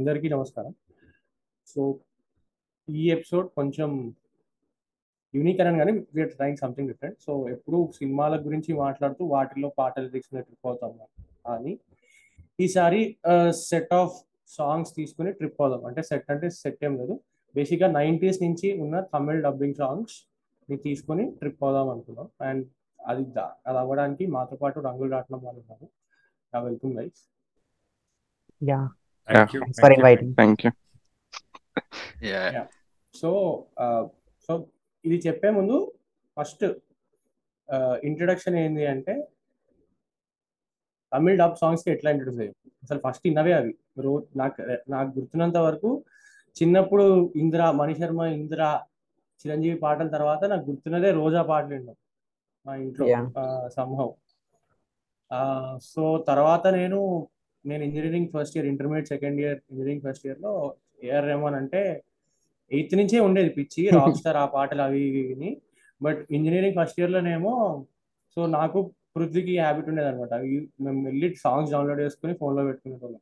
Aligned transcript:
అందరికీ 0.00 0.28
నమస్కారం. 0.28 0.72
సో 1.70 1.80
ఈ 2.88 3.02
ఎపిసోడ్ 3.14 3.46
కొంచెం 3.58 3.90
యూనిక్ 5.34 5.58
అని 5.62 5.78
కానీ 5.80 5.92
we're 6.14 6.30
trying 6.36 6.60
something 6.60 6.88
different. 6.90 7.18
So 7.26 7.32
ఎప్పుడు 7.54 7.78
సినిమాల 7.98 8.34
గురించి 8.46 8.70
మాట్లాడుతూ 8.74 9.22
వాటిలో 9.32 9.68
పాటల 9.78 10.06
తీసుకునే 10.14 10.42
ట్రిప్ 10.46 10.66
అవుతాం 10.70 10.92
కానీ 11.46 11.72
ఈసారి 12.66 13.00
సెట్ 13.62 13.92
ఆఫ్ 13.98 14.14
సాంగ్స్ 14.58 14.92
తీసుకుని 14.98 15.32
ట్రిప్ 15.40 15.60
అవుదాం 15.64 15.84
అంటే 15.90 16.04
సెట్ 16.10 16.30
అంటే 16.34 16.48
సెట్ 16.60 16.84
ఏం 16.88 16.94
లేదు. 17.00 17.16
బేసిక్గా 17.54 17.90
నైంటీస్ 17.98 18.40
నుంచి 18.44 18.70
ఉన్న 18.84 19.02
తమిళ్ 19.14 19.42
డబ్బింగ్ 19.48 19.78
సాంగ్స్ని 19.82 20.78
తీసుకొని 20.86 21.26
ట్రిప్ 21.40 21.62
అవుదాం 21.64 21.90
అనుకున్నాం. 21.94 22.30
అండ్ 22.48 22.64
అది 23.00 23.26
అది 23.66 23.78
అవ్వడానికి 23.84 24.26
మాతో 24.36 24.58
పాటు 24.62 24.86
రంగులు 24.88 25.12
రాట్నం 25.16 25.42
వాళ్ళు 25.48 25.62
ఉన్నారు. 25.64 25.88
Welcome 26.68 26.94
guys 27.00 27.20
yeah. 28.70 28.80
Thank 29.30 29.52
you. 29.54 29.60
thanks 29.62 29.80
for 29.80 29.90
inviting. 29.96 30.30
Thank 30.34 30.62
you. 30.64 30.70
So 33.14 33.30
so 34.48 34.52
ఇది 35.04 35.16
చెప్పే 35.26 35.50
ముందు 35.50 35.76
ఫస్ట్ 36.36 36.64
ఇంట్రడక్షన్ 38.08 38.56
ఏంది 38.62 38.84
అంటే 38.92 39.14
తమిళ్ 41.12 41.38
డబ్ 41.42 41.56
సాంగ్స్కి 41.60 41.90
ఎట్లా 41.94 42.08
ఇంట్రడ్యూస్ 42.14 42.40
అయ్యాయి 42.42 42.54
అసలు 42.82 43.00
ఫస్ట్ 43.04 43.24
ఇన్నవే 43.30 43.52
అవి 43.52 43.72
రో 44.04 44.12
నాకు 44.36 44.60
నాకు 44.88 45.10
గుర్తున్నంత 45.18 45.58
వరకు 45.66 45.90
చిన్నప్పుడు 46.56 47.04
ఇందిరా 47.36 47.66
మణి 47.80 47.94
శర్మ 48.00 48.22
ఇందిరా 48.36 48.70
చిరంజీవి 49.44 49.78
పాటల 49.84 50.08
తర్వాత 50.16 50.42
నాకు 50.52 50.64
గుర్తున్నదే 50.70 51.10
రోజా 51.20 51.42
పాటలు 51.50 51.74
విన్నాం 51.76 51.96
మా 52.66 52.72
ఇంట్లో. 52.76 53.06
సంహవ్ 53.76 54.12
సో 55.86 56.02
తర్వాత 56.28 56.66
నేను 56.78 56.98
నేను 57.64 57.82
engineering 57.86 58.30
first 58.34 58.54
year 58.56 58.68
intermediate 58.70 59.08
second 59.14 59.38
year 59.42 59.58
engineering 59.70 60.04
first 60.06 60.24
ఇయర్లో 60.26 60.52
ఏఆర్ 61.06 61.26
రెహమాన్ 61.30 61.56
అంటే 61.60 61.82
ఎయిత్ 62.70 62.94
నుంచే 63.00 63.18
ఉండేది 63.26 63.50
పిచ్చి 63.56 63.82
రాక్ 63.96 64.16
స్టార్ 64.20 64.38
ఆ 64.42 64.46
పాటలు 64.54 64.82
అవి 64.86 65.00
ఇవి 65.08 65.22
విని. 65.30 65.50
బట్ 66.00 66.20
ఇంజనీరింగ్ 66.36 66.76
ఫస్ట్ 66.78 66.98
ఇయర్ 67.00 67.12
లోనేమో 67.14 67.54
సో 68.36 68.40
నాకు 68.56 68.78
పృథ్వీకి 69.16 69.54
హ్యాబిట్ 69.60 69.88
ఉండేది 69.92 70.08
అనమాట 70.10 70.32
అవి 70.38 70.50
మేము 70.84 71.00
వెళ్ళి 71.08 71.28
సాంగ్స్ 71.44 71.72
డౌన్లోడ్ 71.74 72.02
చేసుకుని 72.04 72.34
phone 72.40 72.54
లో 72.58 72.62
పెట్టుకునేటోళ్ళం. 72.68 73.20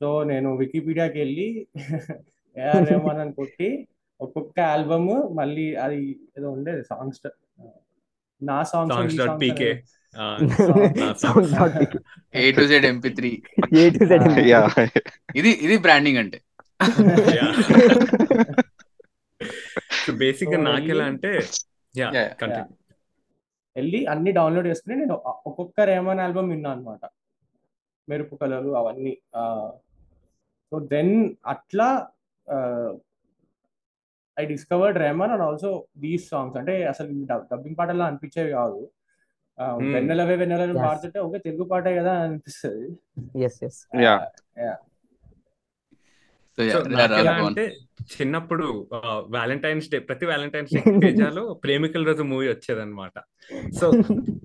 సో 0.00 0.08
నేను 0.30 0.48
వికీపీడియాకి 0.62 1.18
వెళ్ళి 1.22 1.48
ఏఆర్ 2.56 2.84
రెహమాన్ 2.90 3.20
అని 3.22 3.32
కొట్టి 3.38 3.68
ఒక్కొక్క 4.20 4.58
ఆల్బమ్ 4.72 5.08
మళ్ళీ 5.38 5.66
అది 5.84 6.00
ఏదో 6.38 6.48
ఉండేది 6.56 6.82
సాంగ్స్ 6.90 7.22
నా 8.40 8.58
songs 8.72 8.98
A 12.34 12.50
to 12.50 12.62
Z 12.62 12.86
MP 12.86 13.10
three 13.10 13.30
A 13.74 13.84
to 13.90 14.04
Z. 14.06 14.12
Ah. 14.18 14.34
Yeah 14.50 14.60
ఇది 15.36 15.50
ఇది 15.66 15.76
బ్రాండింగ్ 15.78 16.18
అంటే. 16.18 16.38
బేసిక్గా 20.20 20.58
So, 20.58 20.64
నాకు 20.68 20.88
ఎలా 20.94 21.04
అంటే 21.04 21.30
వెళ్ళి 23.76 24.00
అన్ని 24.06 24.30
డౌన్లోడ్ 24.32 24.66
చేసుకుని 24.66 24.96
నేను 24.96 25.14
ఒక్కొక్క 25.46 25.80
రేమన్ 25.80 26.20
ఆల్బమ్ 26.20 26.50
విన్నా 26.50 26.70
అనమాట 26.70 27.04
మెరుపు 28.08 28.34
కలలు 28.34 28.70
అవన్నీ 28.76 29.12
సో 30.72 30.78
దెన్ 30.90 31.14
అట్లా 31.46 31.88
I 34.36 34.44
discovered 34.46 34.98
Rahman 34.98 35.30
and 35.30 35.42
also 35.42 35.70
these 35.96 36.26
songs 36.30 36.56
అంటే 36.56 36.74
అసలు 36.84 37.08
డబ్బింగ్ 37.50 37.78
పాటల్లో 37.78 38.04
అనిపించేవి 38.04 38.52
కాదు. 38.52 38.78
వెన్నెలవే 39.60 40.36
వెన్నెలని. 40.36 40.74
పాడుతుంటే 40.74 41.18
ఓకే 41.18 41.38
తెలుగు 41.38 41.64
పాటే 41.64 41.96
కదా 41.96 42.12
అని 42.12 42.22
అనిపిస్తుంది 42.22 42.86
అంటే 47.44 47.76
చిన్నప్పుడు 48.02 48.88
వ్యాలంటైన్స్ 49.28 49.90
డే 49.90 49.98
ప్రతి 49.98 50.26
వ్యాలంటైన్స్ 50.26 50.74
డే 50.74 50.82
తేజాలో 51.00 51.54
ప్రేమికుల 51.54 52.04
రోజు 52.06 52.22
మూవీ 52.22 52.48
వచ్చేదన్నమాట. 52.48 53.18
సో 53.80 53.90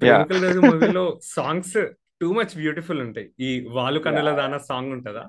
ప్రేమికుల 0.02 0.44
రోజు 0.44 0.60
మూవీలో 0.60 1.20
సాంగ్స్ 1.24 1.88
టూ 2.22 2.34
మచ్ 2.34 2.56
బ్యూటిఫుల్ 2.56 3.02
ఉంటాయి. 3.02 3.32
ఈ 3.40 3.68
వాలు 3.70 4.00
కన్నుల 4.00 4.32
దాన 4.32 4.58
సాంగ్ 4.58 4.92
ఉంటుందా? 4.92 5.26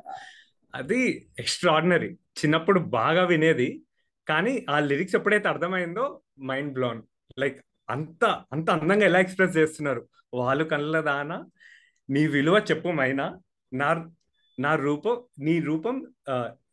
అది 0.74 1.28
ఎక్స్ట్రాడినరీ 1.38 2.10
చిన్నప్పుడు 2.12 2.80
బాగా 2.80 3.24
వినేది 3.24 3.82
కానీ 4.28 4.66
ఆ 4.70 4.78
లిరిక్స్ 4.78 5.14
ఎప్పుడైతే 5.14 5.48
అర్థమైందో 5.48 6.20
మైండ్ 6.42 6.72
బ్లోన్ 6.72 7.02
లైక్ 7.38 7.58
అంత 7.90 8.24
అంత 8.52 8.70
అందంగా 8.70 9.04
ఎలా 9.04 9.20
ఎక్స్ప్రెస్ 9.20 9.56
చేస్తున్నారు? 9.56 10.08
వాలు 10.34 10.64
కన్నుల 10.64 11.00
దాన? 11.00 11.44
నీ 12.10 12.26
విలువ 12.26 12.58
చెప్పు 12.70 12.88
మైనా? 12.88 13.38
నా 13.72 14.10
నా 14.60 14.74
రూపం 14.74 15.22
నీ 15.38 15.60
రూపం 15.60 16.06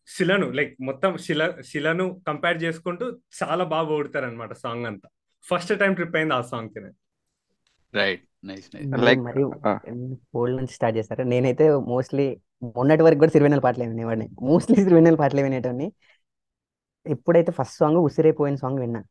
శిలను 0.07 0.51
లైక్ 0.51 0.77
మొత్తం 0.81 1.17
శిల 1.17 1.53
శిలను 1.65 2.21
కంపేర్ 2.27 2.63
చేసుకుంటూ 2.63 3.05
చాలా 3.43 3.63
బాగా 3.63 3.87
ఓడతారు 3.87 4.25
అనమాట 4.25 4.53
సాంగ్ 4.53 4.85
అంతా. 4.85 5.09
ఫస్ట్ 5.43 5.79
టైం 5.79 5.93
ట్రిప్ 5.93 6.15
అయింది 6.15 6.33
ఆ 6.33 6.41
సాంగ్కి 6.41 6.79
నేను. 6.79 6.95
రైట్. 7.93 8.23
Nice 8.43 8.75
nice. 8.75 9.19
మీరు. 9.19 10.15
ఓల్డ్ 10.35 10.55
నుంచి 10.55 10.73
స్టార్ట్ 10.73 10.97
చేస్తారు? 10.97 11.23
నేనైతే 11.23 11.71
మోస్ట్లీ 11.75 12.41
మొన్నటి 12.63 13.03
వరకు 13.03 13.19
కూడా 13.19 13.31
సిరివెన్నెల 13.31 13.59
పాటలే 13.59 13.87
వినేవాడిని. 13.87 14.29
మోస్ట్లీ 14.41 14.77
సిరివెన్నెల 14.77 15.15
పాటలే 15.15 15.43
వినేటోని 15.43 15.91
ఎప్పుడైతే 17.07 17.51
ఫస్ట్ 17.51 17.77
సాంగ్ 17.77 17.97
ఉసిరైపోయిన 17.97 18.55
సాంగ్ 18.55 18.79
విన్నా. 18.79 19.03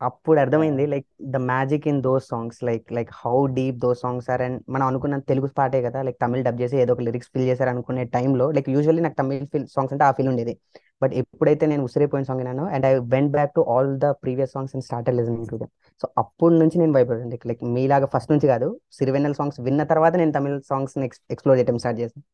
అప్పుడు 0.00 0.38
అర్థమైంది 0.40 0.84
like 0.92 1.06
the 1.34 1.38
magic 1.50 1.86
in 1.90 2.00
those 2.06 2.26
songs 2.32 2.60
like 2.68 2.86
like 2.96 3.10
how 3.22 3.34
deep 3.58 3.78
those 3.84 4.00
songs 4.04 4.28
are 4.34 4.42
and 4.46 4.58
మనం 4.74 4.84
అనుకున్న 4.90 5.16
తెలుగు 5.30 5.48
పాటే 5.58 5.80
కదా 5.86 5.98
లైక్ 6.06 6.18
తమిళ్ 6.24 6.44
డబ్ 6.46 6.60
చేసి 6.62 6.76
ఏదో 6.84 6.92
ఒక 6.96 7.02
లిరిక్స్ 7.08 7.30
ఫిల్ 7.34 7.48
చేశారు 7.50 7.70
అనుకునే 7.74 8.04
టైంలో 8.16 8.46
లైక్ 8.56 8.68
యూజువల్లీ 8.76 9.02
నాకు 9.06 9.18
తమిళ్ 9.22 9.46
ఫిల్ 9.54 9.66
సాంగ్స్ 9.76 9.94
అంటే 9.96 10.04
ఆ 10.08 10.12
ఫీల్ 10.18 10.30
ఉండేది. 10.32 10.54
బట్ 11.02 11.12
ఎప్పుడైతే 11.20 11.64
నేను 11.72 11.82
ఉసిరైపోయిన 11.88 12.24
song 12.28 12.40
విన్నానో 12.42 12.64
and 12.74 12.86
I 12.90 12.92
went 13.14 13.32
back 13.36 13.52
to 13.58 13.62
all 13.74 13.90
the 14.04 14.08
previous 14.22 14.52
songs 14.56 14.74
and 14.76 14.84
started 14.88 15.16
listening 15.20 15.48
to 15.52 15.56
them. 15.62 15.70
So 16.02 16.06
అప్పటి 16.22 16.56
నుంచి 16.62 16.76
నేను 16.82 16.92
భయపడాను 16.96 17.38
లైక్ 17.50 17.62
మీలాగా 17.76 18.08
ఫస్ట్ 18.14 18.32
నుంచి 18.34 18.48
కాదు 18.52 18.68
సిరివెన్నెల 18.98 19.34
సాంగ్స్ 19.40 19.60
విన్న 19.68 19.82
తర్వాత 19.92 20.14
నేను 20.22 20.32
తమిళ 20.38 20.56
సాంగ్స్ 20.72 20.96
ఎక్స్ప్లోర్ 21.34 21.58
చేయడం 21.60 21.78
స్టార్ట్ 21.84 22.00
చేశాను. 22.02 22.24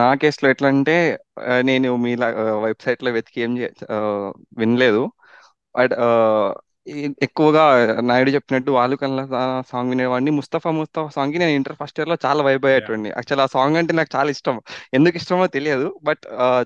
నా 0.00 0.08
కేసులో 0.22 0.48
ఎట్లా 0.50 0.68
అంటే 0.74 0.94
నేను 1.62 1.88
మీ 2.04 2.12
వెబ్సైట్లో 2.66 3.10
వెతికి 3.16 3.38
ఏం 3.46 3.52
వినలేదు. 4.60 5.02
బట్ 5.74 5.94
ఎక్కువగా 7.26 7.62
నాయుడు 8.08 8.30
చెప్పినట్టు 8.30 8.70
వాళ్ళు 8.70 8.96
కల్లా 8.96 9.22
సాంగ్ 9.70 9.90
వినేవాడిని. 9.92 10.30
ముస్తఫా 10.38 10.70
ముస్తఫా 10.78 11.10
సాంగ్కి 11.16 11.38
నేను 11.38 11.54
ఇంటర్ 11.58 11.76
ఫస్ట్ 11.80 11.98
ఇయర్లో 12.00 12.16
చాలా 12.26 12.40
వైబ్ 12.42 12.66
అయ్యేటండి 12.66 13.08
యాక్చువల్ 13.08 13.42
ఆ 13.46 13.48
సాంగ్ 13.56 13.78
అంటే 13.80 13.92
నాకు 13.98 14.10
చాలా 14.16 14.30
ఇష్టం. 14.36 14.56
ఎందుకు 14.98 15.16
ఇష్టమో 15.20 15.46
తెలియదు. 15.56 15.88
బట్ 16.08 16.22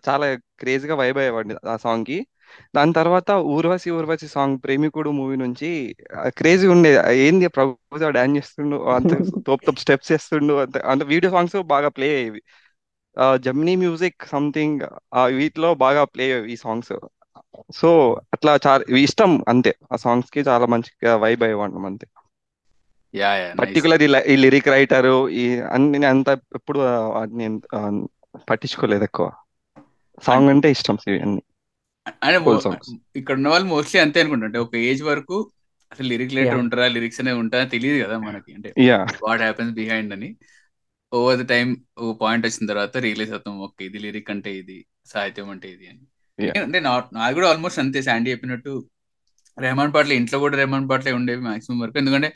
చాలా 0.08 0.26
క్రేజీగా 0.62 0.96
వైబ్ 1.02 1.18
అయ్యేవాడిని 1.22 1.56
ఆ 1.74 1.76
సాంగ్కి 1.86 2.18
దాని 2.76 2.92
తర్వాత 2.92 3.30
ఊర్వశి 3.54 3.90
ఊర్వశి 3.90 4.28
సాంగ్ 4.28 4.56
ప్రేమికుడు 4.64 5.10
మూవీ 5.12 5.36
నుంచి 5.36 5.70
క్రేజీ 6.38 6.66
ఉండేది 6.66 6.98
ఏంది 7.22 7.48
ప్రభుత్వ 7.56 8.10
డాన్స్ 8.10 8.36
చేస్తుండు 8.38 8.78
అంత 8.94 9.12
తోపు 9.46 9.62
తోపు 9.66 9.80
స్టెప్స్ 9.80 10.10
చేస్తుండు 10.12 10.54
అంత 10.62 10.76
అంటే 10.92 11.04
వీడియో 11.04 11.30
సాంగ్స్ 11.32 11.56
బాగా 11.72 11.90
ప్లే 11.90 12.08
అయ్యేవి. 12.14 12.42
జమ్నీ 13.40 13.74
మ్యూజిక్ 13.76 14.26
సంథింగ్ 14.26 14.82
వీటిలో 15.38 15.70
బాగా 15.76 16.02
ప్లే 16.06 16.24
అయ్యేవి 16.26 16.52
ఈ 16.52 16.58
సాంగ్స్. 16.58 16.94
సో 17.74 17.88
అట్లా 18.34 18.52
చాలా 18.66 18.82
ఇష్టం 19.00 19.32
అంతే. 19.48 19.72
ఆ 19.92 19.96
సాంగ్స్కి 19.96 20.40
చాలా 20.42 20.66
మంచిగా 20.66 21.12
వైబ్ 21.16 21.42
అయ్యేవాడిని 21.42 21.86
అంతే. 21.86 22.06
పర్టికులర్ 23.60 24.02
ఈ 24.26 24.36
లిరిక్ 24.36 24.68
రైటర్ 24.68 25.08
ఈ 25.34 25.44
అన్ని 25.70 25.90
నేను 25.94 26.08
అంత 26.10 26.28
ఎప్పుడు 26.54 26.80
పట్టించుకోలేదు 28.48 29.04
ఎక్కువ. 29.04 29.26
సాంగ్ 30.22 30.50
అంటే 30.50 30.68
ఇష్టం 30.70 30.96
ఇవన్నీ. 31.08 31.42
అంటే. 32.06 32.38
ఇక్కడ 33.16 33.34
ఉన్న 33.34 33.48
వాళ్ళు 33.48 33.68
మోస్ట్లీ 33.68 33.98
అంతే 34.00 34.20
అనుకుంటా 34.22 34.46
అంటే 34.46 34.58
ఒక 34.58 34.74
ఏజ్ 34.86 35.02
వరకు 35.02 35.36
అసలు 35.92 36.06
లిరిక్ 36.08 36.32
లెటర్. 36.36 36.58
ఉంటారా 36.62 36.86
లిరిక్స్ 36.88 37.20
అనేవి 37.20 37.38
ఉంటారా 37.38 37.64
తెలియదు 37.72 37.98
కదా 38.04 38.16
మనకి 38.20 38.50
అంటే 38.54 38.70
వాట్ 39.24 39.42
హ్యాపెన్స్ 39.42 39.72
బిహైండ్ 39.74 40.12
అని 40.12 40.30
ఓవర్ 41.12 41.38
ద 41.38 41.48
టైం 41.48 41.68
ఓ 41.98 42.12
పాయింట్ 42.20 42.44
వచ్చిన 42.46 42.66
తర్వాత 42.66 42.96
రియలైజ్ 42.98 43.32
అవుతాం 43.32 43.56
ఓకే 43.60 43.82
ఇది 43.84 43.98
లిరిక్ 43.98 44.30
అంటే 44.30 44.50
ఇది 44.58 44.76
సాహిత్యం 45.06 45.48
అంటే 45.50 45.68
ఇది 45.70 45.86
అని. 45.88 46.02
అంటే 46.60 46.78
నా- 46.80 47.08
నాకు 47.12 47.34
కూడా 47.34 47.48
ఆల్మోస్ట్ 47.48 47.80
అంతే 47.80 48.02
శాండీ 48.02 48.30
చెప్పినట్టు 48.30 48.72
రెహమాన్ 49.58 49.92
పాటలు 49.94 50.12
ఇంట్లో 50.12 50.38
కూడా 50.38 50.56
రెహమాన్ 50.56 50.90
పాటలే 50.90 51.12
ఉండేవి 51.12 51.42
మాక్సిమం 51.42 51.80
వరకు 51.80 51.98
ఎందుకంటే 51.98 52.28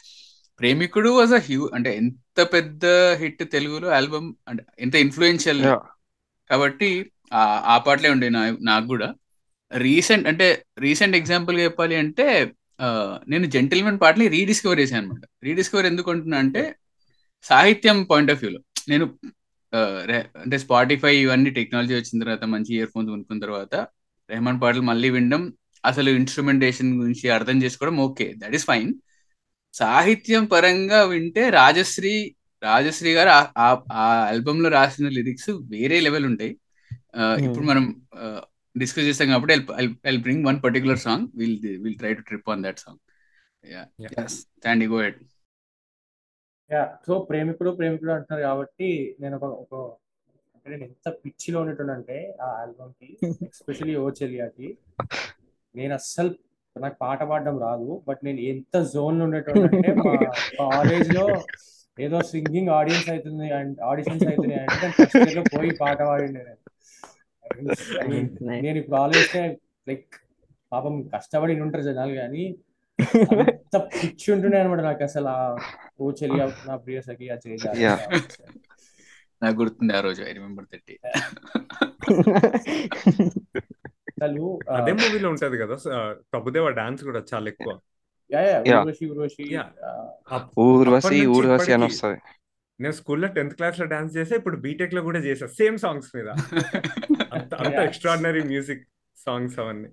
ప్రేమికుడు 0.61 1.11
వాజ్ 1.11 1.32
అ 1.32 1.41
హ్యూ 1.41 1.70
అంటే 1.75 1.91
ఎంత 1.96 2.41
పెద్ద 2.52 2.85
హిట్ 3.14 3.43
తెలుగులో 3.50 3.88
ఆల్బమ్ 3.91 4.29
అంటే 4.49 4.62
ఎంత 4.79 4.94
ఇన్ఫ్లుయెన్షియల్. 4.96 5.62
కాబట్టి 6.50 6.88
ఆ 7.69 7.79
పాటలే 7.87 8.11
ఉండే 8.11 8.29
నా- 8.31 8.58
నాకు 8.62 8.87
కూడా 8.87 9.08
రీసెంట్ 9.73 10.29
అంటే 10.29 10.47
రీసెంట్ 10.79 11.17
ఎగ్జాంపుల్ 11.17 11.59
చెప్పాలి 11.59 11.97
అంటే 11.97 12.53
నేను 13.29 13.47
జెంటిల్మెన్ 13.47 14.01
పాటని 14.01 14.29
రీడిస్కవర్ 14.29 14.81
చేశాను 14.81 15.03
అనమాట 15.03 15.25
రీడిస్కవర్ 15.43 15.87
ఎందుకు 15.87 16.11
అంటున్నా 16.11 16.39
అంటే 16.39 16.77
సాహిత్యం 17.45 18.05
పాయింట్ 18.05 18.33
ఆఫ్ 18.33 18.41
వ్యూలో. 18.41 18.61
నేను 18.89 19.05
అంటే 20.43 20.59
స్పాటిఫై 20.59 21.17
ఇవన్నీ 21.17 21.51
టెక్నాలజీ 21.51 21.95
వచ్చిన 21.95 22.23
తర్వాత 22.23 22.45
మంచి 22.45 22.75
ఇయర్ 22.75 22.91
ఫోన్స్ 22.95 23.11
కొనుక్కున్న 23.11 23.43
తర్వాత 23.43 23.75
రెహమాన్ 24.31 24.61
పాటలు 24.61 24.83
మళ్ళీ 24.83 25.11
వినడం 25.11 25.53
అసలు 25.85 26.11
ఇన్స్ట్రుమెంటేషన్ 26.11 27.01
గురించి 27.01 27.29
అర్థం 27.29 27.63
చేసుకోవడం 27.63 27.97
ఓకే 27.97 28.35
దట్ 28.37 28.55
ఈస్ 28.55 28.65
ఫైన్. 28.65 28.93
సాహిత్యం 29.75 30.45
పరంగా 30.45 31.03
వింటే 31.03 31.51
రాజశ్రీ 31.51 32.15
రాజశ్రీ 32.63 33.13
గారు 33.13 33.29
ఆ- 33.59 33.83
ఆల్బమ్లో 33.93 34.69
రాసిన 34.69 35.09
లిరిక్స్ 35.09 35.51
వేరే 35.51 36.01
లెవెల్ 36.01 36.27
ఉంటాయి. 36.27 36.53
ఇప్పుడు 37.45 37.67
మనం 37.67 37.85
డిస్కస్ 38.76 39.08
చేస్తాం 39.08 39.28
కాబట్టి 39.31 39.55
I 40.06 40.17
bring 40.25 40.44
one 40.49 40.58
particular 40.64 41.00
song 41.05 41.26
will 41.40 41.55
will 41.84 41.99
try 42.00 42.12
to 42.14 42.25
trip 42.31 42.50
on 42.55 42.64
that 42.67 42.82
song 42.84 43.00
Yeah. 43.64 43.87
Stand 44.32 44.84
go 44.90 44.99
at 45.05 45.17
yeah 46.70 46.82
so 47.06 47.14
Premikudu 47.28 47.70
Premikudu 47.78 48.12
అంటున్నారు 48.14 48.43
కాబట్టి 48.44 48.88
నేను 49.20 49.34
ఒక 49.38 49.46
ఒక 49.62 49.75
అంటే 50.56 50.69
నేను 50.73 50.84
ఎంత 50.88 51.08
పిచ్చిలో 51.23 51.58
ఉండేటోనంటే 51.62 52.17
ఆ 52.40 52.49
ఆల్బమ్కి 52.61 53.08
ఎస్పెషల్లీ 53.49 53.94
ఓ 53.96 54.06
చెలియాకి 54.19 54.69
నేను 55.75 55.93
అస్సలు 55.99 56.31
నాకు 56.76 56.96
పాట 57.02 57.20
పాడడం 57.31 57.56
రాదు 57.67 57.90
బట్ 58.08 58.22
నేను 58.25 58.40
ఎంత 58.52 58.76
జోన్లో 58.93 59.25
ఉండేటోనంటే 59.29 59.90
మా 60.00 60.14
కాలేజ్లో 60.62 61.26
ఏదో 61.99 62.20
సింగింగ్ 62.31 62.72
ఆడియన్స్ 62.79 63.11
అవుతుంది 63.12 63.49
అండ్ 63.58 63.76
ఆడిషన్స్ 63.90 64.25
అవుతున్నాయి 64.26 64.62
అంటే 64.67 64.88
ఫస్ట్ 64.96 65.19
ఇయర్లో 65.20 65.44
పోయి 65.55 65.72
పాట 65.82 65.99
పాడిండే 66.11 66.43
నేను. 66.43 66.62
నేను 68.62 68.78
ఇప్పుడు 68.81 68.98
ఆలోచిస్తే 69.02 69.43
లైక్ 69.87 70.06
పాపం 70.72 70.94
కష్టపడి 71.12 71.60
ఉంటారు 71.64 71.84
జనాలు 71.88 72.14
కానీ 72.20 72.44
అంత 73.32 73.76
పిచ్చి 73.94 74.28
ఉంటుండే 74.34 74.58
అనమాట 74.60 74.82
నాకు 74.87 75.02
అసలు 75.06 75.28
ఆ 75.34 75.40
ఓ 76.00 76.06
చెలియా 76.20 76.46
నా 76.69 76.76
ప్రియ 76.84 77.00
సఖి 77.08 77.28
ఆ 77.31 77.38
చేజా 77.44 77.72
Yeah. 77.82 77.98
నాకు 79.43 79.56
గుర్తుంది 79.58 79.93
ఆ 79.96 80.00
రోజు 80.00 80.20
ఐ 80.22 80.32
రిమెంబర్ 80.32 80.66
థర్టీ 80.70 80.94
అసలు 84.12 84.44
అదే 84.76 84.93
మూవీలో 84.98 85.28
ఉంటది 85.32 85.56
కదా 85.62 85.76
ప్రభుదేవ 86.32 86.69
డాన్స్ 86.78 87.02
కూడా 87.04 87.20
చాలా 87.31 87.46
ఎక్కువ. 87.52 87.72
Yeah 88.31 88.40
yeah 88.44 88.56
Yeah. 88.66 88.81
Urvashi 88.81 89.04
Urvashi 89.10 89.44
Urvashi 90.66 91.19
Urvashi 91.34 91.70
అని 91.76 91.87
వస్తుంది. 91.88 92.19
నేను 92.81 92.94
స్కూల్లో 92.94 93.28
టెన్త్ 93.28 93.55
క్లాస్లో 93.55 93.87
డాన్స్ 93.87 94.17
చేసా 94.17 94.34
ఇప్పుడు 94.37 94.56
బీటెక్లో 94.56 95.02
కూడా 95.02 95.20
చేసా 95.20 95.46
సేమ్ 95.55 95.76
సాంగ్స్ 95.78 96.11
మీద. 96.17 96.28
అంత. 97.32 97.52
ఎక్స్ట్రాడినరీ 97.84 98.43
మ్యూజిక్ 98.44 98.82
సాంగ్స్ 99.19 99.58
అవన్నీ. 99.58 99.88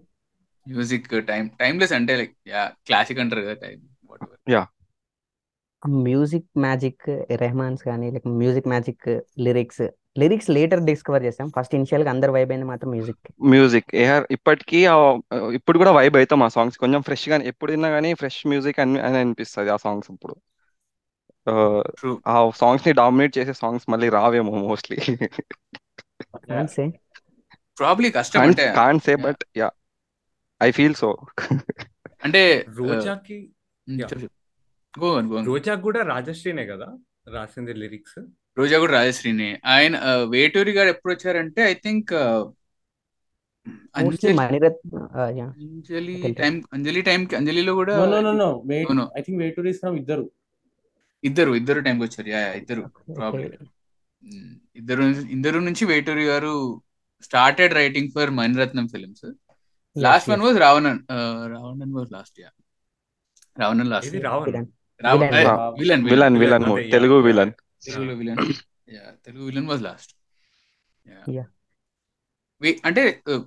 మ్యూజిక్ 0.65 1.07
టైం 1.27 1.45
టైమ్లెస్ 1.59 1.93
అంటే 1.93 2.13
లైక్ 2.17 2.35
యా 2.49 2.61
క్లాసిక్ 2.87 3.19
అంటారు 3.19 3.41
కదా 3.41 3.55
టైం 3.63 3.79
మ్యూజిక్ 6.03 6.47
మ్యాజిక్ 6.57 7.05
రెహమాన్స్ 7.35 7.81
కానీ 7.83 8.07
లేక 8.11 8.27
music 8.37 8.67
magic 8.67 9.07
lyrics 9.39 9.81
lyrics 10.17 10.49
later 10.49 10.81
discover 10.81 11.23
చేస్తాం 11.23 11.47
ఫస్ట్ 11.49 11.75
ఇనిషియల్గా 11.75 12.11
అందరు 12.11 12.31
వైబ్ 12.31 12.51
అయింది 12.51 12.65
మాత్రం 12.65 12.89
మ్యూజిక్ 12.91 13.23
మ్యూజిక్ 13.45 13.89
ఏఆర్ 13.95 14.25
ఇప్పటికీ 14.31 14.79
ఆ- 14.85 15.17
ఇప్పుడు 15.53 15.77
కూడా 15.77 15.91
వైబ్ 15.91 16.17
అవుతాం 16.17 16.43
ఆ 16.43 16.49
సాంగ్స్ 16.49 16.77
కొంచెం 16.77 17.01
ఫ్రెష్గా 17.01 17.37
ఎప్పుడు 17.51 17.71
విన్నా 17.71 17.89
కానీ 17.89 18.11
ఫ్రెష్ 18.13 18.41
మ్యూజిక్ 18.47 18.79
అని 18.79 18.99
అని 18.99 19.17
అనిపిస్తుంది 19.17 19.71
ఆ 19.71 19.77
సాంగ్స్ 19.77 20.09
ఇప్పుడు. 20.11 20.35
ఆ, 21.47 22.51
సాంగ్స్ని 22.55 22.93
డామినేట్ 22.93 23.37
చేసే 23.37 23.53
సాంగ్స్ 23.53 23.89
మళ్ళీ 23.89 24.09
రావేమో 24.09 24.63
మోస్ట్లీ 24.63 24.97
సే 26.67 26.91
ప్రాబ్లీ 27.77 28.11
కష్టం 28.11 28.41
అంటే. 28.41 28.73
Can't 28.73 28.99
say 28.99 29.11
yeah. 29.11 29.25
But 29.25 29.43
yeah 29.57 29.69
I 30.61 30.71
feel 30.71 30.95
so 30.95 31.27
అంటే 32.23 32.65
రోజాకి. 32.79 33.51
గో 34.93 35.21
గో 35.29 35.41
రోజాకి 35.47 35.81
కూడా 35.81 36.03
రాజశ్రీనే 36.03 36.65
కదా? 36.65 36.97
రాసింది 37.29 37.73
లిరిక్స్ 37.73 38.19
రోజా 38.57 38.79
కూడా 38.79 38.93
రాజశ్రీని 38.93 39.59
ఆయన 39.65 39.99
వేటూరి 40.29 40.71
గారు 40.71 40.87
ఎప్పుడు 40.87 41.13
వచ్చారంటే 41.13 41.63
I 41.63 41.75
think 41.83 42.13
Anjali. 43.95 44.37
Time 46.37 46.63
Anjali 46.73 47.01
time 47.01 47.27
అంజలిలో 47.37 47.73
కూడా 47.73 47.97
no 47.97 48.07
no 48.07 48.21
no 48.21 48.33
no 48.41 48.61
wait 48.65 48.91
No, 48.91 48.99
no. 48.99 49.11
I 49.17 49.21
think 49.21 49.79
from 49.79 49.97
Iddaru. 49.97 50.31
Iddaru 51.23 51.51
Iddaru 51.55 51.79
టైంకి 51.79 52.03
వచ్చారు. 52.05 52.29
యా 52.29 52.41
ఇద్దరు 52.61 52.81
ఇద్దరు 54.75 55.03
ఇద్దరు 55.35 55.59
నుంచి 55.59 55.83
వేటూరి 55.85 56.25
గారు 56.25 56.53
started 57.23 57.73
writing 57.73 58.11
for 58.15 58.31
Mani Ratnam 58.39 58.87
films 58.87 59.25
last 59.95 60.29
one 60.29 60.43
was 60.45 60.57
Raavanan 60.57 61.01
Raavanan 61.55 61.93
was 61.93 62.11
last 62.11 62.37
yeah 62.39 62.51
Raavanan 63.57 63.91
last 63.91 64.09
ఇది 64.11 64.23
Raavan 64.27 64.67
Villain. 65.01 65.49
Villain 65.79 66.03
villain 66.11 66.37
villain 66.37 66.65
Telugu 66.91 67.15
yeah. 67.15 67.25
Villain 67.27 67.51
తెలుగులో 67.83 68.13
villain 68.13 68.39
yeah 68.93 69.05
Telugu 69.25 69.45
villain 69.45 69.69
was 69.71 69.83
last 69.83 70.11
Yeah. 71.25 71.47
అంటే 72.83 73.01
uh, 73.29 73.41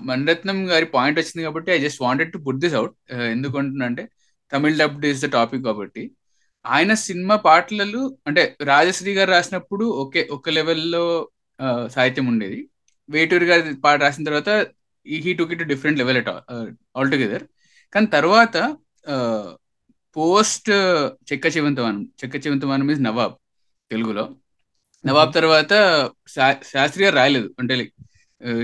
Mani Ratnam 0.00 0.58
గారి 0.70 0.86
point 0.94 1.18
వచ్చింది 1.18 1.42
కాబట్టి 1.42 1.70
I 1.72 1.78
just 1.78 2.00
wanted 2.02 2.30
to 2.32 2.38
put 2.38 2.60
this 2.64 2.74
out 2.74 2.94
ఎందుకు 3.34 3.56
అంటున్నా 3.58 4.04
Tamil 4.52 4.74
dubbed 4.78 5.06
is 5.06 5.22
the 5.24 5.28
topic 5.30 5.64
కాబట్టి. 5.64 6.02
ఆయన 6.64 6.92
సినిమా 7.06 7.36
పాటలలో 7.46 8.02
అంటే 8.26 8.42
రాజశ్రీ 8.70 9.12
గారు 9.14 9.30
రాసినప్పుడు 9.30 9.84
ఒకే 10.02 10.22
ఒక 10.36 10.50
లెవెల్లో 10.50 11.04
సాహిత్యం 11.94 12.26
ఉండేది. 12.26 12.58
వేటూరి 13.08 13.46
గారి 13.46 13.74
పాట 13.84 13.96
రాసిన 14.00 14.24
తర్వాత 14.24 14.50
he 15.24 15.32
took 15.38 15.52
it 15.54 15.64
different 15.72 15.98
level 15.98 16.18
at 16.20 16.30
all 16.96 17.10
together 17.12 17.44
కానీ 17.92 18.06
తర్వాత 18.16 18.56
పోస్ట్ 20.16 20.70
చెక్క 21.30 21.46
చివంతవనం 21.56 22.00
చెక్క 22.20 22.36
చివంతవనం 22.46 22.90
ఇస్ 22.94 23.02
నవాబ్ 23.08 23.34
తెలుగులో. 23.90 24.24
నవాబ్ 25.04 25.30
తర్వాత 25.34 25.72
శాస్త్రి 26.72 27.02
గారు 27.04 27.16
రాయలేదు. 27.20 27.48
అంటే 27.60 27.74
like 27.80 27.92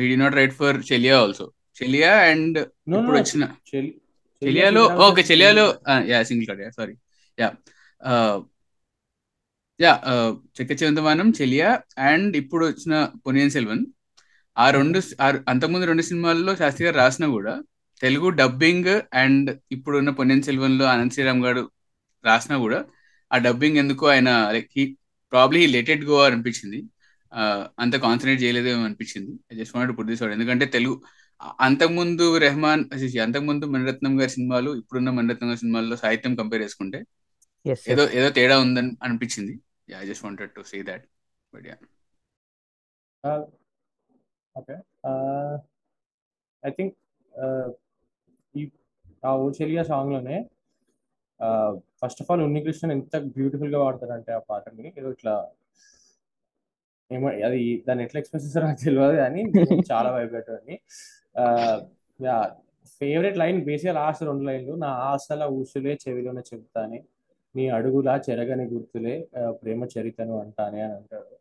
he 0.01 0.06
did 0.12 0.17
not 0.23 0.37
write 0.41 0.55
for 0.61 0.77
Cheliya 0.91 1.17
also. 1.23 1.47
Cheliya 1.81 2.12
and 2.31 2.59
ఇప్పుడు 2.99 3.17
వచ్చిన 3.19 3.44
చెలి 3.71 3.91
చెలియాలో 4.43 4.83
okay 5.06 5.23
చెలియాలో 5.31 5.65
yeah 6.12 6.19
single 6.31 6.49
card 6.49 6.62
yeah 6.67 6.71
sorry. 6.79 6.94
Yeah. 7.39 7.49
Uh, 8.00 8.39
yeah 9.81 9.91
uh, 10.11 10.31
Chekka 10.56 10.71
Chivanthavaanam 10.79 11.29
Cheliya 11.39 11.69
and 12.09 12.35
ఇప్పుడు 12.37 12.65
వచ్చిన 12.67 12.95
పొనియన్ 13.27 13.50
సెల్వన్. 13.50 13.83
ఆ 14.56 14.67
రెండు 14.71 14.99
అంతకుముందు 15.50 15.89
రెండు 15.91 16.03
సినిమాల్లో 16.03 16.53
శాస్త్రి 16.56 16.85
గారు 16.87 16.97
రాసిన 16.97 17.27
కూడా 17.37 17.55
తెలుగు 18.00 18.29
డబ్బింగ్ 18.41 18.91
అండ్ 19.23 19.50
ఇప్పుడున్న 19.73 20.11
పొన్నియిన్ 20.11 20.45
సెల్వన్లో 20.49 20.87
అనంత్ 20.93 21.15
శ్రీరామ్ 21.15 21.43
గారు 21.47 21.62
రాసినా 22.25 22.56
కూడా 22.65 22.81
ఆ 23.31 23.39
డబ్బింగ్ 23.47 23.79
ఎందుకు 23.79 24.05
ఆయన 24.06 24.31
like 24.56 24.71
he 24.77 24.85
probably 25.33 25.61
he 25.61 25.69
letted 25.77 26.05
go 26.05 26.19
అనిపించింది. 26.29 26.79
ఆ, 27.33 27.41
అంత 27.79 27.94
కాన్సన్ట్రేట్ 28.05 28.43
చేయలేదేమో 28.44 28.83
అనిపించింది. 28.89 29.33
I 29.53 29.56
just 29.61 29.75
want 29.77 29.94
put 29.99 30.11
this 30.12 30.23
ఎందుకంటే 30.37 30.67
తెలుగు 30.77 30.97
అంతకుముందు 31.61 32.27
రెహమాన్ 32.39 32.85
అంతకుముందు 33.27 33.65
మణిరత్నం 33.75 34.15
గారి 34.21 34.33
సినిమాలు 34.37 34.71
ఇప్పుడున్న 34.81 35.11
మణిరత్నం 35.19 35.51
గారి 35.51 35.61
సినిమాల్లో 35.65 35.97
సాహిత్యం 36.05 36.34
కంపేర్ 36.41 36.63
చేసుకుంటే 36.63 37.01
ఏదో 37.86 38.05
ఏదో 38.19 38.29
తేడా 38.36 38.56
ఉందని 38.65 38.93
అనిపించింది. 39.06 39.55
I 39.94 40.05
just 40.06 40.24
wanted 40.24 40.53
to 40.56 40.62
say 40.70 40.79
that 40.88 41.05
but 41.53 41.67
yeah 41.67 41.77
okay 44.56 44.77
I 46.62 46.70
think 46.70 46.94
ఈ 48.55 48.62
ఆ 49.22 49.32
ఓ 49.36 49.46
చెలియా 49.58 49.82
సాంగ్లోనే 49.84 50.36
ఫస్ట్ 52.00 52.20
ఆఫ్ 52.22 52.31
ఆల్ 52.31 52.43
ఉన్నికృష్ణన్ 52.46 52.94
ఎంత 52.96 53.17
బ్యూటిఫుల్గా 53.36 53.79
వాడతారంటే 53.84 54.32
ఆ 54.32 54.43
పాటని 54.48 54.86
ఏదో 54.96 55.10
ఇట్లా 55.17 55.34
ఏమో 57.10 57.29
అది 57.46 57.58
దాన్ని 57.86 58.03
ఎట్లా 58.05 58.19
ఎక్స్ప్రెస్ 58.20 58.44
చేస్తారో 58.46 58.67
నాకు 58.67 58.82
తెలియదు 58.84 59.15
కానీ 59.19 59.43
చాలా 59.91 60.08
భయపెట్టింది 60.17 60.74
యా 62.20 62.36
ఫేవరెట్ 63.00 63.38
లైన్ 63.38 63.58
బేసిక్గా 63.65 63.94
లాస్ట్ 64.00 64.22
రెండు 64.29 64.44
లైన్లు 64.44 64.74
నా 64.84 64.91
ఆశల 65.10 65.43
ఊసులే 65.58 65.94
చెవిలోనే 66.05 66.43
చెబుతానే. 66.50 66.98
నీ 67.58 67.65
అడుగులా 67.77 68.15
చెరగని 68.27 68.65
గుర్తులే 68.72 69.15
ప్రేమ 69.62 69.82
చరితను 69.94 70.34
అంటానే 70.41 70.81
అని 70.86 70.94
అంటాడు. 70.94 71.34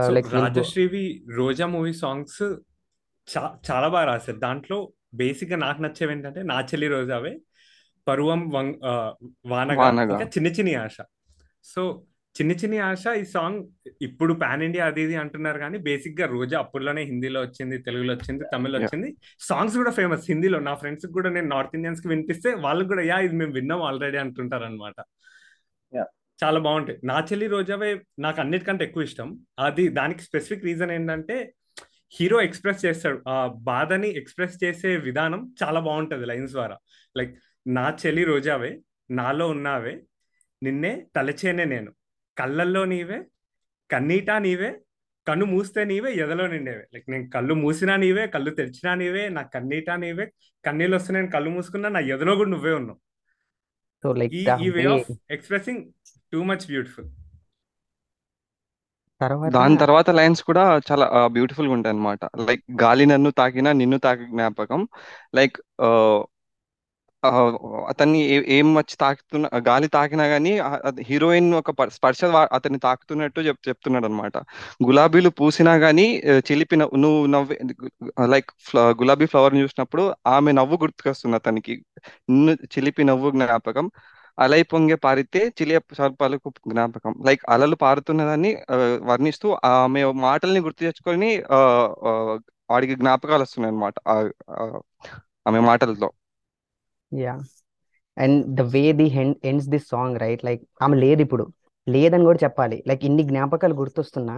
అసలు 0.00 0.14
లైక్ 0.14 0.28
రాజశ్రీవి 0.34 1.04
రోజా 1.36 1.66
మూవీ 1.66 1.92
సాంగ్స్ 1.92 2.42
చా 3.28 3.42
చాలా 3.68 3.88
బాగా 3.88 4.06
రాశారు. 4.06 4.38
దాంట్లో 4.38 4.78
బేసిక్గా 5.14 5.56
నాకు 5.56 5.80
నచ్చేవి 5.82 6.12
ఏంటంటే 6.12 6.40
నా 6.42 6.58
చెల్లి 6.70 6.88
రోజావే 6.88 7.32
పరువం 8.06 8.40
వానగా 8.50 9.82
వానగా. 9.82 10.14
ఇంకా 10.14 10.26
చిన్న 10.36 10.48
చిన్ని 10.48 10.74
ఆశ. 10.74 10.96
సో 11.64 11.82
చిన్న 12.36 12.52
చిన్ని 12.52 12.78
ఆశ 12.86 13.04
ఈ 13.20 13.24
సాంగ్ 13.24 13.58
ఇప్పుడు 14.02 14.32
పాన్ 14.34 14.62
ఇండియా 14.62 14.84
అది 14.86 15.00
ఇది 15.02 15.14
అంటున్నారు 15.16 15.58
కానీ 15.58 15.78
బేసిక్గా 15.78 16.26
రోజా 16.26 16.56
అప్పుడులోనే 16.58 17.02
హిందీలో 17.02 17.40
వచ్చింది 17.40 17.76
తెలుగులో 17.78 18.12
వచ్చింది 18.14 18.44
తమిళ్. 18.54 18.76
వచ్చింది. 18.78 19.08
సాంగ్స్ 19.48 19.76
కూడా 19.76 19.90
ఫేమస్ 19.90 20.26
హిందీలో. 20.30 20.58
నా 20.68 20.74
ఫ్రెండ్స్ 20.74 21.06
కూడా 21.16 21.30
నేను 21.30 21.48
నార్త్ 21.48 21.76
ఇండియన్స్కి 21.78 22.08
వినిపిస్తే 22.08 22.50
వాళ్ళకి 22.66 22.88
కూడా 22.88 23.02
యా 23.02 23.18
ఇది 23.18 23.36
మేము 23.36 23.52
విన్నాం 23.52 23.82
ఆల్రెడీ 23.82 24.18
అంటుంటారు 24.24 24.64
అనమాట. 24.64 24.98
చాలా 26.38 26.58
బాగుంటాయి. 26.60 26.98
నా 27.04 27.18
చెల్లి 27.28 27.46
రోజావే 27.46 27.90
నాకు 28.18 28.40
అన్నిటికంటే 28.40 28.84
ఎక్కువ 28.84 29.02
ఇష్టం. 29.02 29.28
అది 29.58 29.88
దానికి 29.98 30.22
స్పెసిఫిక్ 30.22 30.64
రీజన్ 30.64 30.90
ఏంటంటే 30.90 31.36
హీరో 32.12 32.40
ఎక్స్ప్రెస్ 32.42 32.84
చేస్తాడు. 32.84 33.18
ఆ 33.28 33.36
బాధని 33.70 34.08
ఎక్స్ప్రెస్ 34.20 34.64
చేసే 34.64 34.96
విధానం 35.06 35.40
చాలా 35.62 35.80
బాగుంటది 35.80 36.26
లైన్స్ 36.26 36.52
ద్వారా. 36.52 36.76
లైక్ 37.16 37.32
నా 37.66 37.96
చెల్లి 38.02 38.24
రోజావే 38.24 38.72
నాలో 39.10 39.48
ఉన్నావే 39.48 39.94
నిన్నే 40.62 41.06
తలచేనే 41.16 41.64
నేను. 41.64 41.90
కళ్ళల్లో 42.40 42.82
నీవే 42.92 43.18
కన్నీటా 43.90 44.36
నీవే 44.46 44.70
కన్ను 45.26 45.46
మూస్తే 45.52 45.82
నీవే 45.90 46.10
ఎదలో 46.22 46.44
నిండేవే. 46.52 46.84
లైక్ 46.94 47.06
నేను 47.12 47.26
కళ్ళు 47.34 47.54
మూసినా 47.62 47.94
నీవే 48.02 48.24
కళ్ళు 48.34 48.50
తెరిచినా 48.58 48.92
నీవే 49.00 49.24
నా 49.36 49.42
కన్నీటా 49.54 49.94
నీవే 50.04 50.26
కన్నీళ్ళు 50.64 50.96
వస్తే 50.98 51.12
నేను 51.16 51.30
కళ్ళు 51.34 51.50
మూసుకున్నా 51.54 51.88
నా 51.96 52.00
ఎదలో 52.14 52.32
కూడా 52.40 52.50
నువ్వే 52.54 52.74
ఉన్నావు. 52.80 53.00
సో 54.04 54.08
లైక్ 54.20 54.34
ఈ 54.34 54.68
way 54.76 54.82
way 54.82 54.84
of 54.96 55.10
expressing 55.36 55.80
too 56.32 56.40
much 56.50 56.66
beautiful. 56.72 57.08
తర్వాత 59.20 59.50
దాని 59.52 59.76
తర్వాత 59.82 60.08
లైన్స్ 60.18 60.42
కూడా 60.48 60.64
చాలా 60.88 61.04
బ్యూటిఫుల్గా 61.34 61.74
ఉంటాయి 61.76 61.94
అనమాట 61.94 62.22
లైక్ 62.48 62.64
గాలి 62.82 63.04
నన్ను 63.12 63.30
తాకినా 63.40 63.70
నిన్ను 63.80 63.98
తాకి 64.06 64.24
జ్ఞాపకం. 64.32 64.80
లైక్ 65.38 65.56
అతన్ని 67.88 68.20
ఏం 68.52 68.74
వచ్చి 68.74 68.96
తాకుతున్న 68.96 69.46
గాలి 69.68 69.88
తాకినా 69.88 70.26
గానీ 70.26 70.52
హీరోయిన్ 71.02 71.54
ఒక 71.54 71.70
స్పర్శ 71.88 72.20
అతన్ని 72.52 72.78
తాకుతున్నట్టు 72.78 73.40
చెప్ 73.40 73.68
చెప్తున్నాడు 73.68 74.06
అనమాట 74.06 74.36
గులాబీలు 74.86 75.28
పూసినా 75.38 75.74
గానీ 75.76 76.06
ఆ, 76.30 76.34
చిలిపి 76.48 76.76
నవ్వు 76.76 76.96
నువ్వు 76.96 77.26
నవ్వి 77.26 77.56
లైక్ 78.26 78.50
గులాబీ 79.00 79.26
ఫ్లవర్ 79.26 79.54
చూసినప్పుడు 79.56 80.04
ఆమె 80.28 80.52
నవ్వు 80.52 80.78
గుర్తుకొస్తుంది 80.82 81.36
అతనికి. 81.36 81.74
చిలిపి 82.66 83.04
నవ్వు 83.04 83.30
జ్ఞాపకం. 83.30 83.86
అలై 84.38 84.62
పొంగే 84.64 84.94
పారితే 84.96 85.40
చిలియ 85.58 85.78
సర్పాలకు 85.98 86.48
జ్ఞాపకం. 86.68 87.14
లైక్ 87.26 87.42
అలలు 87.48 87.76
పారుతున్నదాన్ని 87.76 88.50
వర్ణిస్తూ 89.02 89.48
ఆమె 89.70 90.02
మాటల్ని 90.18 90.60
గుర్తు 90.60 90.80
తెచ్చుకొని 90.80 91.30
ఆ, 91.52 91.60
వాడికి 92.70 92.94
జ్ఞాపకాలు 92.94 93.42
వస్తున్నాయి 93.42 93.74
అనమాట 93.74 93.96
ఆమె 95.46 95.60
మాటలతో. 95.62 96.08
Yeah 97.12 97.34
and 98.16 98.56
the 98.56 98.60
way 98.74 98.92
the 98.92 99.06
ends 99.44 99.68
this 99.68 99.88
song 99.88 100.18
right 100.18 100.44
like 100.44 100.62
ఆమె 100.82 100.96
లేదు 100.96 101.22
ఇప్పుడు. 101.22 101.44
లేదని 101.86 102.24
కూడా 102.24 102.38
చెప్పాలి. 102.44 102.82
లైక్ 102.88 103.04
ఇన్ని 103.04 103.22
జ్ఞాపకాలు 103.22 103.74
గుర్తొస్తున్నా 103.74 104.36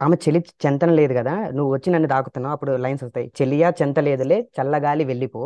ఆమె 0.00 0.16
చెలి 0.16 0.40
చెంతన 0.66 0.90
లేదు 0.90 1.12
కదా. 1.14 1.34
నువ్వు 1.52 1.74
వచ్చి 1.74 1.92
నన్ను 1.92 2.08
దాకుతున్నావు 2.08 2.52
అప్పుడు 2.52 2.72
లైన్స్ 2.76 3.04
వస్తాయి. 3.04 3.32
చెలియా 3.40 3.72
చెంత 3.82 3.98
లేదులే 4.00 4.38
చల్లగాలి 4.56 5.04
వెళ్ళిపో. 5.04 5.42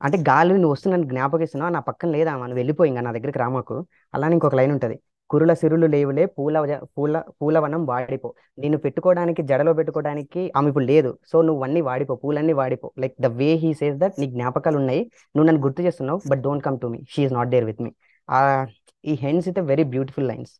అంటే 0.00 0.18
గాలి 0.28 0.54
నువ్వు 0.54 0.72
వస్తు 0.72 0.88
నన్ను 0.88 1.08
జ్ఞాపకిస్తున్నావు 1.08 1.72
నా 1.72 1.80
పక్కన 1.80 2.10
లేదా 2.10 2.32
ఆమె 2.36 2.54
వెళ్ళిపో 2.54 2.84
ఇంకా 2.84 3.00
నా 3.00 3.12
దగ్గరికి 3.12 3.38
రామాకు. 3.38 3.76
అలానే 4.14 4.34
ఇంకొక 4.34 4.54
లైన్ 4.54 4.72
ఉంటుంది. 4.72 4.96
కురుల 5.32 5.52
సిరులు 5.60 5.86
లేవులే 5.94 6.24
పూల 6.36 6.56
పూల 6.96 7.22
పూలవనం 7.40 7.82
వాడిపో. 7.90 8.28
నిన్ను 8.62 8.78
పెట్టుకోవడానికి 8.84 9.42
జడలో 9.50 9.72
పెట్టుకోవడానికి 9.78 10.42
ఆమె 10.56 10.68
ఇప్పుడు 10.72 10.86
లేదు. 10.92 11.12
సో 11.30 11.36
నువ్వు 11.48 11.62
అన్ని 11.68 11.82
వాడిపో 11.90 12.16
పూలన్నీ 12.24 12.56
వాడిపో. 12.62 12.88
Like 13.04 13.14
the 13.26 13.30
way 13.40 13.50
he 13.62 13.70
says 13.82 13.96
that 14.02 14.18
నీ 14.22 14.28
జ్ఞాపకాలు 14.36 14.78
ఉన్నాయి. 14.82 15.02
నువ్వు 15.34 15.46
నన్ను 15.50 15.62
గుర్తు 15.66 15.82
చేస్తున్నావు 15.86 16.20
but 16.32 16.42
don't 16.48 16.64
come 16.68 16.78
to 16.84 16.90
me 16.94 17.00
she's 17.14 17.32
not 17.38 17.52
there 17.54 17.66
with 17.70 17.82
me 17.86 17.92
ఈ 19.04 19.14
హెన్స్ 19.24 19.46
అయితే 19.50 19.62
వెరీ 19.72 19.84
బ్యూటిఫుల్ 19.94 20.28
లైన్స్ 20.32 20.52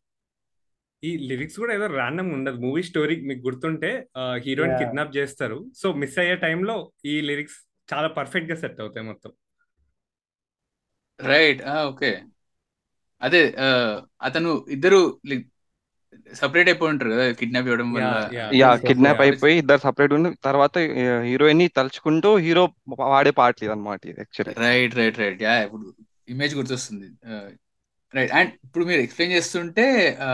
ఈ 1.02 1.10
లిరిక్స్ 1.28 1.56
కూడా 1.60 1.72
ఏదో 1.76 1.86
ర్యాండమ్ 1.98 2.28
ఉండదు. 2.34 2.58
మూవీ 2.64 2.82
స్టోరీ 2.88 3.14
మీకు 3.28 3.40
గుర్తుంటే 3.46 3.90
హీరోయిన్. 4.44 4.74
కిడ్నాప్ 4.80 5.16
చేస్తారు. 5.16 5.58
సో 5.80 5.86
మిస్ 6.02 6.18
అయ్యే 6.22 6.36
టైంలో 6.44 6.76
ఈ 7.12 7.14
లిరిక్స్ 7.28 7.56
చాలా 7.92 8.08
పర్ఫెక్ట్గా 8.18 8.56
సెట్ 8.62 8.80
అవుతాయి 8.84 9.06
మొత్తం. 9.08 9.32
రైట్ 11.20 11.62
ఓకే 11.88 12.12
అదే 13.22 13.40
అతను 14.28 14.50
ఇద్దరు 14.76 15.00
సపరేట్ 16.32 16.68
అయిపోయి 16.70 16.90
ఉంటారు 16.92 17.10
కదా 17.12 17.24
కిడ్నాప్ 17.38 17.68
ఇవ్వడం 17.68 17.90
వల్ల. 17.94 18.08
యా. 18.54 18.70
Kidnap 18.82 19.14
yeah. 19.14 19.26
అయిపోయి 19.26 19.54
ఇద్దరు 19.60 19.80
సపరేట్ 19.84 20.12
ఉండి 20.16 20.30
తర్వాత 20.46 20.74
హీరోయిన్ని 21.26 21.66
తలుచుకుంటూ 21.76 22.30
హీరో 22.44 22.64
వాడే 23.06 23.32
పాటలు 23.38 23.72
అనమాట 23.74 24.00
actually 24.12 24.54
right 24.64 24.94
right 25.00 25.18
right 25.22 25.42
yeah 25.46 25.54
ఇప్పుడు 25.66 25.84
ఇమేజ్ 26.28 26.54
గుర్తొస్తుంది. 26.58 27.06
రైట్ 28.14 28.32
అండ్ 28.38 28.52
ఇప్పుడు 28.66 28.84
మీరు 28.84 29.00
ఎక్స్ప్లెయిన్ 29.04 29.34
చేస్తుంటే 29.36 29.86
ఆ, 30.22 30.30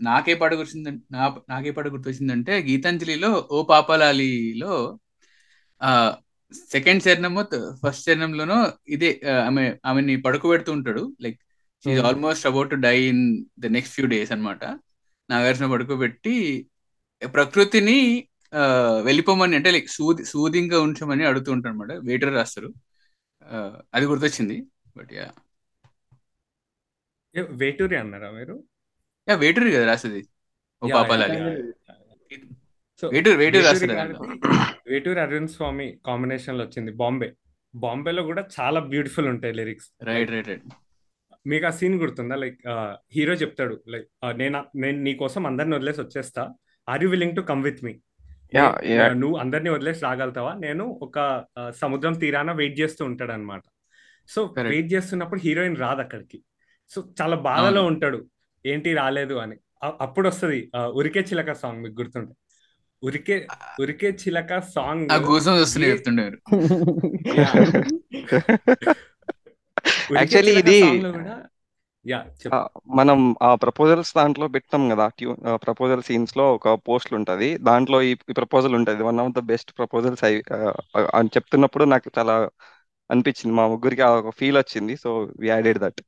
నాకే 0.00 0.34
పాట 0.34 0.52
గుర్తొచ్చిందంటే 0.54 1.02
నా 1.12 1.24
నాకే 1.50 1.72
పాట 1.72 1.86
గుర్తొచ్చిందంటే 1.94 2.54
గీతాంజలిలో 2.68 3.30
ఓ 3.50 3.60
పాపాలాలిలో 3.70 4.72
సెకండ్ 6.70 7.02
చరణము 7.04 7.42
ఫస్ట్ 7.82 8.04
చరణంలోనో 8.06 8.58
ఇదే 8.88 9.10
ఆమె 9.42 9.62
ఆమెని 9.84 10.14
పడుకోబెడుతూ 10.24 10.70
ఉంటాడు. 10.72 11.02
Like 11.20 11.38
she's. 11.84 12.00
Almost 12.08 12.46
about 12.50 12.70
to 12.74 12.76
die 12.86 12.96
in 13.12 13.24
the 13.62 13.70
next 13.76 13.94
few 13.96 14.06
days 14.12 14.32
అనమాట 14.36 14.64
నాగార్జున 15.28 15.66
పడుకోబెట్టి 15.72 16.34
ప్రకృతిని 17.36 17.98
వెళ్ళిపోమని 19.08 19.56
అంటే 19.58 19.70
లైక్ 19.74 19.88
సూది 19.96 20.22
సూదింగ్గా 20.32 20.78
ఉంచమని 20.86 21.24
అడుగుతూ 21.30 21.50
ఉంటారు 21.54 21.72
అనమాట 21.72 21.92
వెయిటర్ 22.08 22.32
రాస్తారు 22.38 22.70
అది 23.96 24.04
గుర్తొచ్చింది. 24.10 24.56
బట్ 24.98 25.12
యా 25.18 25.26
వేటూరి 27.62 27.96
అన్నారా 28.02 28.28
మీరు? 28.36 28.54
యా 29.28 29.34
వెయిటర్ 29.42 29.66
కదా 29.76 29.86
రాసేది. 29.90 30.20
ఓ 30.82 30.88
పాపాలాలి. 30.96 31.38
సో 33.00 33.04
వేటూరు 33.14 33.38
వేటూరు 33.42 33.64
వేటూరి 33.64 33.64
రాస్తారు? 33.68 34.28
వేటూరి 34.92 35.20
అరవింద్ 35.24 35.52
స్వామి 35.56 35.88
కాంబినేషన్లో 36.08 36.62
వచ్చింది. 36.66 36.92
బాంబే 37.02 37.28
బాంబేలో 37.74 38.22
కూడా 38.30 38.42
చాలా 38.56 38.80
బ్యూటిఫుల్ 38.92 39.28
ఉంటాయి 39.34 39.54
లిరిక్స్ 39.60 39.88
రైట్ 40.10 40.32
రైట్ 40.34 40.48
రైట్ 40.52 40.66
మీకు 41.46 41.66
ఆ 41.66 41.70
సీన్ 41.70 41.94
గుర్తుందా? 41.94 42.36
లైక్ 42.36 42.58
హీరో 43.12 43.34
చెప్తాడు 43.34 43.80
లైక్ 43.88 44.36
నేను 44.36 44.64
నేను 44.76 45.02
నీ 45.02 45.14
కోసం 45.14 45.46
అందరిని 45.46 45.74
వదిలేసి 45.74 46.00
వచ్చేస్తా. 46.00 46.54
Are 46.88 47.04
you 47.04 47.10
willing 47.10 47.36
to 47.36 47.40
come 47.40 47.62
with 47.62 47.84
me? 47.84 48.00
నువ్వు 49.12 49.36
అందరిని 49.36 49.70
వదిలేసి 49.70 50.04
రాగలుగుతావా? 50.04 50.54
నేను 50.54 50.98
ఒక 51.02 51.44
సముద్రం 51.76 52.12
తీరాన 52.12 52.52
వెయిట్ 52.52 52.80
చేస్తూ 52.80 53.04
ఉంటాడు 53.04 53.32
అనమాట 53.32 53.62
సో. 54.28 54.54
వెయిట్ 54.62 54.92
చేస్తున్నప్పుడు 54.92 55.40
హీరోయిన్ 55.40 55.76
రాదు 55.76 56.00
అక్కడికి. 56.00 56.42
సో 56.90 57.12
చాలా 57.22 57.36
బాధలో. 57.36 57.84
ఉంటాడు. 57.84 58.26
ఏంటి 58.66 58.94
రాలేదు 58.94 59.34
అని. 59.34 59.56
అప్పుడు 60.00 60.28
వస్తుంది 60.28 60.70
ఉరికే 60.92 61.20
చిలక 61.20 61.52
సాంగ్ 61.52 61.82
మీకు 61.82 62.00
గుర్తుంటే. 62.00 62.34
ఉరికే 63.02 63.46
ఉరికే 63.80 64.10
చిలక 64.10 64.58
సాంగ్ 64.58 65.08
యాక్చువల్లీ 70.12 70.54
ఇది 70.62 70.78
మనం 72.98 73.18
ఆ 73.42 73.50
ప్రపోజల్స్ 73.54 74.10
దాంట్లో 74.16 74.46
పెట్టాం 74.48 74.82
కదా 74.92 75.06
ప్రపోజల్ 75.66 76.02
సీన్స్లో 76.02 76.44
ఒక 76.54 76.74
పోస్ట్ 76.88 77.12
ఉంటది. 77.14 77.48
దాంట్లో 77.68 77.98
ఈ 78.02 78.14
ప్రపోజల్ 78.14 78.74
ఉంటది. 78.74 79.02
One 79.02 79.20
of 79.20 79.32
the 79.38 79.42
best 79.52 79.70
proposals 79.78 80.24
అని 81.18 81.30
చెప్తున్నప్పుడు 81.36 81.84
నాకు 81.84 82.10
చాలా 82.18 82.36
అనిపించింది. 83.10 83.54
మా 83.56 83.64
ముగ్గురికి 83.68 84.02
ఆ 84.02 84.10
ఒక 84.20 84.32
ఫీల్ 84.40 84.56
వచ్చింది. 84.56 84.96
సో 84.96 85.10
వి 85.40 85.48
యాడెడ్ 85.48 85.78
దట్ 85.78 86.02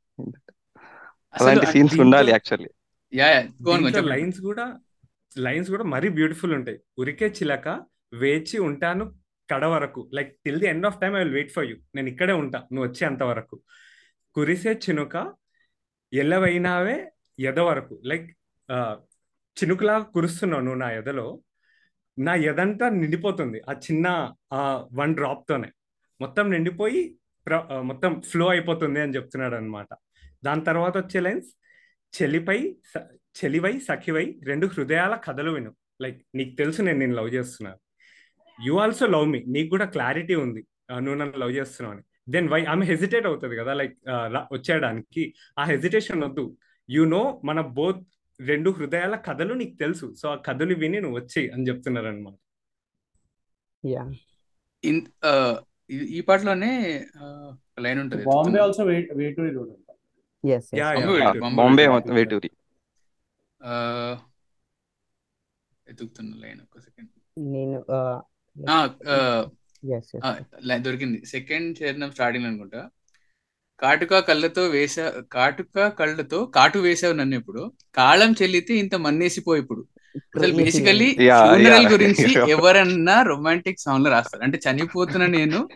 అలాంటి 1.35 1.67
సీన్స్ 1.67 1.97
ఉండాలి 2.01 2.31
యాక్చువల్లీ 2.31 2.71
లైన్స్ 4.13 4.41
కూడా 4.41 4.67
లైన్స్ 5.37 5.69
కూడా 5.71 5.85
మరీ 5.95 6.09
బ్యూటిఫుల్ 6.09 6.53
ఉంటాయి. 6.53 6.79
ఉరికే 6.99 7.27
చిలక 7.39 7.69
వేచి 8.13 8.59
ఉంటాను 8.59 9.05
కడ 9.51 9.65
వరకు. 9.65 10.11
Like 10.15 10.31
till 10.45 10.61
the 10.61 10.67
end 10.67 10.87
of 10.87 11.01
time 11.01 11.15
I 11.17 11.19
will 11.19 11.35
wait 11.35 11.53
for 11.53 11.67
you 11.67 11.77
నేను 11.95 12.09
ఇక్కడే 12.09 12.33
ఉంటా. 12.33 12.59
నువ్వు 12.73 12.87
వచ్చేంత 12.91 13.23
వరకు. 13.23 13.57
కురిసే 14.37 14.73
చినుక 14.73 15.35
ఎల్లవైనావే 16.13 17.11
ఎద 17.41 17.59
వరకు 17.59 18.03
లైక్ 18.05 18.31
చినుకులా 19.63 19.99
కురుస్తున్నావు 19.99 20.63
నువ్వు 20.63 20.79
నా 20.79 20.91
ఎదలో. 20.91 21.43
నా 22.19 22.35
ఎదంతా 22.35 22.89
నిండిపోతుంది. 22.89 23.63
ఆ 23.71 23.73
చిన్న 23.73 24.35
ఆ 24.53 24.89
వన్ 24.93 25.15
డ్రాప్తోనే 25.15 25.73
మొత్తం 26.21 26.51
నిండిపోయి 26.51 27.17
ప్ర- 27.47 27.81
మొత్తం 27.81 28.21
ఫ్లో 28.21 28.49
అయిపోతుంది 28.49 29.01
అని 29.01 29.15
చెప్తున్నాడు 29.15 29.55
అనమాట 29.55 29.87
దాని 30.45 30.65
తర్వాత 30.65 30.99
వచ్చే 30.99 31.21
లైన్స్ 31.21 31.49
చెలిపై 32.23 32.77
స- 32.95 33.19
చెలివై 33.45 33.79
సఖివై 33.79 34.41
రెండు 34.45 34.67
హృదయాల 34.67 35.15
కథలు 35.17 35.51
విను. 35.51 35.77
లైక్ 36.03 36.27
నీకు 36.35 36.57
తెలుసు 36.57 36.83
నేను 36.83 36.99
నేను 36.99 37.15
లవ్ 37.15 37.35
చేస్తున్నాను 37.35 37.79
యు 38.67 38.75
ఆల్సో 38.75 39.07
లవ్ 39.07 39.27
మీ. 39.27 39.45
నీకు 39.49 39.69
కూడా 39.69 39.85
క్లారిటీ 39.85 40.35
ఉంది. 40.35 40.67
నువ్వు 40.93 41.15
నన్ను 41.15 41.39
లవ్ 41.39 41.53
చేస్తున్నావు 41.53 41.95
అని. 41.95 42.05
దెన్ 42.29 42.49
వై 42.49 42.65
ఆమె 42.65 42.87
హెజిటేట్ 42.87 43.27
అవుతుంది 43.27 43.57
కదా 43.57 43.75
లైక్ 43.75 43.99
వచ్చేయడానికి. 44.53 45.35
ఆ 45.59 45.65
హెజిటేషన్ 45.65 46.25
వద్దు. 46.25 46.57
యు 46.91 47.05
నో 47.05 47.43
మన 47.45 47.61
బోత్ 47.61 48.05
రెండు 48.41 48.71
హృదయాల 48.71 49.17
కథలు 49.17 49.55
నీకు 49.55 49.77
తెలుసు. 49.77 50.15
సో 50.15 50.29
ఆ 50.29 50.35
కథలు 50.35 50.75
విని 50.75 51.01
నువ్వు 51.01 51.19
వచ్చేయి 51.19 51.51
అని 51.51 51.69
చెప్తున్నారు 51.69 52.07
అనమాట 52.07 52.33
యా 53.87 54.11
ఇన్- 54.85 55.11
ఆ, 55.25 55.61
ఈ- 55.91 56.21
పాటలోనే 56.21 57.07
లైన్ 57.81 58.01
ఉంటుంది. 58.01 58.25
Bombay 58.25 58.61
also 58.61 58.85
Veturi 58.85 59.51
wrote 59.51 59.71
Bombay 61.57 61.89
Veturi. 61.89 62.51
ఎతుకుతున్న 65.89 66.35
line 66.35 66.61
ఒక 66.61 66.81
సెకండ్. 66.81 67.11
నేను 67.39 67.85
దొరికింది. 70.77 71.27
సెకండ్ 71.27 71.77
చరణం 71.83 72.11
స్టార్టింగ్ 72.11 72.47
అనుకుంటా. 72.47 72.89
కాటుక 73.81 74.19
కళ్ళతో 74.19 74.63
వేసా 74.67 75.23
కాటుక 75.33 75.87
కళ్ళతో 75.89 76.45
కాటు 76.45 76.79
వేసావు 76.79 77.13
నన్ను 77.13 77.37
ఇప్పుడు. 77.37 77.73
కాళం 77.95 78.35
చెల్లితే 78.43 78.75
ఇంత 78.75 78.95
మన్నేసిపో 78.95 79.57
ఇప్పుడు. 79.57 79.87
అసలు 80.17 80.53
బేసికల్లీ 80.55 81.13
ఫ్యూనరల్. 81.13 81.87
గురించి 81.87 82.27
ఎవరన్నా 82.51 83.23
రొమాంటిక్ 83.23 83.81
సాంగ్లో 83.81 84.11
రాస్తారు. 84.11 84.43
అంటే 84.43 84.61
చనిపోతున్న 84.71 85.27
నేను 85.27 85.69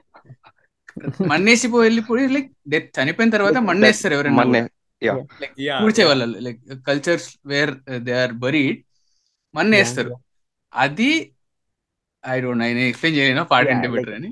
మన్నేసిపో 1.26 1.78
వెళ్ళిపోయి 1.78 2.28
లైక్ 2.28 2.52
డెత్ 2.68 3.00
చనిపోయిన 3.00 3.30
తర్వాత 3.30 3.56
మన్నేస్తారు 3.56 4.14
ఎవరైనా 4.14 4.68
yeah. 5.04 6.06
వాళ్ళు 6.06 6.38
like 6.38 6.60
cultures 6.86 7.36
where 7.46 7.70
they 7.96 8.12
are 8.12 8.32
buried 8.32 8.82
మన్నేస్తారు. 9.54 10.16
అది 10.74 11.32
ఐ 12.28 12.36
డోంట్ 12.44 12.62
నేను 12.62 12.80
ఎక్స్ప్లెయిన్ 12.90 13.16
చేయలేను. 13.18 13.42
పాట 13.50 13.66
అంటే 13.74 13.88
బెటర్ 13.94 14.14
అని. 14.18 14.30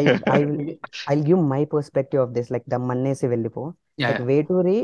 I 0.00 0.04
I 0.36 0.40
will 0.48 0.70
I'll 1.10 1.24
give 1.28 1.40
my 1.52 1.62
perspective 1.74 2.20
of 2.24 2.30
this. 2.36 2.48
Like 2.54 2.66
the 2.72 2.80
Mannesi 2.88 3.28
Vellipo. 3.34 3.62
Yeah 4.02 4.08
Like 4.08 4.24
Veturi 4.30 4.78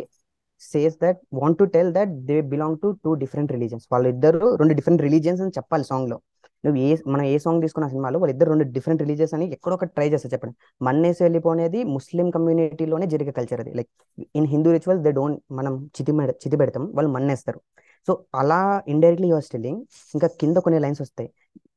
says 0.63 0.95
that 1.05 1.17
want 1.41 1.57
to 1.61 1.67
tell 1.75 1.89
that 1.99 2.11
they 2.29 2.41
belong 2.53 2.75
to 2.83 2.89
two 3.05 3.15
different 3.23 3.49
religions. 3.57 3.85
వాళ్ళిద్దరు 3.93 4.49
రెండు 4.61 4.75
different 4.79 5.03
religions 5.07 5.43
అని 5.45 5.55
చెప్పాలి 5.59 5.87
సాంగ్లో 5.91 6.19
నువ్వు 6.65 6.79
ఏ 6.87 6.91
మనం 7.13 7.25
ఏ 7.31 7.33
song 7.45 7.63
తీసుకున్న 7.65 7.87
సినిమాలో 7.93 8.19
వాళ్ళిద్దరు 8.21 8.51
రెండు 8.53 8.67
డిఫరెంట్ 8.77 9.03
రిలీజియన్స్ 9.05 9.35
అని 9.37 9.47
ఎక్కడో 9.57 9.75
ఒకటి 9.79 9.93
ట్రై 9.97 10.07
చేస్తారు 10.13 10.33
చెప్పండి. 10.35 10.55
మన్నేసి 10.87 11.21
వెళ్ళిపో 11.25 11.49
అనేది 11.57 11.81
ముస్లిం 11.97 12.27
కమ్యూనిటీలోనే 12.37 13.07
జరిగే 13.15 13.33
కల్చర్ 13.39 13.61
అది. 13.65 13.73
Like 13.79 13.91
in 14.39 14.49
Hindu 14.55 14.71
rituals 14.77 15.03
they 15.07 15.13
don't 15.21 15.41
మనం 15.59 15.75
చితి 15.97 16.13
చితి 16.45 16.57
పెడతాం 16.63 16.85
వాళ్ళు 16.99 17.13
మన్నేస్తారు. 17.17 17.61
సో 18.07 18.13
అలా 18.43 18.61
ఇండైరెక్ట్లీ 18.93 19.29
యువర్ 19.33 19.45
స్టిల్లింగ్ 19.49 19.81
ఇంకా 20.17 20.29
కింద 20.41 20.57
కొన్ని 20.65 20.81
లైన్స్ 20.85 21.03
వస్తాయి. 21.05 21.29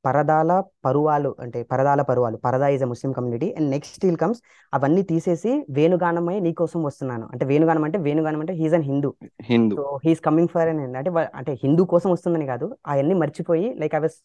పరదాల 0.08 0.52
పరువాలు 0.86 1.32
అంటే 1.44 1.60
పరదాల 1.72 2.02
పరువాలు 2.10 2.38
పరదా 2.46 2.68
is 2.76 2.84
a 2.86 2.90
Muslim 2.92 3.12
community 3.18 3.48
and 3.58 3.70
next 3.76 3.96
still 3.98 4.20
comes 4.24 4.40
అవన్నీ 4.74 5.04
తీసేసి 5.12 5.52
వేణుగానమై 5.78 6.38
నీకోసం 6.48 6.82
వస్తున్నాను. 6.90 7.26
అంటే 7.34 7.46
వేణుగానం 7.52 7.84
అంటే 7.88 8.00
వేణుగానం 8.08 8.42
అంటే 8.44 8.56
he's 8.60 8.76
an 8.78 8.86
Hindu 8.90 9.12
Hindu 9.50 9.76
so 9.80 9.84
he's 10.06 10.22
coming 10.28 10.52
for 10.56 10.70
an 10.74 10.82
అంటే 11.02 11.12
అంటే 11.40 11.54
హిందూ 11.64 11.86
కోసం 11.94 12.10
వస్తుందని 12.16 12.48
కాదు 12.54 12.68
అవన్నీ 12.94 13.18
మర్చిపోయి 13.24 13.70
లైక్ 13.84 13.96
ఐ 14.00 14.02
వాస్ 14.06 14.18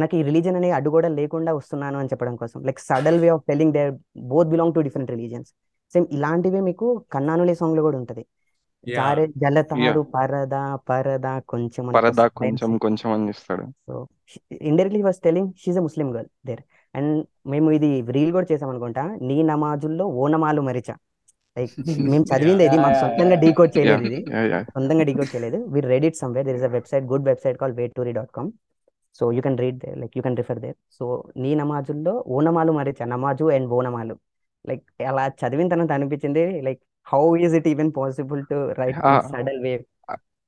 నాకు 0.00 0.14
ఈ 0.18 0.22
రిలీజన్ 0.28 0.56
అనే 0.58 0.68
అడ్డు 0.76 0.90
కూడా 0.96 1.08
లేకుండా 1.18 1.50
వస్తున్నాను 1.58 1.96
అని 2.02 2.10
చెప్పడం 2.12 2.34
కోసం. 2.42 2.58
Like 2.68 2.80
subtle 2.90 3.18
way 3.24 3.28
of 3.36 3.44
telling 3.50 3.74
they 3.76 3.82
both 4.32 4.50
belong 4.52 4.74
to 4.76 4.82
different 4.86 5.10
religions 5.14 5.50
same 5.94 6.06
ఇలాంటివే 6.16 6.60
మీకు 6.68 6.86
కన్నానులే 7.14 7.54
సాంగ్లో 7.60 7.82
కూడా 7.88 7.98
ఉంటది. 8.02 8.22
జారే 8.86 9.24
జలతారు 9.42 10.02
పరదా 10.14 10.60
పరదా 10.90 11.32
కొంచెం 11.52 11.84
అని 11.88 11.94
పరదా 11.98 12.24
కొంచెం 12.40 12.70
కొంచెం 12.84 13.08
అని 13.16 13.30
ఇస్తాడు 13.34 13.64
so 13.86 13.94
indirectly 14.70 15.02
was 15.08 15.20
telling 15.26 15.50
she's 15.62 15.78
a 15.78 15.84
Muslim 15.88 16.08
girl 16.16 16.30
there 16.48 16.62
and 16.94 17.12
మేము 17.52 17.68
ఇది 17.76 17.90
రీల్ 18.16 18.32
కూడా 18.36 18.46
చేసాం 18.50 18.70
అనుకుంటా. 18.72 19.04
నీ 19.28 19.36
నమాజుల్లో 19.52 20.04
ఓనమాలు 20.22 20.62
మరిచా. 20.68 20.94
లైక్ 21.56 21.72
మేము 22.12 22.24
చదివింది 22.30 22.64
ఇది 22.68 22.76
మాకు 22.84 22.96
సొంతంగా. 23.02 23.36
డీకోడ్ 23.42 23.72
చేయలేదు 23.76 24.04
ఇది. 24.10 24.20
సొంతంగా 24.76 25.04
డీకోడ్ 25.08 25.30
చేయలేదు. 25.32 25.58
We 25.74 25.80
read 25.92 26.06
it 26.08 26.18
somewhere 26.22 26.46
there 26.48 26.58
is 26.60 26.66
a 26.68 26.72
website 26.76 27.06
good 27.12 27.26
website 27.30 27.58
call 27.62 27.74
Veturi 27.80 28.12
dot 28.18 28.32
com 28.38 28.50
so 29.20 29.24
you 29.36 29.40
can 29.46 29.58
read 29.64 29.78
there 29.84 29.96
like 30.02 30.14
you 30.18 30.22
can 30.26 30.38
refer 30.40 30.60
there 30.64 30.76
so 30.98 31.06
నీ 31.44 31.50
నమాజుల్లో 31.62 32.14
ఓనమాలు 32.36 32.72
మరిచా. 32.78 33.04
నమాజు 33.14 33.46
అండ్ 33.56 33.68
ఓనమాలు 33.78 34.14
లైక్ 34.64 34.82
అలా 35.10 35.24
చదివిన 35.42 35.68
తర్వాత 35.72 35.92
అనిపించింది. 35.98 36.44
Like 36.68 36.82
how 37.06 37.24
is 37.36 37.54
it 37.54 37.68
even 37.68 37.92
possible 37.92 38.42
to 38.50 38.58
write 38.80 39.00
subtle 39.32 39.60
way 39.62 39.72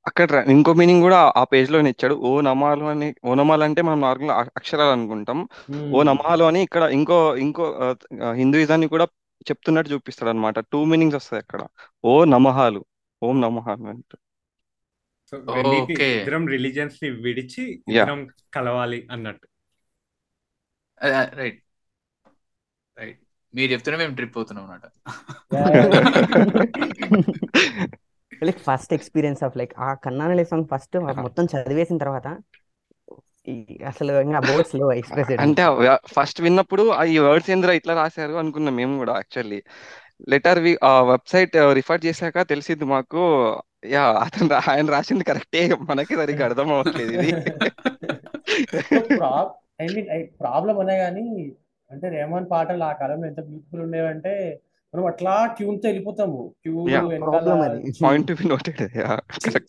అక్కడ 0.05 0.39
ఇంకో 0.53 0.71
మీనింగ్ 0.73 1.01
కూడా 1.01 1.19
ఆ 1.37 1.43
పేజ్లోనే 1.43 1.89
ఇచ్చాడు. 1.89 2.15
ఓ 2.29 2.31
నమాలు 2.41 2.85
అని 2.85 3.07
ఓ 3.25 3.33
నమాలు 3.33 3.63
అంటే 3.63 3.81
మనం 3.81 3.99
నార్మల్ 4.01 4.33
అక్షరాలు 4.59 4.91
అనుకుంటాం. 4.91 5.39
ఓ 5.95 5.99
Hmm. 5.99 6.07
నమాలు 6.09 6.43
అని 6.43 6.59
ఇక్కడ 6.61 6.83
ఇంకో 6.97 7.17
ఇంకో 7.45 7.65
హిందూయిజాన్ని 8.41 8.87
కూడా 8.87 9.05
చెప్తున్నట్టు 9.49 9.89
చూపిస్తాడు 9.93 10.29
అనమాట 10.29 10.59
టూ 10.71 10.79
మీనింగ్స్ 10.85 11.17
వస్తాయి 11.21 11.41
అక్కడ. 11.43 11.61
ఓ 12.03 12.13
నమహాలు. 12.25 12.81
ఓం 13.21 13.35
నమహాలు 13.41 13.85
అంటే. 13.85 14.15
ఇద్దరం 16.07 16.43
రిలీజియన్స్ని 16.47 17.09
విడిచి 17.25 17.63
ఇద్దరం 17.89 18.19
కలవాలి 18.55 18.99
అన్నట్టు. 19.11 19.47
రైట్ 21.39 21.59
రైట్ 22.97 23.21
మీరు 23.55 23.69
చెప్తూనే 23.71 23.97
మేము 23.97 24.15
ట్రిప్ 24.15 24.37
అవుతున్నాం 24.37 24.65
yeah. 25.51 25.75
Like 28.41 28.59
first 28.63 28.93
experience 28.93 29.41
of 29.43 29.55
like 29.57 29.73
ఆ 29.79 29.89
కన్నానలే 30.03 30.45
సాంగ్ 30.45 30.67
ఫస్ట్ 30.71 30.95
మొత్తం 31.21 31.45
చదివేసిన 31.53 31.97
తర్వాత 31.97 32.27
ఈ- 33.47 33.79
అసలు 33.87 34.11
ఇంకా 34.21 34.39
లో 34.75 34.87
ఎక్స్ప్రెస్ 34.93 35.29
అంటే 35.39 35.63
ఫస్ట్ 36.13 36.39
విన్నప్పుడు 36.41 36.83
ఆ 36.93 37.03
ఈ 37.09 37.17
వర్డ్స్ 37.25 37.51
ఏంద్రా 37.51 37.73
ఇట్లా 37.73 37.93
రాశారు 37.99 38.35
అనుకున్నాం 38.35 38.75
మేము 38.75 38.95
కూడా 38.97 39.13
యాక్చువల్లీ 39.15 39.59
లెటర్ 40.31 40.59
వి 40.59 40.71
ఆ 40.83 40.93
వెబ్సైట్ 41.03 41.55
రిఫర్ 41.73 42.05
చేశాక 42.05 42.43
తెలిసింది 42.49 42.85
మాకు 42.91 43.21
యా 43.89 44.03
అతను 44.23 44.47
ఆయన 44.71 44.87
రాసింది 44.89 45.23
కరెక్టే 45.23 45.61
మనకి 45.89 46.13
సరిగ్గా 46.15 46.45
అర్థం 46.45 46.69
అవ్వట్లేదు 46.73 47.13
ఇది. 47.17 47.31
ప్రాబ్ 49.13 49.51
ఐ 49.81 49.87
మీన్ 49.89 50.09
ప్రాబ్లం 50.39 50.77
అనే 50.79 50.97
కానీ 50.97 51.25
అంటే 51.95 52.07
రెహమాన్ 52.15 52.47
పాటలు 52.53 52.85
ఆ 52.89 52.93
కాలంలో 53.01 53.27
ఎంత 53.31 53.41
బ్యూటిఫుల్ 53.49 53.83
ఉండేవంటే 53.87 54.33
మనం 54.93 55.05
అట్లా 55.09 55.31
ట్యూన్తో 55.55 55.85
వెళ్ళిపోతాము 55.87 56.41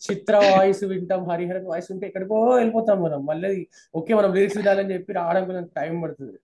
చిత్ర 0.07 0.35
వాయిస్ 0.45 0.81
వింటాం 0.91 1.23
హరిహరన్ 1.31 1.69
వాయిస్ 1.71 1.89
ఉంటే 1.93 2.05
ఎక్కడికో 2.09 2.37
వెళ్ళిపోతాం 2.59 2.99
మనం. 3.05 3.21
మళ్ళీ 3.31 3.49
ఓకే 3.93 4.11
మనం 4.19 4.29
లిరిక్స్ 4.37 4.59
వినాలని 4.59 4.93
చెప్పి 4.95 5.17
రావడం 5.19 5.45
కొంచెం 5.49 5.65
టైం 5.79 5.95
పడుతుంది. 6.03 6.37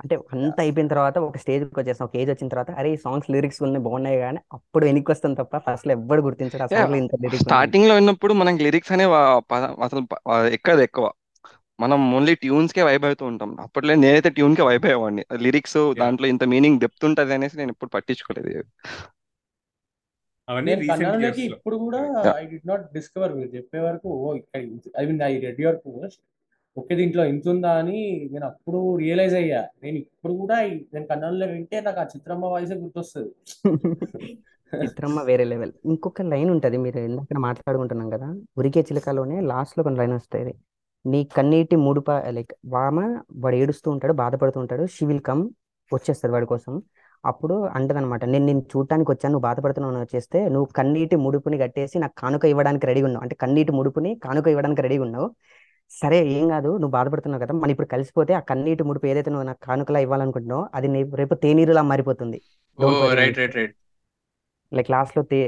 అంటే 0.00 0.14
అంత 0.34 0.56
అయిపోయిన 0.64 0.88
తర్వాత 0.92 1.16
ఒక 1.26 1.38
స్టేజ్కి 1.42 1.78
వచ్చేస్తాం. 1.80 2.06
ఒక 2.08 2.16
ఏజ్ 2.20 2.30
వచ్చిన 2.32 2.48
తర్వాత 2.52 2.70
అరే 2.80 2.90
ఈ 2.94 2.98
సాంగ్స్ 3.04 3.28
లిరిక్స్ 3.34 3.60
ఉన్నాయి 3.66 3.84
బాగున్నాయి 3.86 4.18
కానీ 4.24 4.40
అప్పుడు 4.56 4.84
వెనక్కి 4.88 5.10
వస్తాం 5.14 5.32
తప్ప 5.40 5.58
ఫస్ట్లో 5.66 5.92
ఎవ్వడు 5.98 6.22
గుర్తించడు 6.26 7.40
స్టార్టింగ్లో 7.44 7.96
విన్నప్పుడు 7.98 8.34
మనకి 8.40 8.64
లిరిక్స్ 8.66 8.92
అనే 8.96 9.06
అసలు 9.88 10.02
ఎక్కదు 10.58 10.82
ఎక్కువ. 10.88 11.06
మనం 11.80 12.14
ఓన్లీ 12.14 12.34
ట్యూన్స్ 12.34 12.74
కే 12.74 12.82
వైబ్ 12.82 13.04
అవుతూ 13.04 13.24
ఉంటాం. 13.26 13.50
అప్పట్లో 13.60 13.94
నేనైతే 13.94 14.30
ట్యూన్ 14.30 14.56
కే 14.56 14.62
వైబ్ 14.62 14.84
అయ్యేవాడిని. 14.84 15.22
లిరిక్స్ 15.36 15.78
దాంట్లో 15.98 16.26
ఇంత 16.28 16.44
మీనింగ్ 16.44 16.80
డెప్త్ 16.80 17.04
ఉంటది 17.04 17.34
అనేసి 17.34 17.56
నేను 17.56 17.70
ఎప్పుడు 17.70 17.90
పట్టించుకోలేదు. 17.90 18.50
నేను 20.48 20.82
కన్నడలోకి 20.88 21.42
ఇప్పుడు 21.46 21.76
కూడా 21.76 21.98
ఐ 22.36 22.44
డి 22.46 22.60
నాట్ 22.64 22.92
డిస్కవర్ 22.92 23.34
మీరు 23.34 23.48
చెప్పే 23.48 23.78
వరకు 23.78 24.08
ఓ 24.20 24.30
I 24.98 25.06
mean 25.06 25.22
I 25.22 25.32
read 25.38 25.60
your 25.60 25.78
post 25.86 26.20
ఒకే 26.76 26.94
దీంట్లో 26.94 27.24
ఇంత 27.24 27.48
ఉందా 27.48 27.70
అని 27.78 27.98
నేను 28.32 28.46
అప్పుడు 28.46 28.96
రియలైజ్ 28.96 29.34
అయ్యా. 29.34 29.60
నేను 29.82 29.96
ఇప్పుడు 29.96 30.32
కూడా 30.32 30.62
ఈ- 30.62 30.84
నేను 30.94 31.06
కన్నడలో 31.06 31.46
వింటే 31.46 31.80
నాకు 31.80 32.00
ఆ 32.00 32.04
చిత్రమ్మ 32.04 32.46
వాయిసే 32.46 32.74
గుర్తొస్తుంది. 32.74 33.32
చిత్రమ్మ 34.72 35.22
వేరే 35.22 35.44
లెవెల్ 35.44 35.72
ఇంకొక 35.84 36.22
లైన్ 36.22 36.50
ఉంటది 36.50 36.76
మీరు 36.76 36.98
ఇందాక 37.00 37.38
మాట్లాడుకుంటున్నాం 37.38 38.10
కదా 38.10 38.28
ఉరికే 38.58 38.80
చిలకలోనే 38.80 39.40
లాస్ట్లో 39.42 39.82
కొన్ని 39.82 40.00
లైన్ 40.00 40.12
వస్తాయి 40.12 40.54
నీ 41.04 41.20
కన్నీటి 41.36 41.76
ముడుప 41.84 42.10
లైక్ 42.36 42.52
వామ 42.74 42.96
వాడు 43.42 43.56
ఏడుస్తూ 43.56 43.88
ఉంటాడు 43.94 44.14
బాధపడుతూ 44.22 44.58
ఉంటాడు 44.62 44.84
షీ 44.94 45.04
విల్ 45.10 45.24
కమ్ 45.28 45.42
వచ్చేస్తుంది 45.92 46.32
వాడి 46.34 46.46
కోసం. 46.46 46.72
అప్పుడు 47.24 47.54
అంటదనమాట 47.76 48.22
నేను 48.32 48.44
నేను 48.46 48.62
చూడటానికి 48.72 49.10
వచ్చాను 49.12 49.32
నువ్వు 49.32 49.46
బాధపడుతున్నావు 49.48 49.92
అని 49.94 50.02
వచ్చేస్తే 50.04 50.38
నువ్వు 50.54 50.68
కన్నీటి 50.78 51.16
ముడుపుని 51.24 51.56
కట్టేసి 51.58 51.96
నాకు 51.98 52.14
కానుక 52.22 52.44
ఇవ్వడానికి 52.52 52.86
రెడీగా 52.90 53.06
ఉన్నావు. 53.08 53.24
అంటే 53.24 53.36
కన్నీటి 53.42 53.72
ముడుపుని 53.78 54.10
కానుక 54.26 54.46
ఇవ్వడానికి 54.48 54.82
రెడీగా 54.86 55.04
ఉన్నావు. 55.08 55.28
సరే 55.90 56.18
ఏం 56.36 56.44
కాదు 56.48 56.70
నువ్వు 56.80 56.94
బాధపడుతున్నావు 56.98 57.42
కదా 57.44 57.54
మనం 57.60 57.72
ఇప్పుడు 57.74 57.88
కలిసిపోతే 57.94 58.32
ఆ 58.34 58.42
కన్నీటి 58.50 58.82
ముడుపు 58.88 59.06
ఏదైతే 59.06 59.30
నువ్వు 59.30 59.46
నాకు 59.46 59.60
కానుకలా 59.68 60.00
ఇవ్వాలనుకుంటున్నావు 60.06 60.64
అది 60.74 60.88
రేపు 61.20 61.34
తేనీరులా 61.44 61.82
మారిపోతుంది. 61.82 62.38
లైక్ 64.72 64.90
లాస్ట్లో 64.90 65.22
తే 65.30 65.38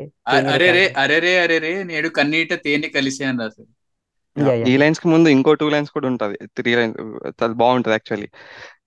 అరే 0.54 0.68
అరే 1.02 1.34
అరే 1.42 1.56
రే 1.64 1.72
నేడు 1.90 2.08
కన్నీట 2.18 2.52
తేనె 2.64 2.88
కలిసి 2.96 3.22
అని 3.24 3.38
రాశారు 3.42 3.70
ఈ 4.70 4.74
లైన్స్కి 4.82 5.08
ముందు 5.08 5.28
ఇంకో 5.28 5.52
టూ 5.60 5.66
లైన్స్ 5.68 5.90
కూడా 5.96 6.06
ఉంటది. 6.12 6.36
త్రీ 6.56 6.70
లైన్స్ 6.78 6.98
అది 7.46 7.54
బాగుంటది 7.62 7.94
యాక్చువల్లీ. 7.96 8.28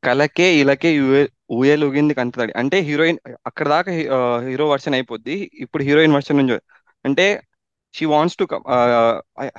కలకే 0.06 0.48
ఇలకే 0.62 0.90
ఊయే 1.08 1.24
ఊయలుగింది 1.58 2.14
కంటదాడి. 2.20 2.54
అంటే 2.62 2.78
హీరోయిన్ 2.90 3.20
అక్కడ 3.50 3.66
దాకా 3.74 3.92
హీరో 4.48 4.66
వర్షన్ 4.74 4.96
అయిపోద్ది. 4.98 5.36
ఇప్పుడు 5.64 5.84
హీరోయిన్ 5.90 6.16
వర్షన్ 6.18 6.40
నుంచి 6.42 6.58
అంటే 7.06 7.26
షీ 7.94 8.06
వాంట్స్ 8.14 8.38
టు 8.40 8.46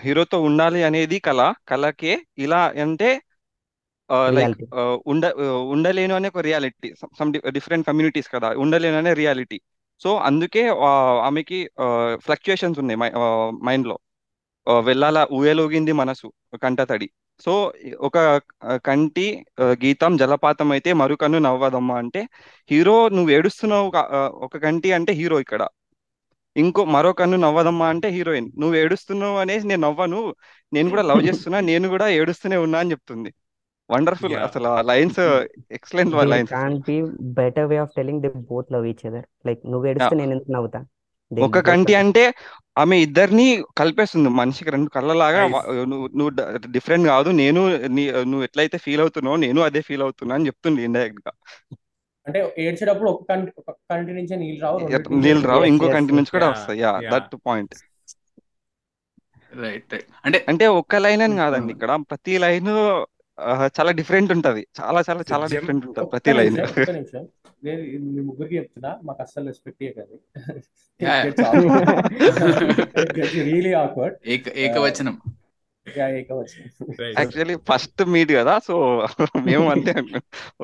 హీరోతో 0.05 0.39
ఉండాలి 0.49 0.81
అనేది 0.89 1.19
కళ. 1.29 1.41
కళకే 1.71 2.13
ఇలా 2.45 2.61
అంటే 2.87 3.09
లైక్ 4.37 4.57
ఉండ 5.13 5.25
ఉండలేను 5.75 6.15
అనే 6.19 6.29
ఒక 6.33 6.43
రియాలిటీ. 6.49 6.89
సమ్ 7.19 7.31
డిఫరెంట్ 7.57 7.87
కమ్యూనిటీస్ 7.89 8.29
కదా. 8.35 8.49
ఉండలేను 8.65 8.99
అనే 9.03 9.13
రియాలిటీ. 9.21 9.59
సో 10.01 10.11
అందుకే 10.29 10.63
ఆమెకి 11.27 11.59
ఫ్లక్చుయేషన్స్ 12.27 12.79
ఉన్నాయి 12.83 12.99
మైండ్లో 13.69 13.97
వెళ్ళాల? 14.89 15.19
ఊయలోగింది 15.39 15.93
మనసు 16.01 16.29
కంటతడి. 16.65 17.09
సో 17.45 17.53
ఒక 18.09 18.19
కంటి 18.89 19.27
గీతం 19.83 20.13
జలపాతం 20.23 20.69
అయితే 20.77 20.91
మరుకన్ను 21.01 21.39
నవ్వదమ్మా 21.49 21.97
అంటే 22.03 22.21
హీరో 22.71 22.97
నువ్వు 23.17 23.31
ఏడుస్తున్నావు 23.39 23.89
ఒక 24.47 24.57
కంటి 24.67 24.91
అంటే 24.99 25.13
హీరో 25.21 25.39
ఇక్కడ. 25.45 25.63
ఇంకో 26.57 26.83
మరో 26.95 27.11
కన్ను 27.21 27.39
నవ్వదమ్మా 27.45 27.87
అంటే 27.95 28.09
హీరోయిన్. 28.17 28.49
నువ్వు 28.61 28.77
ఏడుస్తున్నావు 28.83 29.37
అనేసి 29.43 29.67
నేను 29.71 29.83
నవ్వను 29.87 30.21
నేను 30.73 30.89
కూడా 30.93 31.05
లవ్ 31.11 31.23
చేస్తున్నా 31.29 31.59
నేను 31.71 31.87
కూడా 31.95 32.07
ఏడుస్తూనే 32.21 32.59
ఉన్నా 32.67 32.79
అని 32.83 32.93
చెప్తుంది. 32.95 33.31
వండర్ఫుల్ 33.91 34.37
అసలు 34.47 34.71
lines 34.91 35.21
excellent 35.79 36.15
lines. 36.33 36.53
Can't 36.57 36.91
better 37.41 37.69
way 37.73 37.77
of 37.85 37.95
telling 37.99 38.23
they 38.25 38.31
both 38.53 38.73
love 38.75 38.87
each 38.93 39.05
other 39.11 39.27
like 39.49 39.61
నువ్వు 39.73 39.87
ఏడిస్తే 39.91 40.15
నేను 40.21 40.33
ఎందుకు 40.37 40.53
నవ్వుతా? 40.57 40.81
ఒక 41.31 41.61
కంటి 41.69 41.95
అంటే 42.03 42.23
ఆమె 42.83 42.97
ఇద్దరిని 43.05 43.47
కలిపేస్తుంది. 43.81 44.29
మనిషికి 44.41 44.71
రెండు 44.75 44.89
కళ్ళలాగా 44.97 45.43
నువ్వు 45.91 46.07
నువ్వు 46.19 46.33
డిఫరెంట్ 46.77 47.07
కాదు. 47.13 47.29
నేను 47.43 47.61
నువ్వు 48.31 48.45
ఎట్లయితే 48.49 48.79
ఫీల్ 48.85 49.03
అవుతున్నావు 49.05 49.39
నేను 49.45 49.61
అదే 49.69 49.81
ఫీల్ 49.89 50.05
అవుతున్నా 50.07 50.35
అని 50.39 50.49
చెప్తుంది 50.51 50.85
ఇండైరెక్ట్గా 50.89 51.33
అంటే 52.27 52.39
ఏడ్చేటప్పుడు 52.59 53.09
ఒక 53.15 53.23
కంటి 53.31 53.51
ఒక 53.61 53.71
కంటి 53.91 54.13
నుంచే 54.19 54.37
నీళ్ళు 54.37 54.61
రావు 54.65 54.79
నీళ్ళు 55.25 55.45
రావు. 55.51 55.65
ఇంకో 55.73 55.89
కంటి 55.97 56.17
నుంచి 56.19 56.35
కూడా 56.37 56.49
వస్తాయి. 56.55 56.81
యా 56.85 56.93
దట్ 57.13 57.35
పాయింట్ 57.49 57.75
రైట్ 59.53 59.95
అంటే 60.27 60.39
అంటే 60.51 60.65
ఒక్క 60.81 60.97
లైన్ 61.05 61.23
అని 61.27 61.37
కాదండి. 61.43 61.71
ఇక్కడ 61.77 61.93
ప్రతి 62.11 62.35
లైన్ 62.45 62.73
చాలా 63.77 63.91
డిఫరెంట్ 63.99 64.31
ఉంటది. 64.35 64.63
చాలా 64.81 65.01
చాలా 65.09 65.23
చాలా 65.31 65.47
డిఫరెంట్ 65.55 65.85
ఉంటది 65.89 66.09
ప్రతి 66.13 66.33
లైన్. 66.39 66.59
నేను 67.67 67.83
మీ 68.15 68.21
ముగ్గురికి 68.29 68.57
చెప్తున్నా 68.59 68.91
మాకు 69.07 69.21
అస్సలు 69.25 69.47
రెస్పెక్ట్ 69.51 69.83
ఇవ్వకండి 69.87 70.17
రియలీ 73.49 73.73
ఆక్వర్డ్ 73.85 74.17
ఏక 74.35 74.47
ఏకవచనం. 74.67 75.17
యాక్చువల్లీ 77.19 77.57
ఫస్ట్ 77.71 78.03
మీట్ 78.15 78.33
కదా 78.39 78.55
సో 78.69 78.75
మేము 79.49 79.67
అంతే 79.75 79.93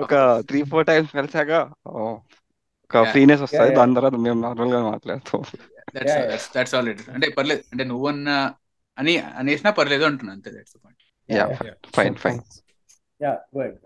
ఒక 0.02 0.14
త్రీ 0.48 0.60
ఫోర్ 0.70 0.86
టైమ్స్ 0.90 1.12
కలిసాక 1.18 1.52
ఒక 2.86 3.02
ఫ్రీనెస్ 3.12 3.42
వస్తుంది. 3.44 3.74
దాని 3.80 3.96
తర్వాత 3.98 4.16
మేము 4.26 4.38
నార్మల్గా 4.46 4.80
మాట్లాడతాం 4.92 5.42
దట్స్ 6.56 6.74
ఆల్ 6.78 6.88
ఇట్ 6.92 7.04
అంటే 7.14 7.26
పర్లేదు 7.38 7.62
అంటే 7.72 7.84
నువ్వన్నా 7.92 8.36
అని 8.98 9.14
అనేసినా 9.42 9.70
పర్లేదు 9.78 10.04
అంటున్నా 10.10 10.32
అంతే 10.38 10.50
that's 10.56 10.76
point 10.82 11.00
ya 11.28 11.46
fine 11.98 12.16
fine 12.24 12.40
ya 13.22 13.32
good 13.56 13.78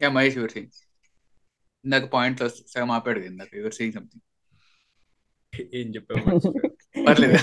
ya 0.00 0.08
Mahesh 0.10 0.36
your 0.36 0.52
sing 0.52 0.70
ఇందాక 1.84 2.04
పాయింట్లో 2.12 2.46
సగం 2.68 2.90
ఆపాడు 2.90 3.18
కదా 3.20 3.26
ఇందాక 3.26 3.52
యువర్ 3.56 3.74
సేయింగ్ 3.74 3.94
సంథింగ్ 3.94 4.24
ఏం 5.74 5.94
చెప్పావు 5.94 6.20
పర్లేదు. 7.06 7.36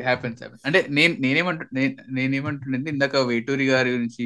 హ్యాపెన్స్ 0.00 0.38
హ్యాపెన్ 0.40 0.60
అంటే 0.66 0.80
నేను 0.88 1.14
నేనేమంటు 1.18 1.64
నేను- 1.72 2.04
నేనేమంటుండే 2.10 2.90
ఇందాక 2.90 3.16
వేటూరి 3.26 3.66
గారి 3.66 3.90
గురించి 3.90 4.24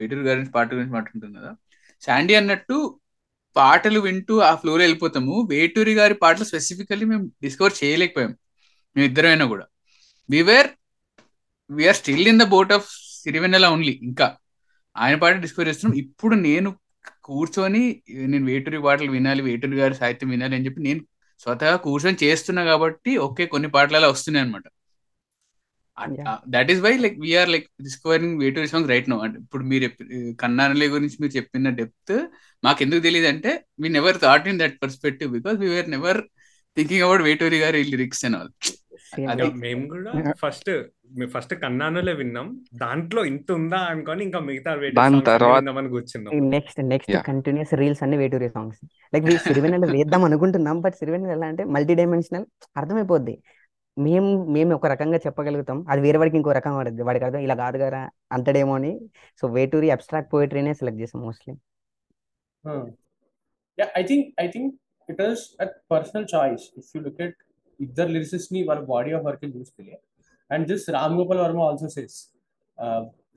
వేటూరి 0.00 0.22
గారి 0.22 0.36
గురించి 0.36 0.52
పాట 0.52 0.68
గురించి 0.74 0.92
మాట్లాడుతుంది 0.92 1.38
కదా. 1.38 1.50
శాండీ 2.02 2.34
అన్నట్టు 2.34 2.76
పాటలు 3.56 4.00
వింటూ 4.00 4.38
ఆ 4.40 4.54
ఫ్లోలో 4.54 4.82
వెళ్ళిపోతాము. 4.82 5.46
వేటూరి 5.50 5.94
గారి 5.94 6.14
పాటలు 6.14 6.44
స్పెసిఫికల్లీ 6.44 7.04
మేము 7.04 7.24
డిస్కవర్ 7.42 7.74
చేయలేకపోయాం. 7.80 8.32
మేము 8.96 9.06
ఇద్దరైనా 9.06 9.44
కూడా 9.46 9.66
we were 10.28 10.70
we are 11.70 11.96
still 11.96 12.28
in 12.28 12.40
the 12.40 12.46
boat 12.48 12.72
of 12.72 12.88
Sirivennela 13.26 13.66
only 13.74 13.94
ఇంకా 14.08 14.26
ఆయన 14.96 15.16
పాట 15.22 15.34
డిస్కవర్ 15.44 15.68
చేస్తున్నాం. 15.70 15.96
ఇప్పుడు 16.04 16.34
నేను 16.48 16.68
కూర్చొని 17.28 17.82
నేను 18.32 18.44
వేటూరి 18.50 18.78
పాటలు 18.84 19.10
వినాలి 19.16 19.42
వేటూరి 19.46 19.76
గారి 19.80 19.94
సాహిత్యం 20.00 20.30
వినాలి 20.34 20.54
అని 20.58 20.66
చెప్పి 20.66 20.80
నేను 20.88 21.00
స్వతహా 21.40 21.76
కూర్చొని 21.86 22.18
చేస్తున్నా 22.24 22.62
కాబట్టి 22.70 23.12
ఓకే 23.26 23.44
కొన్ని 23.54 23.68
పాటలు 23.74 23.96
అలా 24.00 24.08
వస్తున్నాయి 24.12 24.44
అనమాట. 24.44 24.66
That 26.54 26.70
is 26.72 26.80
why 26.86 26.92
like 27.02 27.16
we are 27.24 27.50
like 27.54 27.66
discovering 27.86 28.40
Veturi 28.42 28.68
songs 28.72 28.90
right 28.92 29.08
no 29.12 29.16
అంటే 29.26 29.38
ఇప్పుడు 29.44 29.64
మీరు 29.70 29.86
కన్నానలే 30.42 30.88
గురించి 30.94 31.16
మీరు 31.22 31.32
చెప్పిన 31.38 31.70
డెప్త్ 31.80 32.14
మాకు 32.62 32.80
ఎందుకు 32.84 33.02
తెలియదు 33.06 33.28
అంటే 33.32 33.52
we 33.82 33.90
never 33.98 34.18
thought 34.24 34.48
in 34.52 34.60
that 34.62 34.76
perspective 34.82 35.30
because 35.36 35.56
we 35.62 35.68
were 35.74 35.88
never 35.94 36.20
thinking 36.76 37.04
about 37.06 37.24
Veturi 37.28 37.60
గారి 37.64 37.80
లిరిక్స్ 37.92 38.24
అండ్ 38.28 38.38
ఆల్ 38.40 38.50
మేము 39.64 39.84
కూడా 39.94 40.34
ఫస్ట్ 40.44 40.70
ఫస్ట్ 41.34 41.54
కన్నానులే 41.62 42.12
విన్నాం. 42.20 42.46
దాంట్లో 42.82 43.20
ఇంత 43.30 43.48
ఉందా 43.58 43.78
అనుకొని 43.92 44.22
ఇంకా 44.24 44.40
మిగతా 44.48 44.72
దాని 44.98 45.20
తర్వాత 45.28 45.74
కూర్చున్నాం. 45.94 46.32
Next 46.54 46.80
next 46.92 47.12
ya 47.14 47.20
continues 47.28 47.72
reels 47.80 48.02
అన్ని 48.02 48.16
వేటూరి 48.22 48.48
సాంగ్స్ 48.48 48.80
లైక్ 49.14 49.26
సిరివెన్నెల 49.46 49.86
వేద్దాం 49.96 50.24
అనుకుంటున్నాం 50.28 50.80
బట్ 50.86 50.96
సిరివెన్నెల 51.00 51.32
ఎలా 51.38 51.46
అంటే 51.52 51.64
మల్టీ 51.76 51.96
డైమెన్షనల్ 52.00 52.46
అర్థమైపోద్ది. 52.76 53.36
మేము 53.96 54.30
మేము 54.54 54.72
ఒక 54.74 54.86
రకంగా 54.94 55.18
చెప్పగలుగుతాం. 55.26 55.78
అది 55.90 56.00
వేరే 56.06 56.18
వాడికి 56.18 56.36
ఇంకో 56.36 56.52
రకం 56.52 56.74
పడుద్ది. 56.78 57.02
వాడికి 57.02 57.24
అర్థం 57.24 57.42
ఇలా 57.46 57.54
కాదు 57.64 57.78
కదా 57.84 58.00
అంతడేమో 58.32 58.74
అని. 58.80 58.92
సో 59.40 59.46
వేటూరి 59.48 59.90
అబ్స్ట్రాక్ట్ 59.96 60.32
పోయిటరీనే 60.32 60.74
సెలెక్ట్ 60.82 61.02
చేస్తాం 61.04 61.22
mostly 61.28 61.54
Yeah, 63.78 63.90
I 64.00 64.02
think 64.08 64.22
I 64.42 64.46
think 64.52 64.66
it 65.08 65.18
is 65.22 65.40
a 65.64 65.66
personal 65.92 66.24
choice. 66.34 66.62
If 66.80 66.86
you 66.94 67.00
look 67.06 67.18
at 67.24 67.34
ఇద్దరు 67.80 68.10
లిరిసిస్ట్ని 68.14 68.60
వాళ్ళ 68.68 68.82
బాడీ 68.90 69.10
ఆఫ్ 69.16 69.24
వర్క్ 69.24 69.44
చూస్తే 69.56 69.84
and 70.50 70.66
this 70.72 70.86
Ram 70.96 71.16
Gopal 71.20 71.40
Varma 71.44 71.62
also 71.68 71.88
says 71.96 72.16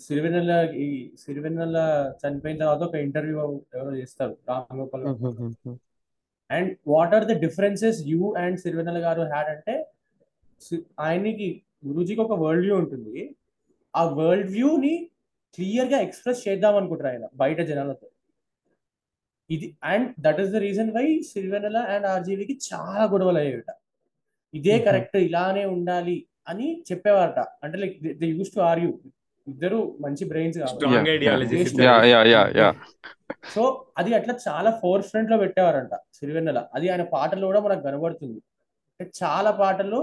Sirivennela 0.01 0.51
ఈ 0.83 0.87
సిరివెన్నెల 1.23 1.77
చనిపోయిన 2.21 2.57
తర్వాత 2.63 2.81
ఒక 2.89 2.95
ఇంటర్వ్యూ 3.05 3.37
ఎవరో 3.77 3.93
చేస్తారు 4.01 4.33
Ram 4.49 4.77
Gopal 4.81 5.05
and 6.49 6.71
what 6.93 7.15
are 7.17 7.25
the 7.31 7.35
differences 7.45 7.99
you 8.11 8.21
and 8.43 8.57
Sirivennela 8.63 8.99
గారు 9.07 9.23
హ్యాడ్ 9.33 9.49
అంటే 9.55 9.75
ఆయనకి 10.99 11.49
గురూజీకి 11.87 12.21
ఒక 12.21 12.35
వరల్డ్ 12.43 12.65
వ్యూ 12.65 12.77
ఉంటుంది. 12.83 13.17
ఆ 13.93 14.01
వరల్డ్ 14.19 14.49
వ్యూని 14.55 14.95
క్లియర్గా 15.57 15.99
ఎక్స్ప్రెస్ 16.07 16.41
చేద్దాం 16.47 16.75
అనుకుంటారు 16.79 17.09
ఆయన 17.11 17.25
బయట 17.41 17.59
జనాలతో. 17.69 18.07
ఇది 19.49 19.67
and 19.91 20.09
that 20.25 20.39
is 20.43 20.51
the 20.55 20.59
reason 20.67 20.91
why 20.97 21.05
Sirivennela 21.29 21.77
and 21.93 22.07
ఆర్జీవికి 22.13 22.55
చాలా 22.67 23.03
గొడవలు 23.13 23.39
అయ్యాయట. 23.43 23.69
ఇదే. 24.53 24.75
కరెక్ట్ 24.87 25.17
ఇలానే 25.27 25.63
ఉండాలి 25.75 26.17
అని 26.51 26.67
చెప్పేవారట. 26.89 27.39
అంటే 27.63 27.77
like 27.83 27.95
they 28.21 28.27
use 28.37 28.53
to 28.55 28.61
argue 28.71 28.89
ఇద్దరు 29.47 29.79
మంచి 30.05 30.23
బ్రెయిన్స్ 30.31 30.57
కాబట్టి 30.61 30.77
strong 30.79 31.07
Yeah, 31.07 31.15
ideologies 31.17 31.71
yeah. 31.73 31.85
Ya 31.87 31.95
ఇద్దరు 31.95 32.09
యా 32.13 32.21
యా 32.33 32.41
యా 32.59 32.69
సో 33.53 33.61
అది 33.99 34.11
అట్లా 34.17 34.33
చాలా 34.47 34.69
ఫోర్ 34.81 35.03
ఫ్రంట్లో 35.09 35.37
పెట్టేవారంట 35.43 35.93
సిరివెన్నెల. 36.17 36.59
అది 36.75 36.85
ఆయన 36.93 37.03
పాటల్లో 37.15 37.47
కూడా 37.51 37.61
మనకు 37.65 37.83
కనబడుతుంది. 37.87 38.39
అంటే 38.93 39.05
చాలా 39.21 39.51
పాటల్లో 39.61 39.99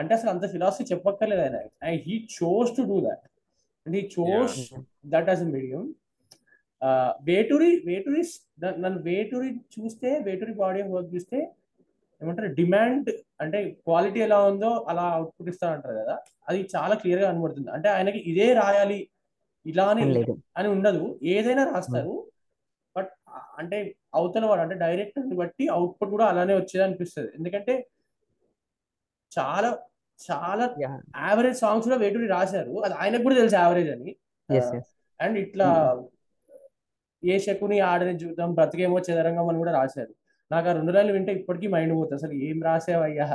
అంటే 0.00 0.12
అసలు 0.18 0.30
అంత 0.34 0.44
ఫిలాసఫీ 0.54 0.84
చెప్పక్కర్లేదు 0.92 1.42
ఆయన. 1.44 1.58
He 2.06 2.14
chose 2.36 2.70
to 2.78 2.82
do 2.90 2.96
that 3.06 3.24
and 3.86 3.96
he 3.98 4.02
chose 4.16 4.56
that 5.14 5.28
as 5.32 5.44
medium 5.56 5.82
Veturi 7.28 7.70
Veturi 7.88 8.22
నన్ను 8.84 9.00
వేటూరి 9.08 9.50
చూస్తే 9.74 10.08
వేటూరి 10.26 10.54
బాడీ 10.62 10.80
ఆఫ్ 10.84 10.90
వర్క్ 10.96 11.10
చూస్తే 11.16 11.38
ఏమంటారు? 12.20 12.50
డిమాండ్ 12.60 13.08
అంటే 13.42 13.58
క్వాలిటీ 13.84 14.20
ఎలా 14.20 14.38
ఉందో 14.44 14.70
అలా 14.88 15.02
అవుట్పుట్ 15.16 15.48
ఇస్తారంటారు 15.48 15.94
కదా. 15.94 16.14
అది 16.48 16.68
చాలా 16.76 16.94
క్లియర్గా 16.94 17.28
కనబడుతుంది. 17.32 17.70
అంటే 17.70 17.88
ఆయనకి 17.88 18.18
ఇదే 18.30 18.52
రాయాలి 18.54 18.98
ఇలానే 19.66 20.02
అని 20.56 20.68
ఉండదు. 20.68 21.02
ఏదైనా 21.22 21.64
రాస్తారు. 21.74 22.14
బట్ 22.96 23.10
అంటే 23.58 23.78
అవతల 24.14 24.44
వాడు 24.44 24.60
అంటే 24.60 24.74
డైరెక్టర్ 24.74 25.26
బట్టి 25.42 25.68
అవుట్పుట్ 25.68 26.10
కూడా 26.10 26.26
అలానే 26.26 26.54
వచ్చేది 26.54 26.84
అనిపిస్తుంది. 26.84 27.30
ఎందుకంటే 27.38 27.74
చాలా 29.32 29.70
చాలా 30.20 30.64
యావరేజ్ 31.20 31.58
సాంగ్స్ 31.58 31.86
కూడా 31.88 31.96
వేటూరి 31.96 32.26
రాశారు. 32.26 32.72
అది 32.84 32.94
ఆయనకు 32.94 33.22
కూడా 33.22 33.34
తెలుసు 33.34 33.54
యావరేజ్ 33.54 33.90
అని. 33.90 34.10
అండ్ 35.20 35.38
ఇట్లా 35.38 35.68
ఏ 37.22 37.38
శకుని 37.38 37.80
ఆడని 37.80 38.14
చూద్దాం 38.16 38.50
బ్రతికేమో 38.54 38.98
చెదరంగం 38.98 39.48
అని 39.48 39.58
కూడా 39.58 39.72
రాశారు. 39.80 40.12
నాకు 40.52 40.66
ఆ 40.68 40.72
రెండు 40.78 40.92
లైన్లు 40.94 41.12
వింటే 41.16 41.32
ఇప్పటికీ 41.38 41.66
మైండ్ 41.74 41.94
పోతుంది. 41.98 42.18
అసలు 42.20 42.34
ఏం 42.48 42.56
రాసేవయ్యా 42.68 43.26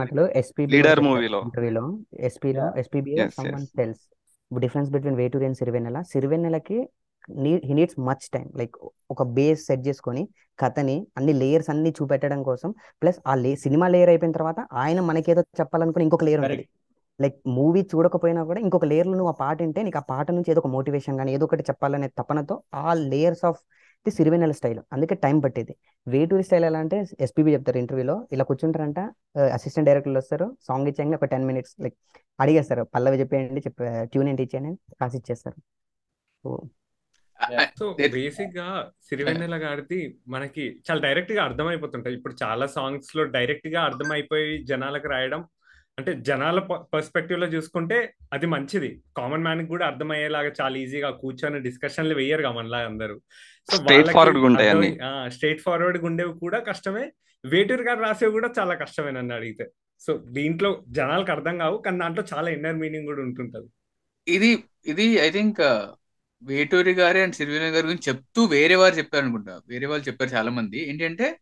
మాటలు 0.00 0.24
లీడర్ 0.74 1.00
మూవీలో 1.06 1.40
ఇంటర్వ్యూలో 1.46 1.84
ఎస్పీలో. 2.28 2.66
SPB 2.82 3.14
tells 3.78 4.02
difference 4.50 4.90
between 4.94 5.16
Veturi 5.20 5.46
and 5.48 5.58
Sirivennela 5.60 5.98
సిరివెన్నెలకి 6.12 6.78
he 7.66 7.74
needs 7.78 7.98
much 8.08 8.24
time 8.34 8.46
like 8.60 8.74
ఒక 9.12 9.22
బేస్ 9.36 9.62
సెట్ 9.68 9.82
చేసుకొని 9.86 10.22
కథని 10.58 10.96
అన్ని 11.18 11.32
లేయర్స్ 11.42 11.70
అన్ని 11.70 11.90
చూపెట్టడం 11.98 12.40
కోసం 12.48 12.70
ప్లస్ 13.02 13.18
ఆ 13.26 13.34
లే 13.34 13.54
సినిమా 13.64 13.86
లేయర్ 13.88 14.10
అయిపోయిన 14.12 14.32
తర్వాత 14.32 14.60
ఆయన 14.82 15.00
మనకేదో 15.10 15.42
చెప్పాలనుకుని 15.60 16.04
ఇంకొక 16.06 16.24
లేయర్ 16.24 16.42
ఉంటుంది. 16.42 16.64
లైక్ 17.20 17.36
మూవీ 17.56 17.80
చూడకపోయినా 17.92 18.42
కూడా 18.44 18.60
ఇంకొక 18.60 18.86
లేయర్లో 18.92 19.14
నువ్వు 19.18 19.32
ఆ 19.32 19.36
పాట 19.42 19.56
వింటే 19.62 19.80
నీకు 19.86 19.98
ఆ 19.98 20.04
పాట 20.12 20.26
నుంచి 20.36 20.50
ఏదో 20.52 20.60
ఒక 20.62 20.70
మోటివేషన్ 20.76 21.18
కానీ 21.20 21.32
ఏదో 21.36 21.44
ఒకటి 21.48 21.64
చెప్పాలనే 21.70 22.08
తపనతో 22.20 22.54
ఆ 22.82 22.94
layers 23.12 23.44
of 23.50 23.60
the 24.06 24.12
Sirivennela 24.16 24.54
style 24.58 24.80
అందుకే 24.94 25.14
టైం 25.24 25.36
పట్టేది. 25.44 25.74
వేటూరి 26.06 26.44
స్టైల్ 26.48 26.64
ఎలా 26.70 26.78
అంటే 26.84 26.96
ఎస్పీబీ 27.26 27.50
చెప్తారు 27.54 27.78
ఇంటర్వ్యూలో 27.82 28.16
ఇలా 28.34 28.44
కూర్చుంటారంట 28.48 29.00
అసిస్టెంట్ 29.56 29.88
డైరెక్టర్లు 29.88 30.20
వస్తారు 30.22 30.46
సాంగ్ 30.68 30.88
ఇచ్చాక 30.90 31.14
ఒక 31.20 31.28
టెన్ 31.32 31.46
మినిట్స్ 31.50 31.74
లైక్ 31.84 31.96
అడిగేస్తారు 32.38 32.82
పల్లవి 32.94 33.20
చెప్పేయండి 33.22 33.62
చెప్ప 33.66 33.80
ట్యూన్ 34.12 34.28
ఏంటి 34.32 34.44
ఇచ్చేయండి 34.46 34.72
రాసి 35.02 35.16
ఇచ్చేస్తారు. 35.20 35.58
సో 36.44 36.50
సో 37.78 37.86
బేసిక్గా 38.16 38.66
సిరివెన్నెల 39.06 39.56
గారిది 39.64 40.00
మనకి 40.34 40.64
చాలా 40.86 41.00
డైరెక్ట్గా 41.06 41.40
అర్థమైపోతుంటాయి. 41.48 42.14
ఇప్పుడు 42.18 42.34
చాలా 42.42 42.66
సాంగ్స్లో 42.76 43.24
డైరెక్ట్గా 43.36 43.80
అర్థమైపోయి 43.88 44.50
జనాలకు 44.70 45.08
రాయడం 45.08 45.40
అంటే 45.98 46.14
జనాల 46.14 46.58
పర్స్పెక్టివ్లో 46.94 47.46
చూసుకుంటే 47.46 48.14
అది 48.32 48.46
మంచిది. 48.46 49.02
కామన్ 49.16 49.42
మ్యాన్కి 49.42 49.66
కూడా 49.66 49.86
అర్థమయ్యేలాగా 49.86 50.52
చాలా 50.60 50.76
ఈజీగా 50.76 51.10
కూర్చొని 51.10 51.60
డిస్కషన్లు 51.60 52.14
వేయరు 52.14 52.48
మనలా 52.48 52.78
అందరూ. 52.78 53.20
సో. 53.70 53.76
స్ట్రైట్ 55.30 55.60
ఫార్వర్డ్ 55.60 56.04
ఉండేవి 56.04 56.38
కూడా 56.38 56.58
కష్టమే. 56.58 57.12
వేటూరు 57.44 57.82
గారు 57.82 58.00
రాసేవి 58.00 58.32
కూడా 58.32 58.50
చాలా 58.58 58.74
కష్టమే 58.74 59.10
నన్ను 59.10 59.34
అడిగితే. 59.34 59.70
సో 60.00 60.18
దీంట్లో 60.18 60.84
జనాలకు 60.88 61.30
అర్థం 61.30 61.58
కావు 61.58 61.78
కానీ 61.78 61.98
దాంట్లో 61.98 62.24
చాలా 62.34 62.50
ఇన్నర్ 62.50 62.76
మీనింగ్ 62.76 63.04
కూడా 63.04 63.22
ఉంటుంటది. 63.22 63.68
ఇది 64.28 64.64
ఇది 64.86 65.04
ఐ 65.04 65.30
థింక్ 65.30 65.60
వేటూరి 66.42 66.92
గారి 66.92 67.20
అండ్ 67.20 67.34
సిరివేణ 67.34 67.62
గారి 67.62 67.86
గురించి 67.86 68.02
చెప్తూ 68.08 68.44
వేరే 68.44 68.74
వారు 68.74 68.94
చెప్పారు 68.94 69.24
అనుకుంటా 69.24 69.60
వేరే 69.68 69.86
వాళ్ళు 69.86 70.08
చెప్పారు 70.08 70.30
చాలా 70.30 70.50
మంది 70.50 70.90
ఏంటంటే 70.90 71.38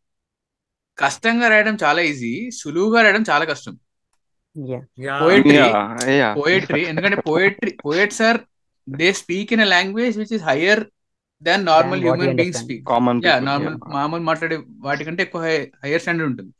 కష్టంగా 0.98 1.48
రాయడం 1.48 1.76
చాలా 1.84 2.02
ఈజీ 2.02 2.50
సులువుగా 2.50 3.02
రాయడం 3.02 3.24
చాలా 3.30 3.44
కష్టం. 3.44 3.78
పోయట్రీ 6.40 6.80
ఎందుకంటే 6.90 7.18
poetry 7.28 7.72
poets 7.84 8.22
are 8.28 8.38
they 8.86 9.08
speak 9.20 9.52
in 9.56 9.64
a 9.66 9.68
language 9.76 10.16
which 10.20 10.34
is 10.38 10.44
higher 10.50 10.82
than 11.42 11.62
normal 11.70 12.00
human 12.04 12.36
being. 12.40 12.56
Speak 12.62 12.82
common 12.90 13.20
ya 13.26 13.34
people 13.34 13.46
normal 13.50 13.76
మామూలు 13.96 14.24
మాట్లాడే 14.30 14.56
వాటికంటే 14.86 15.22
ఎక్కువ 15.26 15.42
హైయర్ 15.84 16.02
స్టాండర్డ్ 16.04 16.30
ఉంటుంది. 16.32 16.52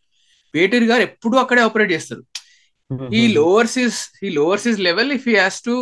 వేటూరి 0.55 0.87
గారు 0.91 1.03
ఎప్పుడూ 1.09 1.37
అక్కడే 1.43 1.61
ఆపరేట్ 1.67 1.93
చేస్తారు. 1.97 2.23
ఈ 3.19 3.23
లోవర్స్ 3.37 3.77
ఇస్ 3.85 3.99
ఈ 4.27 4.31
lowers 4.39 4.67
his 4.71 4.81
level 4.89 5.13
if 5.17 5.27
he 5.29 5.35
has 5.43 5.61
to 5.69 5.75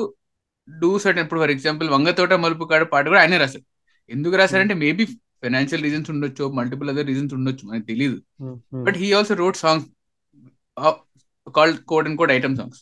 do 0.69 0.91
certain 1.05 1.25
ఇప్పుడు 1.25 1.41
ఫర్ 1.43 1.53
ఎగ్జాంపుల్ 1.55 1.89
వంగతోట 1.95 2.33
మలుపు 2.45 2.65
కాడ 2.73 2.83
పాట 2.93 3.05
కూడా 3.13 3.21
ఆయనే 3.23 3.39
రాశారు 3.43 3.65
ఎందుకు 4.11 4.35
రాశారంటే 4.41 4.75
మేబీ 4.83 5.05
ఫైనాన్షియల్ 5.43 5.85
రీజన్స్ 5.87 6.11
ఉండొచ్చు 6.15 6.45
మల్టిపుల్ 6.59 6.91
అదర్ 6.93 7.09
రీజన్స్ 7.11 7.35
ఉండొచ్చు 7.39 7.65
మనకి 7.69 7.87
తెలియదు 7.91 8.19
but 8.87 8.99
he 9.03 9.09
also 9.19 9.35
wrote 9.43 9.59
songs 9.63 9.89
called 11.59 11.79
code 11.93 12.07
and 12.09 12.19
code 12.21 12.33
item 12.37 12.57
songs 12.61 12.81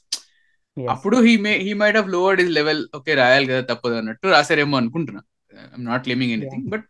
అప్పుడు 0.77 1.17
he 1.27 1.33
may 1.45 1.53
he 1.67 1.73
might 1.81 1.97
have 1.99 2.09
lowered 2.17 2.41
his 2.45 2.53
level 2.59 2.83
okay 2.99 3.15
రాయాలి 3.21 3.47
కదా 3.53 3.63
తప్పదు 3.71 3.95
అన్నట్టు 4.01 4.27
రాశారేమో 4.37 4.77
అనుకుంటున్నా. 4.83 5.23
I'm 5.73 5.87
not 5.91 6.05
claiming 6.07 6.35
anything 6.37 6.69
but 6.75 6.87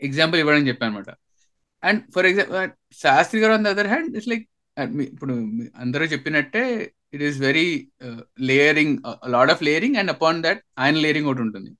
example 0.00 0.40
ఇవ్వడం 0.42 0.64
చెప్పాను 0.70 0.90
అనమాట 0.92 1.10
అండ్ 1.82 2.00
ఫర్ 2.14 2.26
ఎగ్జాంపుల్ 2.30 2.72
శాస్త్రి 3.02 3.40
గారు 3.42 3.52
on 3.56 3.64
the 3.66 3.74
other 3.74 3.90
hand 3.92 4.16
it's 4.16 4.30
like 4.32 4.44
ఇప్పుడు 5.12 5.34
అందరూ 5.84 6.04
చెప్పినట్టే 6.12 6.62
it 7.14 7.24
is 7.28 7.38
very 7.46 7.66
layering 8.50 8.94
lot 9.34 9.50
of 9.54 9.62
layering 9.68 9.96
and 10.02 10.12
upon 10.14 10.40
that 10.46 10.60
ఆయన 10.82 10.94
లేయరింగ్ 11.04 11.28
ఒకటి 11.30 11.42
ఉంటుంది. 11.46 11.70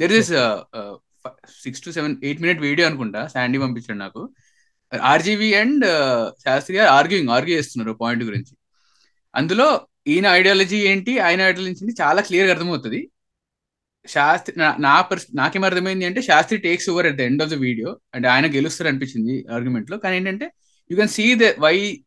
There 0.00 0.14
is 0.20 0.30
six 1.64 1.82
to 1.86 1.90
seven 1.96 2.14
eight 2.26 2.42
minute 2.44 2.60
video 2.66 2.86
అనుకుంటా 2.90 3.20
శాండీ 3.34 3.58
పంపించాడు 3.64 4.00
నాకు. 4.04 4.22
ఆర్జీవి 5.12 5.48
అండ్ 5.62 5.84
శాస్త్రి 6.44 6.74
గారు 6.78 6.90
ఆర్గ్యూయింగ్ 6.98 7.32
ఆర్గ్యూ 7.36 7.54
చేస్తున్నారు 7.58 7.94
పాయింట్ 8.02 8.24
గురించి. 8.28 8.52
అందులో 9.36 9.86
ఈయన 10.06 10.26
ఐడియాలజీ 10.26 10.76
ఏంటి 10.76 11.18
ఆయన 11.18 11.40
ఐడియాలజీ 11.40 11.86
చాలా 12.00 12.22
క్లియర్గా 12.22 12.52
అర్థమవుతుంది. 12.54 13.10
శాస్త్రి 14.06 14.58
నా- 14.58 14.82
నా 14.82 15.00
పర్స్ 15.00 15.26
నాకేం 15.34 15.64
అర్థమైంది 15.64 16.04
అంటే 16.04 16.22
Sastri 16.22 16.58
takes 16.58 16.90
over 16.90 17.06
at 17.06 17.16
the 17.16 17.20
end 17.20 17.42
of 17.42 17.50
the 17.50 17.54
video 17.54 17.98
అంటే 18.14 18.28
ఆయన 18.28 18.46
గెలుస్తారు 18.54 18.88
అనిపించింది 18.88 19.46
ఆర్గ్యుమెంట్లో. 19.52 19.98
కానీ 19.98 20.16
ఏంటంటే 20.16 20.52
you 20.90 20.96
can 20.96 21.08
see 21.08 21.34
the 21.34 21.42
why 21.58 22.00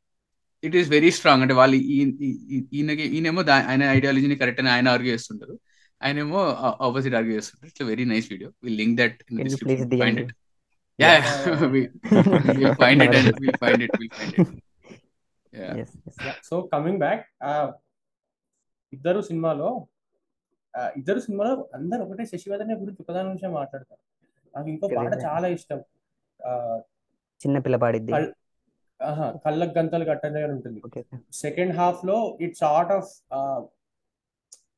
it 0.64 0.76
is 0.76 0.90
very 0.90 1.12
strong 1.12 1.42
అంటే 1.42 1.54
వాళ్ళు 1.54 1.76
ఈ- 1.76 2.16
ఈ- 2.22 2.40
ఈ- 2.52 2.64
ఈయనకి 2.74 3.02
ఈయనేమో 3.02 3.42
ఆయన 3.42 3.84
ఐడియాలజీని 3.84 4.36
కరెక్ట్ 4.36 4.62
అని 4.62 4.70
ఆయన 4.70 4.90
ఆర్గ్యూ 4.90 5.14
చేస్తుంటారు. 5.14 5.60
ఆయనేమో 6.04 6.58
ఆపోజిట్ 6.82 7.16
ఆర్గ్యూ 7.16 7.36
చేస్తుంటారు. 7.36 7.68
It's 7.68 7.82
very 7.82 8.06
nice 8.06 8.32
video 8.32 8.52
will 8.64 8.78
link 8.78 9.02
that 9.02 9.24
find? 10.00 10.20
It 10.20 10.32
ya 11.02 12.74
find 12.74 13.04
it 13.04 13.16
and 13.16 13.58
find 13.58 13.84
it 13.84 13.92
find 13.98 14.40
it. 14.40 14.48
So 16.44 16.62
coming 16.62 16.98
back 16.98 17.28
ఇద్దరు 18.94 19.22
సినిమాలో 19.22 19.88
ఆ, 20.78 20.90
ఇద్దరు 20.98 21.20
సినిమాలో 21.20 21.70
అందరు 21.74 22.02
ఒకటే 22.02 22.26
శశివర్ధన్ 22.26 22.72
గురించి 22.72 22.98
ఒకదాని 23.00 23.30
నుంచే 23.30 23.48
మాట్లాడతారు. 23.48 24.26
నాకు 24.56 24.70
ఇంకో 24.70 24.90
పాట. 24.98 25.14
చాలా 25.26 25.48
ఇష్టం. 25.48 25.78
చిన్న 27.18 27.60
పిల్ల 27.60 27.76
పాడిద్ది. 27.76 28.12
కల్- 28.12 28.34
ఆహా, 29.06 29.32
కళ్ళకు 29.46 29.78
గంతలు 29.78 30.06
కట్టనే 30.06 30.44
ఉంటుంది. 30.44 30.82
సెకండ్ 31.34 31.76
హాఫ్లో 31.76 32.38
it's 32.42 32.64
art 32.64 32.92
of 32.92 33.22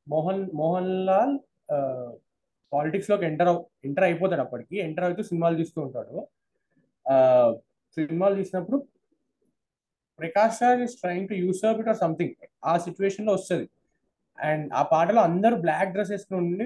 Mohan 0.08 0.50
Mohan 0.54 1.06
Lal 1.06 1.40
పాలిటిక్స్లోకి 2.74 3.26
enter 3.26 3.64
enter 3.86 4.04
అయిపోతాడు 4.04 4.42
అప్పటికి. 4.42 4.78
ఎంటర్ 4.78 5.04
అవుతూ 5.04 5.24
సినిమాలు 5.24 5.56
తీస్తూ 5.56 5.82
ఉంటాడు. 5.82 6.28
ఆ, 7.10 7.52
సినిమాలు 7.96 8.36
తీసినప్పుడు 8.36 8.88
Prakash 10.22 10.58
Raj 10.64 10.82
is 10.82 10.96
trying 10.96 11.30
to 11.30 11.36
use 11.44 11.62
up 11.66 11.80
it 11.82 11.90
or 11.92 11.98
something 11.98 12.34
ఆ 12.66 12.74
సిచ్యువేషన్లో 12.78 13.34
వస్తుంది. 13.34 13.68
అండ్ 14.38 14.66
ఆ 14.74 14.82
పాటలో 14.92 15.22
అందరూ 15.22 15.56
బ్లాక్ 15.56 15.92
డ్రెస్ 15.94 16.12
వేసుకుని 16.12 16.40
ఉండి 16.42 16.66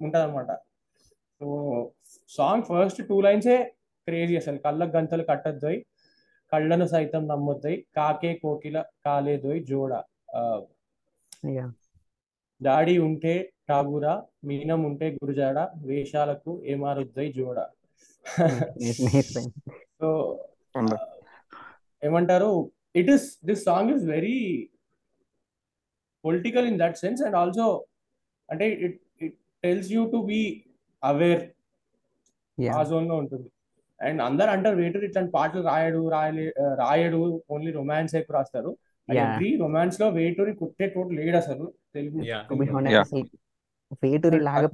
ఉంటుంది 0.00 0.24
అనమాట 0.24 0.52
సో 1.40 1.46
సాంగ్ 2.28 2.64
ఫస్ట్ 2.70 3.00
టూ 3.08 3.20
లైన్సే 3.20 3.56
క్రేజీ 4.08 4.36
అసలు. 4.36 4.58
కళ్ళకు 4.58 4.92
గంతలు 4.96 5.24
కట్టద్దోయ్ 5.30 5.78
కళ్ళను 6.52 6.86
సైతం 6.86 7.22
నమ్మొద్దోయ్ 7.28 7.78
కాకే 7.96 8.32
కోకిల 8.42 8.78
కాలేదోయ్ 9.06 9.60
జోడ. 9.66 9.92
దాడి 12.60 12.94
ఉంటే 12.98 13.34
ఠాగూరా 13.68 14.14
మీనం 14.44 14.80
ఉంటే 14.82 15.06
గురుజాడ 15.14 15.58
వేషాలకు 15.86 16.52
ఏమారుద్దోయ్ 16.64 17.32
జోడ. 17.32 17.58
సో. 20.00 20.10
ఏమంటారు? 22.02 22.50
It 23.00 23.10
is 23.14 23.26
this 23.48 23.62
song 23.70 23.90
is 23.96 24.04
very 24.14 24.38
political 26.24 26.66
in 26.70 26.78
that 26.82 26.98
sense 27.04 27.22
and 27.26 27.36
also 27.42 27.66
అంటే 28.48 28.66
it 28.86 28.98
it 29.26 29.36
tells 29.64 29.90
you 29.92 30.02
to 30.14 30.20
be 30.30 30.40
aware 31.02 31.42
ya 32.58 32.72
ఆ 32.78 32.82
జోన్లో 32.90 33.16
ఉంటుంది. 33.22 33.48
అండ్ 34.00 34.20
అందరు 34.22 34.50
అంటారు 34.54 34.76
వేటర్ 34.76 35.04
ఇట్లాంటి 35.08 35.32
పాటలు 35.36 35.62
రాయడు 35.70 36.00
రాయలే 36.14 36.46
రాయడు 36.82 37.20
ఓన్లీ 37.54 37.70
రొమాన్స్ 37.80 38.14
ఎక్కువ 38.20 38.36
రాస్తారు. 38.38 38.70
రొమాన్స్లో 39.62 40.06
వేటూరి 40.16 40.52
కుట్టే 40.60 40.86
టోటు 40.94 41.12
లేడు 41.20 41.36
అసలు 41.36 41.64
తెలుగు 41.94 42.18
వేటూరి 44.02 44.40
లాగా 44.48 44.68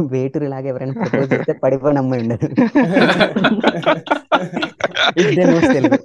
వేటూరి 0.00 0.48
లాగా 0.48 0.66
ఎవరైనా 0.66 0.92
ప్రపోజ్ 0.92 1.32
చేస్తే 1.32 1.52
పడిపోయి 1.52 1.94
నమ్మ 1.94 2.14
ఉండదు 2.14 2.46
if 5.20 5.34
they 5.36 5.44
knows 5.44 5.68
Telugu. 5.72 5.98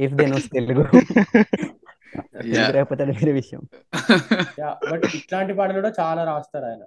If 0.00 0.14
they 0.14 0.26
knows 0.26 0.48
Telugu. 0.52 0.84
అది 2.36 3.12
వేరే 3.12 3.32
విషయం. 3.32 3.62
బట్ 4.92 5.04
ఇట్లాంటి 5.14 5.54
పాటలు 5.54 5.74
కూడా 5.74 5.92
చాలా 6.00 6.24
రాస్తారు 6.24 6.64
ఆయన. 6.64 6.82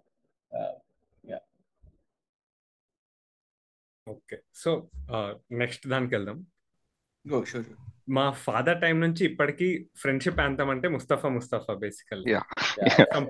ఓకే 4.10 4.38
సో 4.56 4.88
నెక్స్ట్ 5.52 5.88
దానికి 5.88 6.16
వెళ్దాం. 6.16 6.46
మా 8.10 8.32
ఫాదర్ 8.32 8.82
టైం 8.82 9.00
నుంచి 9.00 9.26
ఇప్పటికీ 9.26 9.90
ఫ్రెండ్షిప్ 9.96 10.40
యాంతం 10.40 10.70
అంటే 10.70 10.88
ముస్తఫా 10.88 11.30
ముస్తఫా 11.30 11.74
బేసికల్ 11.74 12.24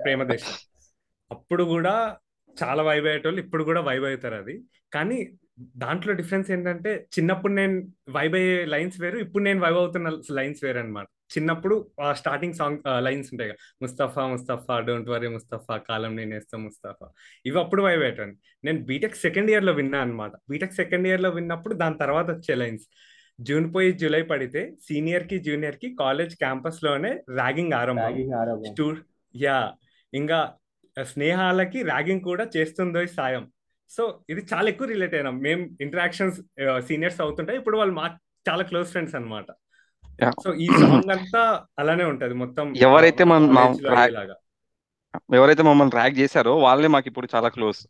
ప్రేమ 0.04 0.22
దేశం 0.22 0.54
అప్పుడు 1.30 1.64
కూడా 1.64 2.16
చాలా 2.56 2.82
వైబ్ 2.82 3.06
అయ్యేటోళ్ళు 3.06 3.40
ఇప్పుడు 3.44 3.64
కూడా 3.64 3.80
వైబ్ 3.88 4.04
అవుతారు 4.04 4.36
అది. 4.42 4.54
కానీ 4.92 5.18
దాంట్లో 5.82 6.12
డిఫరెన్స్ 6.12 6.48
ఏంటంటే 6.50 6.90
చిన్నప్పుడు 7.14 7.52
నేను 7.52 7.76
వైబ్ 8.10 8.34
అయ్యే 8.38 8.56
లైన్స్ 8.72 8.96
వేరు 9.02 9.18
ఇప్పుడు 9.18 9.42
నేను 9.44 9.60
వైబ్ 9.60 9.78
అవుతున్న 9.82 10.08
లైన్స్ 10.38 10.60
వేరు 10.64 10.78
అనమాట 10.78 11.06
చిన్నప్పుడు 11.34 11.76
ఆ 12.00 12.08
స్టార్టింగ్ 12.12 12.54
సాంగ్ 12.54 12.76
లైన్స్ 13.06 13.28
ఉంటాయి 13.32 13.50
కదా 13.50 13.60
ముస్తఫా 13.82 14.24
ముస్తఫా 14.32 14.74
డోంట్ 14.80 15.08
వరీ 15.08 15.28
ముస్తఫా 15.28 15.76
కాలం 15.88 16.12
నేను 16.16 16.32
వేస్తా 16.36 16.56
ముస్తఫా. 16.58 17.06
ఇవి 17.46 17.58
అప్పుడు 17.58 17.82
వైబ్ 17.82 18.02
అయ్యేటండి 18.02 18.36
నేను 18.64 18.80
బీటెక్ 18.90 19.16
సెకండ్ 19.24 19.50
ఇయర్లో 19.50 19.72
విన్నా 19.72 20.00
అనమాట 20.00 20.32
బీటెక్ 20.50 20.78
సెకండ్ 20.80 21.08
ఇయర్లో 21.08 21.30
విన్నప్పుడు 21.30 21.74
దాని 21.74 21.98
తర్వాత 21.98 22.28
వచ్చే 22.30 22.54
లైన్స్ 22.54 22.86
జూన్ 23.38 23.66
పోయి 23.74 23.90
జూలై 24.02 24.22
పడితే 24.30 24.60
సీనియర్కి 24.86 25.38
జూనియర్కి 25.38 25.90
కాలేజ్ 25.94 26.34
క్యాంపస్లోనే 26.36 27.10
ర్యాగింగ్ 27.38 27.74
ఆరంభం. 27.80 28.14
యా 29.34 29.58
ఇంకా 30.12 30.38
స్నేహాలకి 31.02 31.82
ర్యాగింగ్ 31.82 32.20
కూడా 32.20 32.46
చేస్తుందో 32.56 33.02
ఈ 33.02 33.06
సాయం. 33.06 33.50
సో 33.88 34.20
ఇది 34.30 34.46
చాలా 34.54 34.68
ఎక్కువ 34.68 34.86
రిలేట్ 34.86 35.14
అయినాం. 35.14 35.38
మేము 35.38 35.68
ఇంటరాక్షన్స్ 35.80 36.40
సీనియర్స్ 36.86 37.20
అవుతుంటాయి. 37.20 37.58
ఇప్పుడు 37.58 37.78
వాళ్ళు 37.78 37.94
మా 37.94 38.18
చాలా 38.48 38.62
క్లోజ్ 38.62 38.88
ఫ్రెండ్స్ 38.88 39.14
అన్నమాట. 39.14 39.46
Yeah. 40.22 40.30
సో 40.44 40.54
ఈ 40.54 40.66
సాంగ్ 40.66 41.10
అంతా 41.10 41.64
అలానే 41.78 42.04
ఉంటది 42.04 42.34
మొత్తం. 42.34 42.76
ఎవరైతే. 42.76 43.24
ఎవరైతే 45.34 45.62
మమ్మల్ని 45.62 45.96
ర్యాక్ 45.96 46.18
చేశారో 46.18 46.58
వాళ్ళే 46.58 46.88
మాకు 46.88 47.08
ఇప్పుడు 47.08 47.28
చాలా 47.34 47.48
క్లోజ్. 47.48 47.86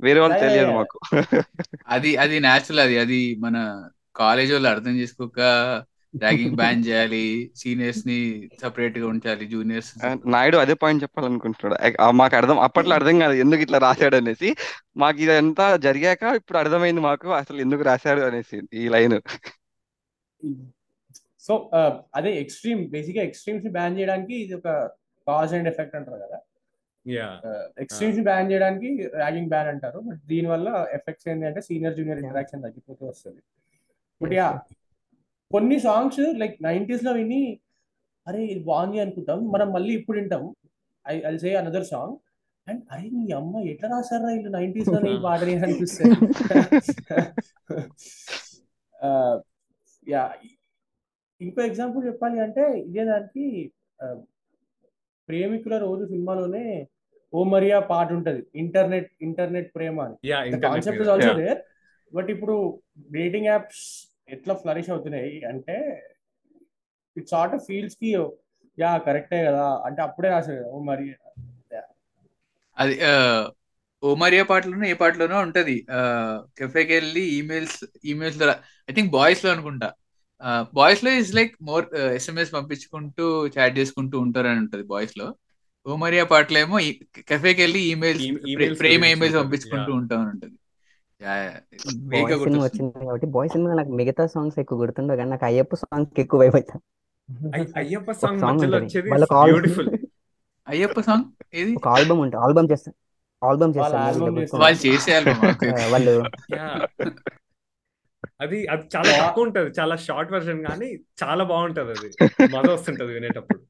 వేరే 0.00 0.20
వాళ్ళు 0.20 0.38
తెలియదు. 0.38 0.70
మాకు. 0.70 1.00
అది 1.88 2.16
అది 2.16 2.40
న్యాచురల్ 2.40 2.80
అది. 2.80 2.98
అది 2.98 3.36
మన 3.38 3.88
కాలేజ్ 4.16 4.52
వాళ్ళు 4.52 4.68
అర్థం 4.68 4.90
చేసుకోక 4.90 5.40
ర్యాగింగ్ 6.14 6.56
బ్యాన్ 6.60 6.82
చేయాలి 6.86 7.22
సీనియర్స్ని 7.60 8.16
సపరేట్గా 8.62 9.06
ఉంచాలి 9.12 9.44
జూనియర్స్ 9.52 9.90
నాయుడు 10.34 10.58
అదే 10.62 10.74
పాయింట్ 10.82 11.02
చెప్పాలనుకుంటున్నాడు. 11.04 11.76
మాకు 12.20 12.34
అర్థం 12.40 12.58
అప్పట్లో 12.66 12.94
అర్థం 12.98 13.16
కాదు 13.22 13.34
ఎందుకు 13.44 13.62
ఇట్లా 13.66 13.78
రాశాడు 13.86 14.16
అనేసి. 14.20 14.50
మాకు 15.02 15.18
ఇదంతా 15.24 15.66
జరిగాక 15.86 16.22
ఇప్పుడు 16.40 16.58
అర్థమైంది 16.62 17.02
మాకు 17.08 17.28
అసలు 17.40 17.60
ఎందుకు 17.66 17.84
రాశాడు 17.90 18.22
అనేసి 18.28 18.58
ఈ 18.80 18.86
లైన్. 18.94 19.16
సో 21.46 21.52
అదే 22.18 22.32
ఎక్స్ట్రీమ్ 22.42 22.82
బేసిక్గా 22.92 23.22
ఎక్స్ట్రీమ్స్ని 23.28 23.72
బ్యాన్ 23.78 23.96
చేయడానికి 23.98 24.34
ఇది 24.44 24.54
ఒక 24.60 24.68
కాజ్ 25.26 25.54
అండ్ 25.58 25.70
ఎఫెక్ట్ 25.72 25.96
అంటారు 25.98 26.20
కదా. 26.24 26.38
యా. 27.06 27.28
ఎక్స్ట్రీమ్స్ని 27.84 28.24
బ్యాన్ 28.28 28.50
చేయడానికి 28.52 28.90
ర్యాగింగ్ 29.16 29.50
బ్యాన్ 29.54 29.70
అంటారు. 29.72 29.98
బట్ 30.08 30.20
దీని 30.32 30.48
వల్ల 30.52 30.68
ఎఫెక్ట్స్ 30.98 31.26
ఏంటి 31.32 31.48
అంటే 31.50 31.62
సీనియర్ 31.68 31.96
జూనియర్ 31.98 32.18
Yeah. 32.18 32.28
ఇంటరాక్షన్ 32.28 32.64
తగ్గిపోతూ 32.66 33.02
వస్తుంది. 33.10 33.42
బట్ 34.20 34.34
యా 34.40 34.48
కొన్ని 35.52 35.76
సాంగ్స్ 35.84 36.22
లైక్ 36.40 36.56
నైన్టీస్లో 36.64 37.12
విని 37.18 37.42
అరే 38.26 38.40
ఇది 38.46 38.60
బాగుంది 38.66 38.98
అనుకుంటాం. 39.04 39.38
మనం 39.54 39.68
మళ్ళీ 39.74 39.92
ఇప్పుడు 39.98 40.16
వింటాం. 40.18 40.42
I 41.06 41.16
I 41.24 41.34
say 41.38 41.50
another 41.60 41.86
song 41.88 42.14
and 42.66 42.82
అరే 42.92 43.06
మీ 43.16 43.24
అమ్మ 43.38 43.62
ఎట్లా 43.70 43.88
రాశారా 43.92 44.28
వీళ్ళు 44.34 44.50
నైన్టీస్లో 44.56 44.98
ఈ 45.08 45.18
పాటని 45.24 45.54
అనిపిస్తుంది 45.58 46.16
యా 50.06 50.24
ఇంకో 51.40 51.60
ఎగ్జాంపుల్ 51.66 52.02
చెప్పాలి 52.08 52.36
అంటే 52.42 52.64
ఇదే 52.82 53.04
దానికి 53.06 53.44
ఆ, 53.98 54.06
ప్రేమికుల 55.28 55.74
రోజు 55.84 56.04
సినిమాలోనే 56.10 56.64
ఓ 57.32 57.40
మరియా 57.50 57.78
పాట 57.90 58.08
ఉంటది. 58.16 58.40
ఇంటర్నెట్ 58.54 59.08
ఇంటర్నెట్ 59.26 59.68
ప్రేమ 59.74 59.96
అని. 60.02 60.16
Concept 60.64 61.10
also. 61.12 61.32
దేర్ 61.40 61.60
బట్ 62.12 62.30
ఇప్పుడు 62.34 62.56
డేటింగ్ 63.14 63.48
యాప్స్ 63.48 63.82
ఎట్లా 64.28 64.54
ఫ్లరిష్ 64.60 64.90
అవుతున్నాయి 64.92 65.32
అంటే 65.50 65.76
ఇట్ 67.16 67.28
సార్ట్ 67.32 67.54
ఆఫ్ 67.56 67.64
ఫీల్స్కి 67.68 68.10
యా 68.78 68.90
కరెక్టే 69.06 69.40
కదా 69.46 69.64
అంటే 69.86 70.00
అప్పుడే 70.06 70.28
రాశాడు 70.30 70.60
కదా, 70.60 70.70
ఓ 70.70 70.80
మరి 70.84 71.06
అది 72.76 72.94
ఓ 74.02 74.10
మరియా 74.16 74.44
పాటలోనో 74.50 74.86
ఏ 74.88 74.96
పాటలోనో 75.00 75.38
ఉంటది 75.46 75.74
కెఫేకి 76.58 76.92
వెళ్ళి 76.94 77.22
ఈమెయిల్స్ 77.34 77.76
ఈమెయిల్స్ 78.12 78.38
ద్వారా 78.40 78.54
ఐ 78.88 78.94
థింక్ 78.96 79.10
బాయ్స్లో 79.16 79.50
అనుకుంటా 79.54 79.88
బాయ్స్లో 80.78 81.10
ఇస్ 81.20 81.34
లైక్ 81.38 81.52
మోర్ 81.68 81.84
ఎస్ఎంఎస్ 82.16 82.52
పంపించుకుంటూ 82.56 83.26
చాట్ 83.54 83.76
చేసుకుంటూ 83.78 84.16
ఉంటారు 84.24 84.48
అని 84.48 84.60
ఉంటది 84.64 84.84
బాయ్స్లో 84.90 85.26
ఓ 85.86 85.96
మరియా 85.96 86.24
పాటలో 86.32 86.58
ఏమో 86.60 86.78
కెఫేకి 87.30 87.60
వెళ్ళి 87.64 87.80
ఈమెయిల్స్ 87.92 88.24
ప్రేమ 88.80 89.02
ఈమెయిల్స్. 89.06 89.38
పంపించుకుంటూ 89.40 89.90
Yeah. 89.90 90.00
ఉంటాం 90.00 90.20
అని 90.22 90.30
ఉంటది 90.34 90.56
వేగ 91.22 92.22
బాయ్స్ 92.22 92.42
సినిమా 92.44 92.64
వచ్చింది 92.64 93.06
కాబట్టి 93.06 93.26
బాయ్స్ 93.26 93.52
సినిమా 93.52 93.74
నాకు 93.74 93.88
మిగతా 93.88 94.26
సాంగ్స్ 94.26 94.58
ఎక్కువ 94.58 94.80
గుర్తుండవు 94.80 95.16
కానీ 95.16 95.30
నాకు 95.30 95.44
అయ్యప్ప 95.44 95.74
సాంగ్స్ 95.74 96.20
ఎక్కువ 96.20 96.40
వైపు 96.40 96.56
అవుతా 96.56 96.78
అయ్- 97.54 97.72
అయ్యప్ప 97.76 98.12
సాంగ్ 98.12 98.42
మధ్యలో 98.42 98.78
వచ్చేది 98.78 99.10
బ్యూటిఫుల్ 99.10 99.98
అయ్యప్ప 100.68 101.00
సాంగ్ 101.00 101.24
ఏది? 101.54 101.74
ఒక 101.74 101.88
ఆల్బమ్ 101.88 102.20
ఉంటుంది. 102.20 102.44
ఆల్బమ్ 102.44 102.70
చేస్తారు. 102.70 102.96
ఆల్బమ్ 103.44 103.72
వాళ్ళ 103.76 104.38
చేస్తారు. 104.38 104.62
వాళ్ళు 104.62 104.86
చేసే 104.86 105.20
album 105.20 105.46
ఆ? 105.46 105.52
Okay, 105.52 105.70
ఆ, 105.70 105.76
okay. 105.76 105.92
వాళ్ళు 105.92 106.24
యా. 106.56 106.88
అది 108.40 108.66
అది 108.66 108.88
చాలా 108.96 109.26
తక్కువ 109.26 109.44
ఉంటది. 109.44 109.70
చాలా 109.70 109.96
షార్ట్ 109.96 110.32
వెర్షన్ 110.32 110.66
కానీ 110.66 110.94
చాలా 111.22 111.44
బాగుంటది 111.44 111.90
అది. 111.90 112.10
మజా 112.56 112.72
వస్తుంటది 112.72 113.12
వినేటప్పుడు. 113.12 113.60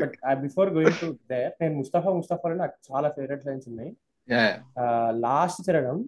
But 0.00 0.40
before 0.40 0.70
going 0.70 1.00
to 1.00 1.18
there 1.30 1.52
నేను 1.60 1.74
ముస్తఫా 1.74 2.10
ముస్తఫాలో 2.10 2.54
నాకు 2.54 2.94
చాలా 2.94 3.08
ఫేవరెట్ 3.08 3.46
లైన్స్ 3.46 3.68
ఉన్నాయి. 3.68 3.96
లాస్ట్ 5.10 5.70
చరణం 5.70 5.98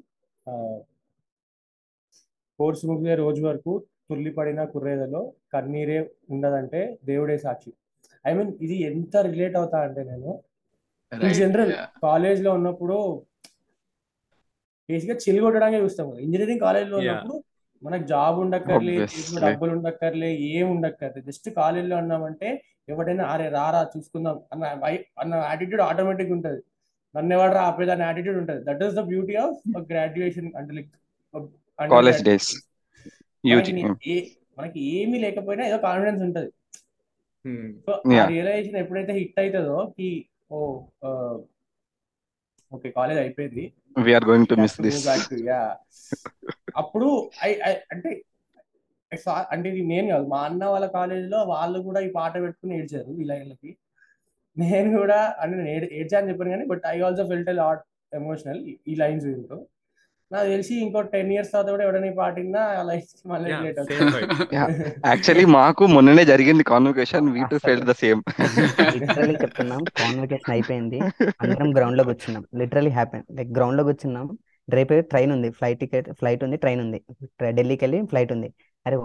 కోర్సు 2.59 2.87
ముగిసే 2.87 3.14
రోజు 3.14 3.46
వరకు 3.46 3.72
తుల్లిపడిన 4.11 4.64
కుర్రేదలో 4.64 5.33
కన్నీరే 5.52 6.11
ఉండదంటే 6.31 6.98
దేవుడే 7.05 7.38
సాక్షి. 7.38 7.72
ఐ 8.26 8.33
మీన్ 8.35 8.52
ఇది 8.61 8.76
ఎంత 8.83 9.16
రిలేట్ 9.16 9.57
అవుతా 9.57 9.79
అంటే 9.81 10.05
నేను 10.05 10.31
ఇన్ 11.12 11.35
జనరల్. 11.35 11.72
కాలేజ్లో 12.02 12.52
ఉన్నప్పుడు 12.52 12.96
బేసిక్గా 14.88 15.18
చిల్ 15.18 15.40
కొట్టడానికి 15.40 15.83
చూస్తాం 15.85 16.18
ఇంజనీరింగ్ 16.18 16.61
కాలేజ్లో. 16.61 16.96
ఉన్నప్పుడు 16.98 17.37
మనకు 17.83 18.05
జాబ్ 18.07 18.37
ఉండక్కర్లే 18.38 18.94
డబ్బులు 19.44 19.70
ఉండక్కర్లే 19.72 20.31
ఏం 20.52 20.66
ఉండక్కర్లే. 20.70 21.22
జస్ట్ 21.22 21.50
కాలేజ్లో 21.50 21.96
ఉన్నామంటే 21.96 22.48
ఎవడైనా 22.88 23.24
అరే 23.24 23.48
రారా 23.48 23.90
చూసుకుందాం 23.96 24.37
అన్న 24.52 24.64
వై- 24.85 25.05
అన్న 25.18 25.35
యాటిట్యూడ్ 25.35 25.83
ఆటోమేటిక్ 25.83 26.33
ఉంటది. 26.33 26.61
నన్ను 27.16 27.35
ఎవడరా 27.35 27.62
ఆపేది 27.62 27.90
అనే 27.90 28.05
యాటిట్యూడ్ 28.05 28.38
ఉంటది 28.38 28.64
that 28.64 28.85
is 28.85 28.94
the 28.94 29.00
beauty 29.00 29.35
of 29.35 29.59
graduation 29.90 30.52
అంటే 30.57 30.74
లైక్ 30.74 30.90
కాలేజ్ 31.79 32.22
డేస్ 32.24 32.50
మనకి 33.44 33.72
ఏ 34.12 34.16
మనకి 34.59 34.81
ఏమీ 34.96 35.18
లేకపోయినా 35.18 35.66
ఏదో 35.66 35.79
కాన్ఫిడెన్స్ 35.79 36.22
ఉంటది. 36.22 36.50
Hmm. 37.44 37.66
So 37.87 37.92
Yeah. 38.12 38.29
రియలైజేషన్ 38.29 38.76
ఎప్పుడైతే 38.76 39.12
హిట్ 39.12 39.40
అవుతుందో 39.40 39.92
కి 39.98 40.09
ఓ 40.52 40.59
ఓకే 42.72 42.90
కాలేజ్ 42.90 43.18
అయిపోయింది. 43.18 43.64
We are 43.98 44.24
going 44.24 44.46
to 44.46 44.55
miss 44.55 44.76
to 44.76 44.83
దిస్ 44.83 44.96
move 44.96 45.07
back 45.11 45.22
to- 45.31 45.42
yeah. 45.44 45.68
అప్పుడు 46.76 47.09
ఐ 47.44 47.50
అంటే 47.92 48.11
అంటే 49.52 49.68
ఇది 49.68 49.83
నేను 49.83 50.09
కాదు. 50.09 50.26
మా 50.26 50.40
అన్న 50.42 50.64
వాళ్ళ 50.64 50.87
కాలేజీలో 50.87 51.44
వాళ్ళు 51.44 51.79
కూడా 51.79 52.00
ఈ 52.00 52.11
పాట 52.14 52.35
పెట్టుకుని 52.40 52.79
ఏడ్చారు 52.79 53.20
ఈ 53.20 53.24
లైన్లకి. 53.24 53.70
నేను 54.58 54.98
కూడా 54.98 55.34
అంటే 55.40 55.56
నేను 55.56 55.68
ఏడ్- 55.68 55.92
ఏడ్చా 55.92 56.18
అని 56.18 56.28
చెప్పాను 56.28 56.50
కానీ 56.50 56.64
but 56.64 56.82
I 56.86 57.00
also 57.00 57.24
felt 57.24 57.50
lot 57.54 57.80
emotional 58.14 58.60
ఈ 58.88 58.94
లైన్స్ 58.94 59.26
వింటూ. 59.26 59.66
నాకు 60.32 60.48
తెలిసి 60.48 60.74
ఇంకో 60.80 61.00
టెన్ 61.02 61.32
ఇయర్స్ 61.32 61.52
తర్వాత 61.52 61.70
కూడా 61.70 61.84
ఎవడని 61.84 62.14
పాట 62.14 62.34
విన్నా 62.34 62.82
లైఫ్ 62.82 63.28
మళ్ళీ. 63.28 63.50
యాక్చువల్లీ 65.06 65.44
మాకు 65.44 65.86
మొన్ననే 65.86 66.24
జరిగింది 66.24 66.62
convocation 66.62 67.28
we 67.28 67.42
too 67.50 67.56
felt 67.56 67.86
the 67.86 67.92
same 67.92 68.22
literally 69.00 69.34
చెప్తున్నాం 69.42 69.84
కాన్వకేషన్ 69.84 70.52
అయిపోయింది. 70.52 71.00
అందరం 71.40 71.76
గ్రౌండ్లో 71.76 72.04
కూర్చున్నాం. 72.04 72.44
లిటరలీ 72.58 72.90
హ్యాపీ 72.90 73.18
లైక్ 73.34 73.50
గ్రౌండ్లో 73.50 73.84
కూర్చున్నాం. 73.84 74.26
రేపు 74.70 75.00
ట్రైన్ 75.00 75.32
ఉంది. 75.32 75.50
ఫ్లైట్ 75.50 75.80
టికెట్ 75.80 76.12
ఫ్లైట్ 76.12 76.44
ఉంది 76.44 76.56
ట్రైన్ 76.56 76.80
ఉంది. 76.80 77.00
ఢిల్లీకి 77.50 77.84
వెళ్ళి 77.84 78.06
ఫ్లైట్ 78.06 78.32
ఉంది. 78.32 78.50
అరే 78.86 78.96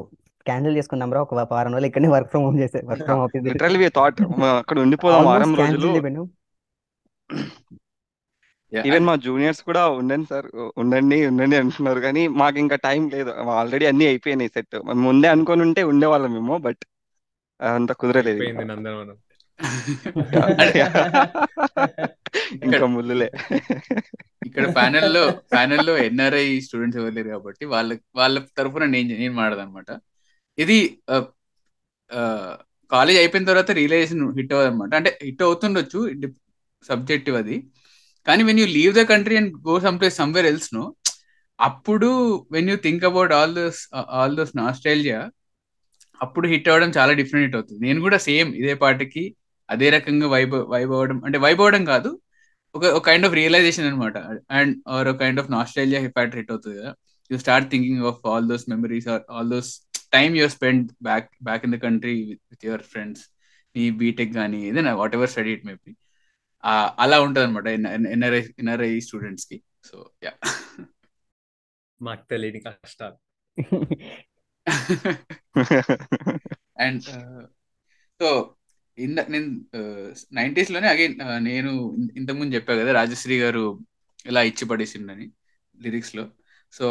క్యాన్సిల్ 0.45 0.77
చేసుకుందాం 0.77 1.09
రా 1.15 1.21
ఒక 1.25 1.33
వారం 1.53 1.71
రోజులు 1.73 1.87
ఇక్కడనే 1.89 2.09
వర్క్ 2.15 2.29
ఫ్రమ్ 2.31 2.45
హోమ్ 2.45 2.59
చేసే 2.63 2.79
work 2.89 3.03
from 3.07 3.21
office 3.25 3.43
literally 3.47 3.79
we 3.81 3.89
thought 3.97 4.21
అక్కడ 4.53 4.77
ఉండిపోదాం 4.85 5.25
వారం 5.29 5.51
రోజులు. 5.61 6.23
ఈవెన్ 8.73 9.05
మా 9.07 9.13
జూనియర్స్ 9.23 9.61
కూడా 9.69 9.81
ఉండండి 9.95 10.27
సార్ 10.29 10.45
ఉండండి 10.81 11.17
ఉండండి 11.29 11.55
అంటున్నారు 11.61 12.01
కానీ 12.05 12.21
మాకు 12.41 12.57
ఇంకా 12.63 12.77
టైం 12.85 13.01
లేదు. 13.15 13.31
ఆల్రెడీ 13.57 13.85
అన్ని 13.89 14.05
అయిపోయినాయి 14.11 14.53
సెట్ 14.55 14.77
ముందే 15.05 15.29
అనుకొని 15.33 15.63
ఉంటే 15.67 15.83
ఉండేవాళ్ళం 15.91 16.31
మేము 16.37 16.57
బట్ 16.67 16.83
అంత 17.59 17.91
కుదరలేదు 18.01 18.41
ఇంకా. 18.43 19.15
ముళ్ళులే 22.93 23.27
ఇక్కడ 24.47 24.65
ప్యానెల్లో 24.77 25.21
ప్యానెల్లో 25.51 25.93
ఎన్ఆర్ఐ 26.05 26.45
స్టూడెంట్స్ 26.65 26.97
ఎవరు 27.01 27.13
లేరు 27.17 27.29
కాబట్టి 27.33 27.63
వాళ్ళ 27.73 27.89
వాళ్ళ 28.19 28.35
తరఫున 28.57 28.85
నేను 28.95 29.09
నేను 29.21 29.33
మాడదనమాట 29.39 29.89
ఇది 30.63 30.77
కాలేజ్ 32.91 33.17
అయిపోయిన 33.21 33.45
తర్వాత 33.49 33.71
రియలైజేషన్ 33.79 34.23
హిట్ 34.37 34.53
అవ్వదు 34.53 34.69
అనమాట 34.69 34.93
అంటే 34.99 35.11
హిట్ 35.27 35.43
అవుతుండొచ్చు 35.47 35.99
సబ్జెక్టివ్ 36.89 37.35
అది. 37.41 37.55
కానీ 38.27 38.41
when 38.47 38.59
you 38.61 38.65
leave 38.77 38.93
the 38.99 39.03
country 39.11 39.35
and 39.41 39.51
go 39.67 39.75
some 39.85 39.97
place 39.99 40.17
somewhere 40.21 40.47
else 40.51 40.71
no 40.77 40.83
అప్పుడు 41.59 42.09
when 42.55 42.69
you 42.71 42.75
think 42.85 43.03
about 43.09 43.33
all 43.37 43.53
those 43.59 43.79
all 44.17 44.35
those 44.39 44.53
nostalgia 44.61 45.19
అప్పుడు 46.21 46.45
హిట్ 46.53 46.67
అవ్వడం 46.71 46.89
చాలా 46.97 47.11
డిఫరెంట్ 47.19 47.45
హిట్ 47.47 47.57
అవుతుంది. 47.59 47.79
నేను 47.87 47.99
కూడా 48.05 48.17
సేమ్ 48.27 48.49
ఇదే 48.61 48.73
పాటకి 48.83 49.23
అదే 49.69 49.87
రకంగా 49.95 50.27
వైబ్ 50.33 50.55
వైబ్ 50.73 50.91
అవ్వడం 50.95 51.17
అంటే 51.27 51.37
వైబ్ 51.45 51.61
అవ్వడం 51.63 51.83
కాదు 51.91 52.09
ఒక 52.75 52.83
ఒక 52.97 53.03
కైండ్ 53.07 53.25
ఆఫ్ 53.27 53.35
రియలైజేషన్ 53.39 53.87
అనమాట 53.89 54.17
అండ్ 54.57 54.73
ఆర్ 54.95 55.07
ఒక 55.11 55.17
కైండ్ 55.23 55.39
ఆఫ్ 55.41 55.49
నాస్ట్రేలియా 55.55 55.99
హిపాట్ 56.07 56.35
హిట్ 56.39 56.51
అవుతుంది 56.53 56.75
కదా. 56.81 56.91
You 57.31 57.37
start 57.43 57.67
thinking 57.73 58.03
of 58.11 58.21
all 58.31 58.47
those 58.51 58.65
memories 58.73 59.07
or 59.15 59.23
all 59.35 59.49
those 59.55 59.71
time 60.11 60.33
you're 60.39 60.53
spend 60.55 60.87
back 61.03 61.29
back 61.43 61.65
in 61.65 61.73
the 61.75 61.79
country 61.85 62.15
with 62.51 62.65
your 62.65 62.85
friends 62.91 63.23
me 63.75 63.83
BTech 64.01 64.33
కానీ 64.33 64.59
ఏదైనా 64.69 64.93
what 65.01 65.15
ever 65.15 65.31
study 65.33 65.51
it 65.57 65.65
maybe 65.69 65.91
అలా 67.03 67.17
ఉంటుంది 67.25 67.45
అనమాట 67.47 67.67
NRI 68.15 68.41
NRI 68.59 68.89
స్టూడెంట్స్కి. 68.99 69.57
So 69.83 69.97
yeah 70.23 70.33
మాకు 72.01 72.23
తెలియని 72.29 72.59
కష్టాలు. 72.59 73.17
And 76.79 77.07
so 78.19 78.27
ఇంద 78.97 79.19
నేను 79.33 79.49
నైంటీస్లోనే 80.33 80.87
అగైన్ 80.87 81.15
నేను 81.49 81.71
ఇంతకుముందు 82.17 82.55
చెప్పా 82.55 82.73
కదా 82.75 82.91
రాజశ్రీ 82.99 83.35
గారు 83.39 83.63
ఇలా 84.25 84.41
ఇచ్చి 84.49 84.65
పడేసిండని 84.67 85.27
లిరిక్స్లో. 85.75 86.25
సో 86.73 86.87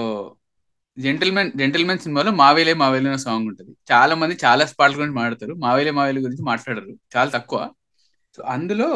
జెంటిల్మెన్ 0.99 1.51
జెంటిల్మెన్ 1.57 1.99
సినిమాలో 1.99 2.31
మావేలే 2.33 2.73
మావేలే 2.75 3.09
అనే 3.11 3.19
సాంగ్ 3.19 3.49
ఉంటుంది. 3.49 3.73
చాలా 3.93 4.15
మంది 4.15 4.35
చాలా 4.45 4.65
పాటల 4.81 4.95
గురించి 4.97 5.15
మాట్లాడతారు. 5.15 5.55
మావేలే 5.65 5.91
మావేలే 5.91 6.21
గురించి 6.21 6.43
మాట్లాడరు. 6.43 6.93
చాలా 7.17 7.31
తక్కువ. 7.31 7.61
సో 8.37 8.43
అందులో 8.43 8.89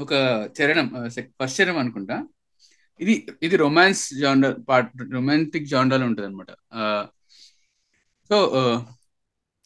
ఒక 0.00 0.12
చరణం 0.56 0.86
ఫస్ట్ 1.40 1.60
చరణం 1.60 1.78
అనుకుంటా. 1.78 2.16
ఇది 3.00 3.14
ఇది 3.42 3.56
రొమాన్స్ 3.56 4.02
జాండర్ 4.20 4.54
పాట 4.68 4.86
రొమాంటిక్ 5.12 5.66
జాండర్లో 5.66 6.06
ఉంటుంది 6.06 6.28
అనమాట 6.28 6.50
సో 8.28 8.36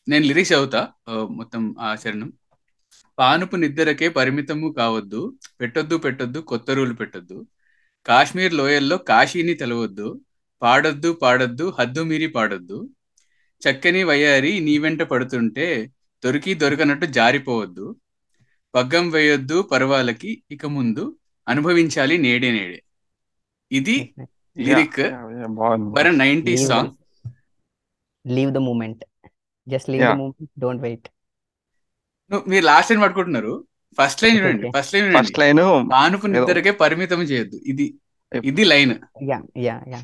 నేను 0.09 0.25
లిరిక్స్ 0.25 0.53
చదువుతా 0.53 0.81
మొత్తం 1.31 1.62
ఆ 1.81 1.88
చరణం. 2.03 2.33
పానుపు 3.18 3.57
నిద్రకే 3.57 4.09
పరిమితము 4.09 4.68
కావద్దు 4.79 5.20
పెట్టొద్దు 5.61 5.96
పెట్టొద్దు 5.96 6.38
కొత్త 6.51 6.70
రూలు 6.70 6.94
పెట్టొద్దు. 6.94 7.39
కాశ్మీర్ 8.07 8.55
లోయల్లో 8.55 8.97
కాశీని 9.11 9.55
తెలవద్దు 9.55 10.09
పాడొద్దు 10.66 11.10
పాడొద్దు 11.22 11.66
హద్దు 11.78 12.02
మీరి 12.10 12.28
పాడొద్దు. 12.36 12.78
చక్కని 13.62 14.02
వయ్యారి 14.10 14.52
నీ 14.66 14.74
వెంట 14.84 15.02
పడుతుంటే 15.12 15.66
దొరికి 16.22 16.52
దొరకనట్టు 16.62 17.06
జారిపోవద్దు. 17.18 17.86
పగ్గం 18.74 19.06
వేయొద్దు 19.10 19.58
పర్వాలకి 19.72 20.30
ఇక 20.54 20.66
ముందు 20.76 21.04
అనుభవించాలి 21.46 22.14
నేడే 22.26 22.50
నేడే. 22.58 22.80
ఇది 23.70 23.96
lyric 24.66 25.00
for 25.94 26.08
ninety 26.22 26.54
song. 26.68 26.90
Leave 28.24 28.50
the 28.56 28.60
moment 28.68 29.02
just 29.66 29.88
leave 29.92 30.04
the 30.10 30.14
moment 30.20 30.50
don't 30.62 30.82
wait 30.86 31.08
మీరు 32.50 32.64
లాస్ట్ 32.70 32.90
లైన్ 32.90 33.02
పట్టుకుంటున్నారు. 33.04 33.52
ఫస్ట్ 33.98 34.22
లైన్ 34.22 34.36
చూడండి 34.38 34.68
ఫస్ట్ 34.76 34.94
లైన్ 34.94 35.08
ఫస్ట్ 35.18 35.38
లైన్ 35.42 35.60
ఆనుపు 36.02 36.26
నిద్రకే 36.34 36.72
పరిమితం 36.82 37.22
చేయొద్దు. 37.30 37.58
ఇది 37.72 37.86
ఇది 38.50 38.64
line. 38.72 38.94
Ya 39.30 39.38
ya 39.66 39.76
ya 39.92 40.00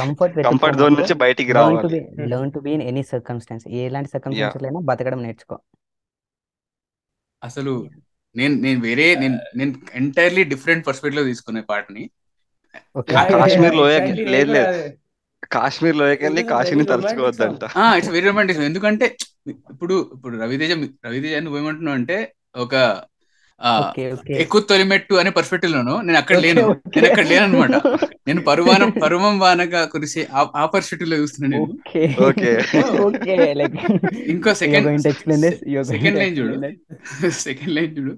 comfort 0.00 0.38
comfort 0.48 0.78
zone 0.78 0.96
నుంచి 1.00 1.14
బయటికి 1.14 1.52
రావాలి. 1.52 2.00
Learn 2.32 2.52
to 2.52 2.58
be 2.58 2.72
in 2.72 2.82
any 2.82 3.02
circumstance 3.02 3.64
ఎలాంటి 3.68 4.10
సర్కమ్స్టాన్సెస్ 4.14 4.66
అయినా 4.68 4.82
బతకడం 4.90 5.22
నేర్చుకో. 5.22 5.58
అసలు 7.42 7.72
నేను 8.36 8.54
నేను 8.54 8.80
వేరే 8.80 9.06
నేను 9.14 9.36
నేను 9.56 9.72
ఎంటైర్లీ 9.94 10.44
డిఫరెంట్ 10.44 10.86
పర్స్పెక్టివ్ 10.86 11.26
తీసుకునే 11.26 11.60
పాటని. 11.60 12.04
కాశ్మీర్ 12.96 13.74
exactly, 13.74 14.24
లేదు 14.34 14.52
లేదు. 14.52 14.92
కాశ్మీర్ 15.52 15.96
లోయకెళ్ళి 15.96 16.42
కాశీని 16.42 16.84
తలుచుకోవద్దంట. 16.84 17.64
ఇట్స్ 17.98 18.10
వెరీ 18.10 18.26
రొమాంటిక్ 18.26 18.60
ఎందుకంటే 18.70 19.06
ఇప్పుడు 19.48 20.10
ఇప్పుడు 20.14 20.34
రవితేజ 20.36 20.72
రవితేజ 21.06 21.34
నువ్వేమంటున్నావు 21.42 21.96
అంటే 21.96 22.16
ఒక 22.56 22.74
ఎక్కువ 24.30 24.60
తొలిమెట్టు 24.60 25.14
అనే 25.14 25.30
పర్స్పెక్టివ్ 25.30 25.72
లోను 25.72 26.00
నేను 26.00 26.18
అక్కడ 26.18 26.36
Okay, 26.36 26.46
లేను. 26.46 26.62
okay. 26.68 26.94
నేను 26.96 27.06
అక్కడ 27.06 27.26
లేను 27.26 27.44
అనమాట 27.44 27.76
నేను 28.26 28.40
పరువానం 28.40 28.90
పరువం 29.04 29.38
వానగా 29.38 29.84
కురిసే 29.84 30.28
ఆ- 30.32 30.66
పర్స్పెక్టివ్లో 30.66 31.16
చూస్తున్నా 31.16 31.48
నేను. 31.48 31.64
ఓకే. 31.64 32.16
ఓకే. 32.22 32.50
ఓకే 33.00 33.54
లైక్ 33.54 33.76
ఇంకో 34.26 34.54
సెకండ్ 34.54 35.00
సెకండ్ 35.86 36.18
లైన్ 36.18 36.38
చూడు. 36.38 36.54
సెకండ్ 37.46 37.74
లైన్ 37.74 37.98
చూడు. 37.98 38.14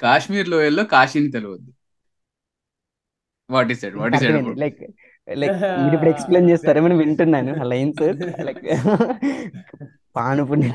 కాశ్మీర్ 0.00 0.48
లోయల్లో 0.48 0.84
కాశీని 0.84 1.30
తెలియద్దు 1.30 1.72
what 3.50 3.72
is 3.72 3.82
that? 3.84 3.94
What 3.94 4.14
is 4.14 4.24
that? 4.24 4.58
Like 4.58 4.80
like 5.28 5.52
మీరు 5.82 5.94
ఇప్పుడు 5.94 6.10
ఎక్స్ప్లెయిన్ 6.10 6.50
చేస్తారేమో 6.50 6.88
నేను 6.88 7.00
వింటున్నాను. 7.00 7.60
ఆ 7.60 7.62
లైన్స్ 7.62 8.02
లైక్ 8.40 8.64
పానుపుణ్యం 10.16 10.74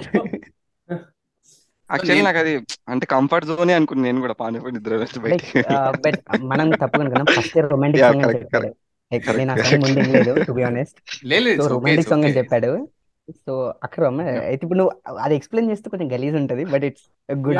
యాక్చువల్లీ 1.90 2.24
నాకు 2.28 2.40
అది 2.44 2.54
అంటే 2.94 3.06
కంఫర్ట్ 3.14 3.48
జోనే 3.50 3.74
అనుకున్నాను 3.80 4.08
నేను 4.08 4.22
కూడా 4.26 4.36
పానీపూరి 4.42 4.74
నిద్ర 4.78 4.98
బట్ 6.06 6.18
మనం 6.54 6.68
తప్పు 6.84 6.98
కనుకున్నాం 7.02 7.30
ఫస్ట్ 7.38 7.58
రొమాంటిక్ 7.74 8.04
సాంగ్ 8.06 8.26
అని 8.28 8.42
చెప్పాడు. 8.44 8.70
నేను 9.40 9.82
ముందు 9.86 9.98
వినలేదు 10.02 10.34
టు 10.48 10.54
బి 10.58 10.64
ఆనెస్ట్ 10.70 11.00
లేదు 11.32 11.50
సో 11.64 11.70
రొమాంటిక్ 11.74 12.12
సాంగ్ 12.12 12.28
అని 12.30 12.38
చెప్పాడు. 12.40 12.72
సో 13.46 13.54
అక్కడ 13.86 14.08
అయితే 14.48 14.64
ఇప్పుడు 14.66 14.80
నువ్వు 14.80 14.94
అది 15.26 15.34
ఎక్స్ప్లెయిన్ 15.40 15.70
చేస్తే 15.72 15.88
కొంచెం 15.94 16.10
గలీజ్ 16.14 16.36
ఉంటది 16.42 16.64
బట్ 16.74 16.84
ఇట్స్ 16.90 17.06
గుడ్. 17.46 17.60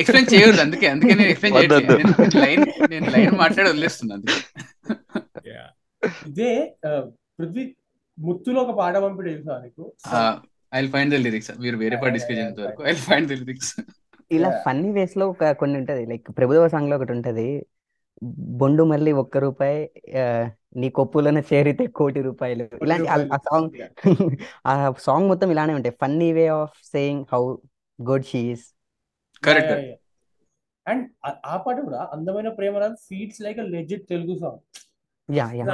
ఎక్స్ప్లెయిన్ 0.00 0.30
చేయకూడదు 0.32 0.62
అందుకే 0.66 0.88
అందుకే 0.94 1.14
నేను 1.20 1.30
ఎక్స్ప్లెయిన్. 1.32 1.58
చేయట్లేదు. 1.58 2.38
లైన్ 2.44 2.64
నేను 2.92 3.08
లైన్ 3.16 3.36
మాట్లాడి 3.42 3.68
వదిలేస్తున్నా. 3.72 4.16
ఇదే 6.30 6.52
పృథ్వీ 7.38 7.64
ముత్తులో 8.18 8.58
ఒక 8.64 8.72
పాట 8.80 8.94
పంపిడు 9.04 9.28
తెలుసా 9.32 9.54
నీకు? 9.64 9.84
ఐ 10.72 10.86
ఫైండ్ 10.86 11.14
ద 11.14 11.16
లిరిక్స్ 11.16 11.60
మీరు 11.60 11.76
వేరే 11.76 11.96
పాట 11.96 12.12
డిస్కస్ 12.12 12.32
చేసేంత 12.32 12.60
వరకు 12.60 12.86
ఐ 12.86 12.92
ఫైండ్ 12.92 13.28
ద 13.28 13.32
లిరిక్స్ 13.32 13.80
ఇలా. 14.30 14.62
ఫన్నీ 14.66 14.92
వేస్లో 14.92 15.30
ఒక 15.30 15.52
కొన్ని 15.52 15.78
ఉంటది. 15.78 16.06
లైక్ 16.06 16.28
ప్రభుదేవ 16.38 16.68
సాంగ్లో 16.68 16.96
ఒకటి 16.96 17.12
ఉంటది. 17.12 17.66
బొండు 18.58 18.82
మళ్ళీ 18.82 19.12
ఒక్క 19.12 19.38
రూపాయి 19.38 19.90
నీ 20.76 20.90
కొప్పులోనే 20.90 21.40
చేరితే 21.52 21.86
కోటి 21.86 22.22
రూపాయలు. 22.22 22.68
ఇలాంటి 22.82 23.08
ఆ- 23.08 23.36
సాంగ్ 23.36 23.70
ఆ 24.66 24.92
సాంగ్ 24.98 25.28
మొత్తం 25.28 25.50
ఇలానే 25.50 25.74
ఉంటాయి. 25.74 25.96
Funny 26.00 26.32
way 26.32 26.46
of 26.48 26.70
saying 26.84 27.24
how 27.32 27.56
good 27.98 28.24
she is 28.24 28.66
correct 29.42 29.72
and 30.86 31.04
ఆ 31.46 31.56
పాట 31.56 31.80
కూడా 31.80 32.08
అందమైన 32.12 32.48
ప్రేమ 32.48 32.94
feats 33.08 33.40
like 33.42 33.58
legit 33.58 34.08
Telugu 34.08 34.38
song 34.38 34.60
yeah 35.30 35.50
yeah 35.52 35.64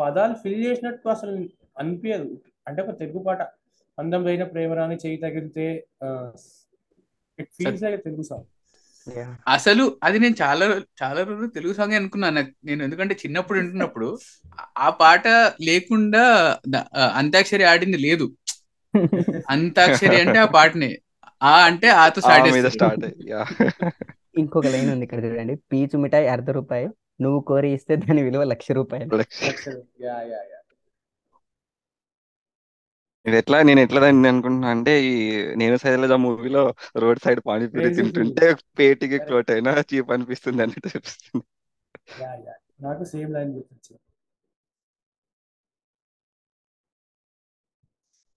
పదాలు 0.00 0.34
ఫిల్ 0.34 0.66
చేసినట్టు 0.66 1.08
అసలు 1.08 1.32
అనిపించదు 1.78 2.40
అంటే 2.68 2.82
ఒక 2.82 2.98
తెలుగు 2.98 3.18
పాట. 3.18 3.42
అందమైన 3.98 4.44
ప్రేమరాని 4.44 4.96
చేయి 4.96 5.16
తగిలితే 5.16 5.86
it 7.38 7.48
feels 7.58 7.82
like 7.82 8.04
Telugu 8.04 8.22
song 8.22 8.44
yeah 9.18 9.36
అసలు 9.48 9.96
అది 10.02 10.18
నేను 10.18 10.34
చాలా 10.42 10.80
చాలా 11.02 11.22
రోజులు 11.22 11.46
తెలుగు 11.46 11.72
సాంగ్ 11.72 11.92
అనుకున్నాను 11.92 12.36
నాకు- 12.36 12.52
నేను 12.64 12.84
ఎందుకంటే 12.84 13.14
చిన్నప్పుడు 13.14 13.58
వింటున్నప్పుడు 13.58 14.18
ఆ- 14.78 14.90
పాట 14.90 15.28
లేకుండా 15.62 16.22
అంత్యాక్షరి 17.14 17.64
ఆడింది 17.64 17.96
లేదు. 17.96 18.32
అంతాక్షరి 19.50 20.20
అంటే 20.20 20.38
ఆ 20.38 20.44
పాటనే. 20.44 20.98
ఆ 21.42 21.64
అంటే 21.64 21.88
ఆతో 21.88 22.20
స్టార్ట్ 22.20 23.04
ఇంకొక 24.38 24.66
లైన్ 24.66 24.90
ఉంది 24.90 25.04
ఇక్కడ 25.04 25.24
చూడండి. 25.24 25.56
పీచు 25.56 25.98
మిఠాయి 25.98 26.28
అర్ధ 26.28 26.50
రూపాయి. 26.50 26.88
నువ్వు 27.20 27.40
కోరి 27.40 27.70
ఇస్తే 27.72 27.96
దాని 27.96 28.22
విలువ 28.22 28.42
లక్ష 28.42 28.72
రూపాయలు. 28.72 29.16
Yeah 30.04 30.20
yeah 30.20 30.38
yeah. 30.42 30.55
ఇది 33.26 33.36
ఎట్లా 33.40 33.58
నేను 33.68 33.80
ఎట్లా 33.86 34.00
దాన్ని 34.04 34.28
అనుకుంటున్నా 34.32 34.68
అంటే 34.76 34.92
ఈ 35.10 35.12
నేను 35.62 35.76
శైలజ 35.82 36.14
మూవీలో 36.24 36.62
రోడ్ 37.02 37.20
సైడ్ 37.24 37.40
పానీపూరి 37.48 37.90
తింటుంటే 37.98 38.46
పేటికి 38.78 39.18
క్లోట్ 39.26 39.50
అయినా 39.54 39.72
చీప్ 39.90 40.12
అనిపిస్తుంది 40.16 40.62
అన్నట్టు 40.64 40.88
అనిపిస్తుంది. 40.92 41.44
నాకు 42.86 43.04
సేమ్ 43.12 43.30
లైన్ 43.36 43.52
గుర్తొచ్చింది. 43.56 44.02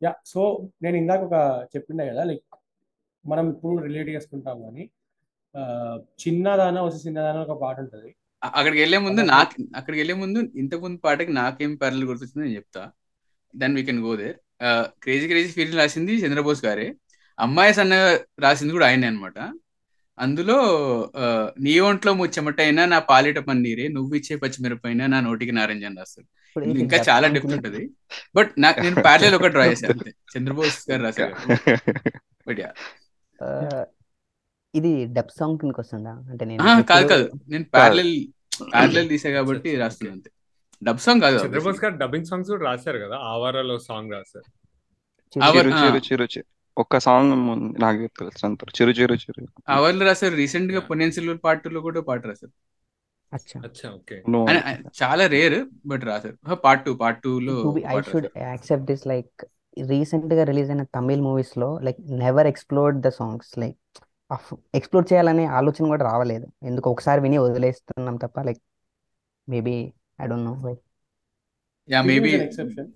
యా 0.01 0.11
సో 0.31 0.41
నేను 0.83 0.95
ఇందాక 1.01 1.21
ఒక 1.29 1.37
చెప్పిండే 1.73 2.03
కదా 2.11 2.23
లైక్ 2.29 2.43
మనం 3.25 3.45
ఇప్పుడు 3.53 3.75
రిలేట్ 3.87 4.09
చేసుకుంటాం 4.15 4.57
కానీ 4.65 4.83
చిన్నదాన 6.23 6.77
వచ్చి 6.87 6.99
చిన్నదాన 7.05 7.37
ఒక 7.45 7.55
పాట 7.63 7.77
ఉంటుంది. 7.85 8.09
అక్కడికి 8.41 8.81
వెళ్ళే 8.83 8.99
ముందు 9.05 9.21
నాకు 9.33 9.55
అక్కడికి 9.77 9.99
వెళ్ళే 10.01 10.15
ముందు 10.23 10.39
ఇంతకు 10.61 10.81
ముందు 10.85 10.99
పాటకి 11.05 11.31
నాకేం 11.41 11.71
ప్యారల్ 11.81 12.05
గుర్తొచ్చిందో 12.09 12.43
నేను 12.45 12.57
చెప్తా. 12.59 12.83
Then 13.53 13.75
we 13.79 13.83
can 13.89 14.01
go 14.07 14.13
there 14.21 14.37
crazy 15.01 15.25
crazy 15.27 15.51
feeling 15.51 15.79
రాసింది 15.79 16.13
చంద్రబోస్ 16.23 16.65
గారే. 16.65 16.87
అమ్మాయి 17.37 17.73
సన్న 17.73 17.93
రాసింది 18.39 18.73
కూడా 18.73 18.87
ఆయనే 18.87 19.07
అనమాట 19.07 19.37
అందులో 20.17 20.55
నీ 21.59 21.75
ఒంట్లో 21.79 22.11
ముచ్చెమటైనా 22.13 22.83
నా 22.85 22.99
పాలిట 23.09 23.39
పన్నీరే 23.39 23.85
నువ్వు 23.87 24.13
ఇచ్చే 24.15 24.35
పచ్చిమిరపైన 24.35 25.05
నా 25.05 25.19
నోటికి 25.19 25.51
నారింజ 25.51 25.85
అని 25.85 25.97
ఏంటి 26.55 26.81
ఇంకా 26.83 26.97
చాలా 27.09 27.27
ని 27.27 27.39
ఉంటది 27.49 27.81
బట్ 28.35 28.51
నాకు 28.57 28.79
నేను 28.81 28.97
ప్యారల్ 29.05 29.35
ఒకటి 29.35 29.53
డ్రా 29.55 29.65
చేశాను 29.71 30.03
చంద్రబోస్ 30.33 30.79
గారు 30.89 31.01
రాశారు. 31.03 31.35
బట్ 32.47 32.59
యా 32.59 32.71
ఇది 34.73 34.91
డబ్ 35.15 35.31
సాంగ్ 35.37 35.57
కిందకి 35.59 35.79
వస్తుందా? 35.81 36.13
అంటే 36.31 36.43
నేను 36.45 36.83
కాదు 36.91 37.05
కాదు. 37.13 37.25
నేను 37.47 37.65
ప్యారల్ 37.75 38.11
ప్యారల్ 38.73 39.09
తీసా 39.09 39.29
కాబట్టి 39.37 39.69
రాస్తున్నాను 39.81 40.15
అంతే. 40.17 40.29
డబ్ 40.81 41.01
సాంగ్ 41.05 41.21
కాదు 41.23 41.37
చంద్రబోస్. 41.43 41.79
గారు 41.83 41.95
డబ్బింగ్ 42.03 42.27
సాంగ్స్ 42.29 42.49
కూడా 42.51 42.63
రాశారు 42.69 42.99
కదా 43.05 43.15
ఆవారాలో 43.31 43.75
సాంగ్ 43.87 44.11
రాశారు. 44.15 44.47
చిరు 45.33 45.43
అవర్ 45.47 45.69
చిరు 46.07 46.27
చిరు 46.29 46.47
ఒక్క 46.77 46.99
సాంగ్ 47.05 47.31
నాకు 47.83 48.03
తెలుసు 48.19 48.43
అంత 48.47 48.61
చిరు 48.77 48.91
చిరు 48.99 49.15
చిరు. 49.23 49.41
అవర్లు 49.77 50.03
రాశారు 50.05 50.35
రీసెంట్గా 50.41 50.81
పొన్నియిన్ 50.89 51.13
సెల్వర్ 51.17 51.39
పార్ట్ 51.45 51.63
టూ 51.63 51.69
లో 51.69 51.81
కూడా 51.87 52.01
పాట 52.09 52.21
రాశారు. 52.31 52.53
చాలా 55.01 55.25
రేర్ 55.35 55.57
బట్ 55.85 56.03
రాశారు. 56.11 56.37
పార్ట్ 56.65 56.83
టూ 56.85 56.93
పార్ట్ 57.03 57.19
టూ 57.25 57.33
లో 57.47 57.55
I 57.93 57.95
should 58.11 58.29
accept 58.37 58.85
this 58.91 59.05
like 59.07 59.45
రీసెంట్గా 59.91 60.43
రిలీజ్ 60.43 60.69
అయిన 60.71 60.83
తమిళ్ 60.95 61.21
మూవీస్లో 61.27 61.69
like 61.87 61.99
never 62.23 62.47
explored 62.53 62.97
the 63.05 63.09
songs 63.19 63.51
like 63.63 63.77
explore 64.79 65.05
చేయాలనే 65.11 65.45
ఆలోచన 65.59 65.85
కూడా 65.93 66.03
రావలేదు. 66.11 66.47
ఎందుకు 66.63 66.87
ఒకసారి 66.89 67.19
విని 67.21 67.37
వదిలేస్తున్నాం 67.45 68.17
తప్ప 68.23 68.39
like 68.47 68.61
maybe 69.47 69.75
I 70.19 70.27
don't 70.31 70.47
know 70.49 70.55
like 70.67 70.81
yeah 71.89 72.01
Thiru 72.01 72.09
maybe 72.11 72.31
is 72.31 72.39
an 72.39 72.47
exception 72.47 72.89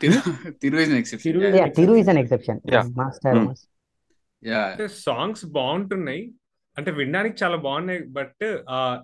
Thiru 0.00 0.18
Thiru 0.62 0.78
is 0.84 0.94
exception 1.00 1.24
Thiru 1.26 1.40
yeah 1.42 1.48
is 1.50 1.58
yeah 1.58 1.64
an 1.64 1.74
Thiru 1.74 1.94
is 2.00 2.10
exception 2.10 2.10
an 2.10 2.20
exception 2.24 2.60
yeah 2.74 2.82
master 3.00 3.38
yeah 4.42 4.60
అంటే 4.70 4.86
సాంగ్స్ 5.06 5.44
బాగుంటున్నాయి. 5.58 6.22
అంటే 6.76 6.90
వినడానికి 6.90 7.36
చాలా 7.42 7.56
బాగున్నాయి 7.56 8.00
బట్ 8.18 8.44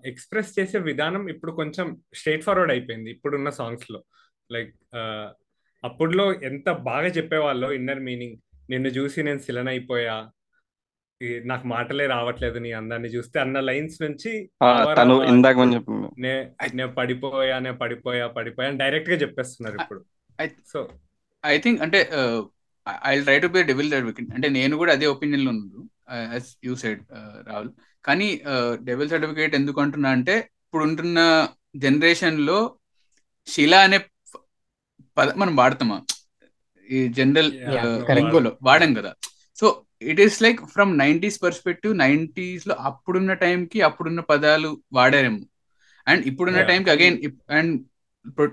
ఎక్స్ప్రెస్ 0.05 0.51
చేసే 0.59 0.79
విధానం 0.79 1.23
ఇప్పుడు 1.29 1.53
కొంచెం 1.53 1.87
స్ట్రైట్ 2.15 2.45
ఫార్వర్డ్ 2.45 2.73
అయిపోయింది 2.73 3.09
ఇప్పుడున్న 3.11 3.51
సాంగ్స్లో. 3.51 4.01
లైక్ 4.51 4.73
అప్పుడులో 5.85 6.27
ఎంత 6.49 6.69
బాగా 6.91 7.09
చెప్పేవాళ్ళు 7.09 7.69
ఇన్నర్ 7.73 8.01
మీనింగ్ 8.01 8.37
నిన్ను 8.71 8.89
చూసి 8.89 9.23
నేను 9.23 9.39
సిలన్ 9.39 9.69
అయిపోయా 9.69 10.15
నాకు 11.23 11.67
మాటలే 11.67 12.07
రావట్లేదు 12.07 12.59
నీ 12.59 12.73
అందాన్ని 12.73 13.09
చూస్తే 13.09 13.41
అన్న 13.41 13.61
లైన్స్ 13.61 14.03
నుంచి 14.03 14.51
తను 14.99 15.15
ఇందాక 15.33 15.57
నేను 15.69 16.91
పడిపోయా 16.99 17.59
నేను 17.59 17.77
పడిపోయా 17.77 18.27
పడిపోయా 18.27 18.69
అని 18.71 18.79
డైరెక్ట్గా 18.79 19.17
చెప్పేస్తున్నారు 19.17 19.77
ఇప్పుడు. 19.83 20.01
సో 20.73 20.89
ఐ 21.47 21.59
థింక్ 21.59 21.83
అంటే 21.83 22.11
I 23.05 23.21
try 23.21 23.39
to 23.39 23.47
be 23.47 23.63
devil 23.63 23.95
advocate. 23.95 24.33
అంటే 24.35 24.49
నేను 24.49 24.77
కూడా 24.77 24.93
అదే 24.93 25.07
ఒపీనియన్లో 25.07 25.51
ఉన్నాను 25.51 25.85
యాజ్ 26.35 26.49
యూ 26.65 26.75
సైడ్ 26.75 27.01
రాహుల్. 27.49 27.71
కానీ 28.05 28.41
డెవిల్స్ 28.89 29.15
అడ్వకేట్ 29.15 29.55
ఎందుకు 29.55 29.81
అంటున్నా 29.81 30.11
అంటే 30.11 30.51
ఇప్పుడు 30.65 30.85
ఉంటున్న 30.85 31.49
జనరేషన్లో 31.77 32.59
శిల 33.47 33.75
అనే 33.75 33.99
పదం 35.19 35.39
మనం 35.39 35.57
వాడతామా? 35.57 36.03
ఈ 36.91 37.09
జనరల్. 37.09 37.53
లింగోలో 38.19 38.59
వాడాం 38.63 38.95
కదా. 38.95 39.13
So 39.57 39.67
it 40.03 40.21
is 40.21 40.43
like 40.43 40.61
from 40.67 40.99
nineties 40.99 41.43
perspective 41.43 41.99
నైంటీస్లో 41.99 42.75
అప్పుడున్న 42.75 43.33
టైంకి 43.33 43.81
అప్పుడున్న 43.81 44.21
పదాలు 44.21 44.71
వాడారేమో. 44.93 45.43
అండ్ 46.07 46.27
ఇప్పుడున్న. 46.27 46.63
టైంకి 46.63 46.91
again 46.91 47.19
and 47.51 47.75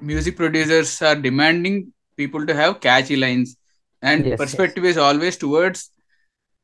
music 0.03 0.37
producers 0.37 1.03
are 1.03 1.21
demanding 1.21 1.81
people 2.19 2.47
to 2.47 2.53
have 2.53 2.73
catchy 2.73 3.15
lines 3.15 3.51
and. 4.03 4.39
Perspective 4.39 4.85
is 4.85 4.97
always 4.97 5.39
towards 5.39 5.83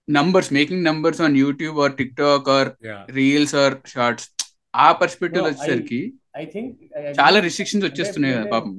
numbers 0.08 0.54
making 0.54 0.84
numbers 0.84 1.22
on 1.22 1.38
YouTube 1.38 1.80
or 1.80 1.96
TikTok 2.18 2.50
or 2.50 2.70
reels 3.10 3.56
or 3.56 3.76
shorts 3.86 4.28
ఆ 4.74 4.92
perspective 4.92 5.46
వచ్చేసరికి 5.46 6.00
I 6.38 6.46
think 6.46 6.72
చాలా 7.20 7.40
restrictions 7.40 7.86
వచ్చేస్తున్నాయి 7.86 8.34
కదా 8.36 8.46
పాపం 8.52 8.74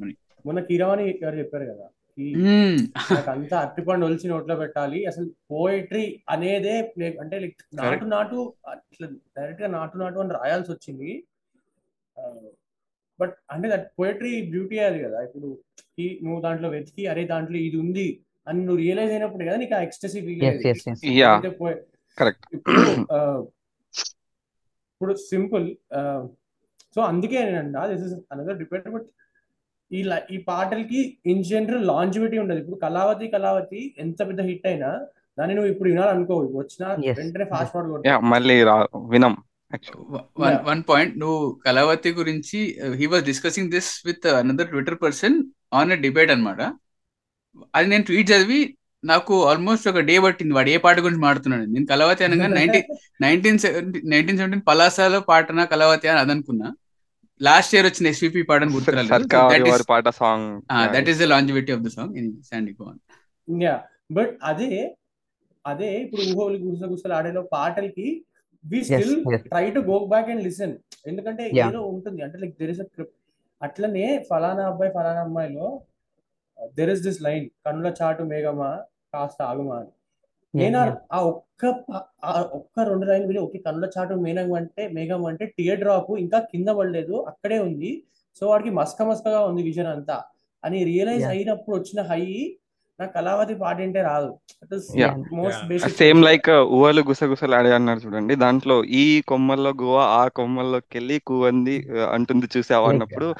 మొన్న 0.44 0.60
కీరవాణి 0.60 1.18
గారు 1.24 1.36
చెప్పారు 1.38 1.64
కదా. 1.64 1.86
నాకు 3.12 3.30
అంతా 3.30 3.56
అరటిపండు 3.60 4.06
ఒలిచి 4.06 4.28
నోట్లో 4.28 4.56
పెట్టాలి. 4.56 5.06
అసలు 5.06 5.26
పోయిటరీ 5.50 6.04
అనేదే 6.28 6.82
ప్లే 6.82 7.16
అంటే 7.20 7.38
లైక్ 7.38 7.62
నాటు. 7.74 8.04
నాటు 8.04 8.38
అట్లా 8.68 9.08
డైరెక్ట్గా 9.36 9.68
నాటు 9.68 9.96
నాటు 9.98 10.18
అని 10.18 10.34
రాయాల్సి 10.34 10.70
వచ్చింది. 10.72 11.10
బట్ 13.20 13.34
అంటే 13.50 13.68
దట్ 13.68 13.86
పోయిటరీ 13.98 14.50
బ్యూటీ 14.50 14.78
అది 14.78 14.98
కదా. 15.02 15.20
ఇప్పుడు 15.22 15.48
నువ్వు 16.24 16.40
దాంట్లో 16.40 16.68
వెతికి 16.68 17.06
అరే 17.06 17.24
దాంట్లో 17.26 17.58
ఇది 17.58 17.76
ఉంది 17.76 18.08
అని 18.46 18.60
నువ్వు 18.60 18.76
రియలైజ్ 18.76 19.10
అయినప్పుడు 19.10 19.44
కదా 19.44 19.56
నీకు 19.56 19.74
ఆ 19.74 19.80
ecstasy 19.80 20.20
feel 20.20 20.44
yes 20.44 20.66
yes 20.66 20.84
yes 20.88 21.02
yeah 21.20 21.30
అయితే 21.34 21.50
పోయి- 21.56 21.80
కరెక్ట్ 22.18 22.46
ఇప్పుడు 24.92 25.14
సింపుల్ 25.30 25.66
సో 26.94 27.00
అందుకే 27.02 27.44
నేను 27.44 27.88
this 27.88 28.04
is 28.06 28.14
another 28.32 28.58
depend 28.58 28.88
but 28.94 29.08
ఈ 29.92 30.02
ల- 30.02 30.34
ఈ 30.34 30.36
పాటలకి 30.36 31.18
ఇన్ 31.26 31.44
జనరల్ 31.44 31.86
లాంజివిటీ 31.86 32.38
ఉండదు. 32.38 32.58
ఇప్పుడు 32.58 32.76
కళావతి 32.76 33.28
కళావతి 33.28 33.94
ఎంత 33.98 34.28
పెద్ద 34.28 34.40
హిట్ 34.40 34.66
అయినా 34.66 35.00
దాన్ని 35.38 35.54
నువ్వు 35.54 35.72
ఇప్పుడు 35.72 35.88
వినాలనుకో. 35.88 36.34
వచ్చిన. 36.34 37.12
వెంటనే 37.18 37.44
ఫాస్ట్ 37.44 37.72
ఫార్వర్డ్ 37.72 38.06
యా 38.06 38.18
మళ్ళీ 38.18 38.62
వినం. 39.08 39.36
వన్. 40.40 40.68
వన్ 40.68 40.82
పాయింట్ 40.88 41.18
నువ్వు 41.18 41.60
కళావతి 41.66 42.10
గురించి 42.10 42.78
he 42.94 43.06
was 43.06 43.24
discussing 43.24 43.70
this 43.70 44.02
with 44.06 44.26
another 44.26 44.68
Twitter 44.68 44.98
person 45.02 45.42
on 45.74 45.92
a 45.92 45.96
debate 45.96 46.30
అన్నమాట. 46.30 46.62
అది 47.74 47.88
నేను 47.88 48.04
ట్వీట్ 48.04 48.30
చదివి 48.30 48.76
నాకు 49.04 49.44
ఆల్మోస్ట్ 49.44 49.88
ఒక 49.88 49.98
డే 49.98 50.18
పట్టింది. 50.18 50.54
వాడు 50.54 50.70
ఏ 50.70 50.76
పాట 50.76 51.00
గురించి 51.00 51.20
మాడుతున్నాడు 51.20 51.62
నేను 51.62 51.86
కళావతి 51.86 52.24
అనగా 52.24 52.46
నైన్టీ 52.46 52.82
నైన్టీన్ 53.20 53.58
నైన్టీన్ 54.04 54.38
సెవెంటీన్ 54.38 54.62
పలాసాలో 54.68 55.20
పాటనా 55.20 55.64
కళావతి 55.64 56.08
అని 56.08 56.20
అదనుకున్నా 56.20 56.74
లాస్ట్ 57.40 57.72
ఇయర్ 57.74 57.86
వచ్చిన 57.86 58.06
ఎస్విపి 58.12 58.40
పాటను 58.42 58.72
గుర్తురాలేదు. 58.76 59.10
పాట 59.90 60.08
song 60.20 60.46
that 60.94 61.08
is 61.12 61.20
the 61.22 61.28
longevity 61.34 61.72
of 61.76 61.82
the 61.82 61.90
song 61.96 62.16
Sandy 62.50 62.72
gone 62.80 62.98
yeah 63.48 63.74
but 64.12 64.32
అదే 64.50 64.70
అదే 65.64 65.88
ఇప్పుడు 66.02 66.22
ఊహోలు 66.30 66.58
గుస 66.64 66.82
గుసలు 66.92 67.14
ఆడేలో 67.14 67.42
పాటలకి 67.54 68.08
we 68.64 68.78
still 68.86 69.14
try 69.48 69.64
to 69.70 69.80
go 69.90 69.98
back 70.12 70.28
and 70.30 70.42
listen 70.46 70.74
ఎందుకంటే. 71.06 71.44
ఏదో 71.64 71.80
ఉంటుంది. 71.92 72.20
అంటే 72.26 72.36
లైక్ 72.42 72.54
దెర్ 72.60 72.72
ఇస్ 72.74 72.80
అట్లనే 73.60 74.06
ఫలానా 74.30 74.64
అబ్బాయి 74.70 74.90
ఫలానా 74.96 75.20
అమ్మాయిలో 75.20 75.66
దెర్ 76.78 76.90
ఇస్ 76.94 77.02
దిస్ 77.02 77.20
లైన్ 77.22 77.46
కన్నుల 77.66 77.90
చాటు 78.00 78.22
మేఘమా 78.32 78.70
కాస్త 79.14 79.40
ఆగుమా 79.50 79.76
అని. 79.82 79.92
నేను 80.54 80.78
ఆ- 81.12 81.20
ఒక్క 81.20 81.74
ఆ 82.24 82.48
ఒక్క 82.52 82.80
రెండు 82.80 83.06
లైన్ 83.06 83.26
విని 83.26 83.38
ఒకే 83.38 83.58
కన్నుల 83.58 83.90
చాటు 83.98 84.14
మేఘం 84.14 84.52
అంటే 84.52 84.88
మేఘం 84.88 85.24
అంటే 85.24 85.46
టియర్ 85.46 85.78
డ్రాప్ 85.78 86.10
ఇంకా 86.18 86.38
కింద 86.38 86.68
పడలేదు 86.68 87.24
అక్కడే 87.28 87.58
ఉంది. 87.58 88.04
సో 88.40 88.48
వాడికి 88.48 88.70
మస్క 88.70 89.02
మస్కగా 89.02 89.40
ఉంది 89.40 89.62
విజన్ 89.62 89.86
అంతా. 89.86 90.22
అని 90.64 90.84
రియలైజ్. 90.84 91.24
అయినప్పుడు 91.24 91.76
వచ్చిన 91.76 92.02
హై 92.02 92.54
నాకు 93.00 93.12
కళావతి 93.12 93.54
పాట 93.54 93.76
అంటే 93.76 94.02
రాదు. 94.02 94.38
సేమ్ 95.88 96.24
లైక్ 96.24 96.50
ఊహలు 96.50 97.02
గుసగుసలు 97.02 97.54
ఆడే 97.54 97.74
అన్నారు 97.74 97.98
చూడండి. 97.98 98.34
దాంట్లో 98.34 98.84
ఈ 98.84 99.20
కొమ్మల్లో 99.20 99.70
గువ 99.82 99.98
ఆ 99.98 100.28
కొమ్మల్లోకి 100.28 100.86
వెళ్ళి 100.94 101.18
కూవంది 101.18 101.88
ఆ, 102.00 102.10
అంటుంది 102.10 102.46
చూసావా 102.56 102.88
అన్నప్పుడు 102.88 103.34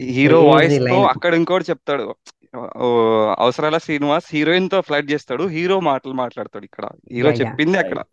హీరో 0.00 0.44
వాయిస్తో. 0.44 1.02
అక్కడ 1.04 1.34
ఇంకోటి 1.34 1.64
చెప్తాడు. 1.70 2.14
అవసరాల 3.38 3.78
శ్రీనివాస్ 3.78 4.24
హీరోయిన్తో 4.32 4.80
ఫ్లర్ట్ 4.80 5.12
చేస్తాడు. 5.12 5.44
హీరో 5.44 5.80
మాటలు 5.80 6.12
మాట్లాడతాడు 6.12 6.64
ఇక్కడ. 6.64 6.88
హీరో. 7.12 7.30
చెప్పింది 7.30 7.78
అక్కడ. 7.78 8.04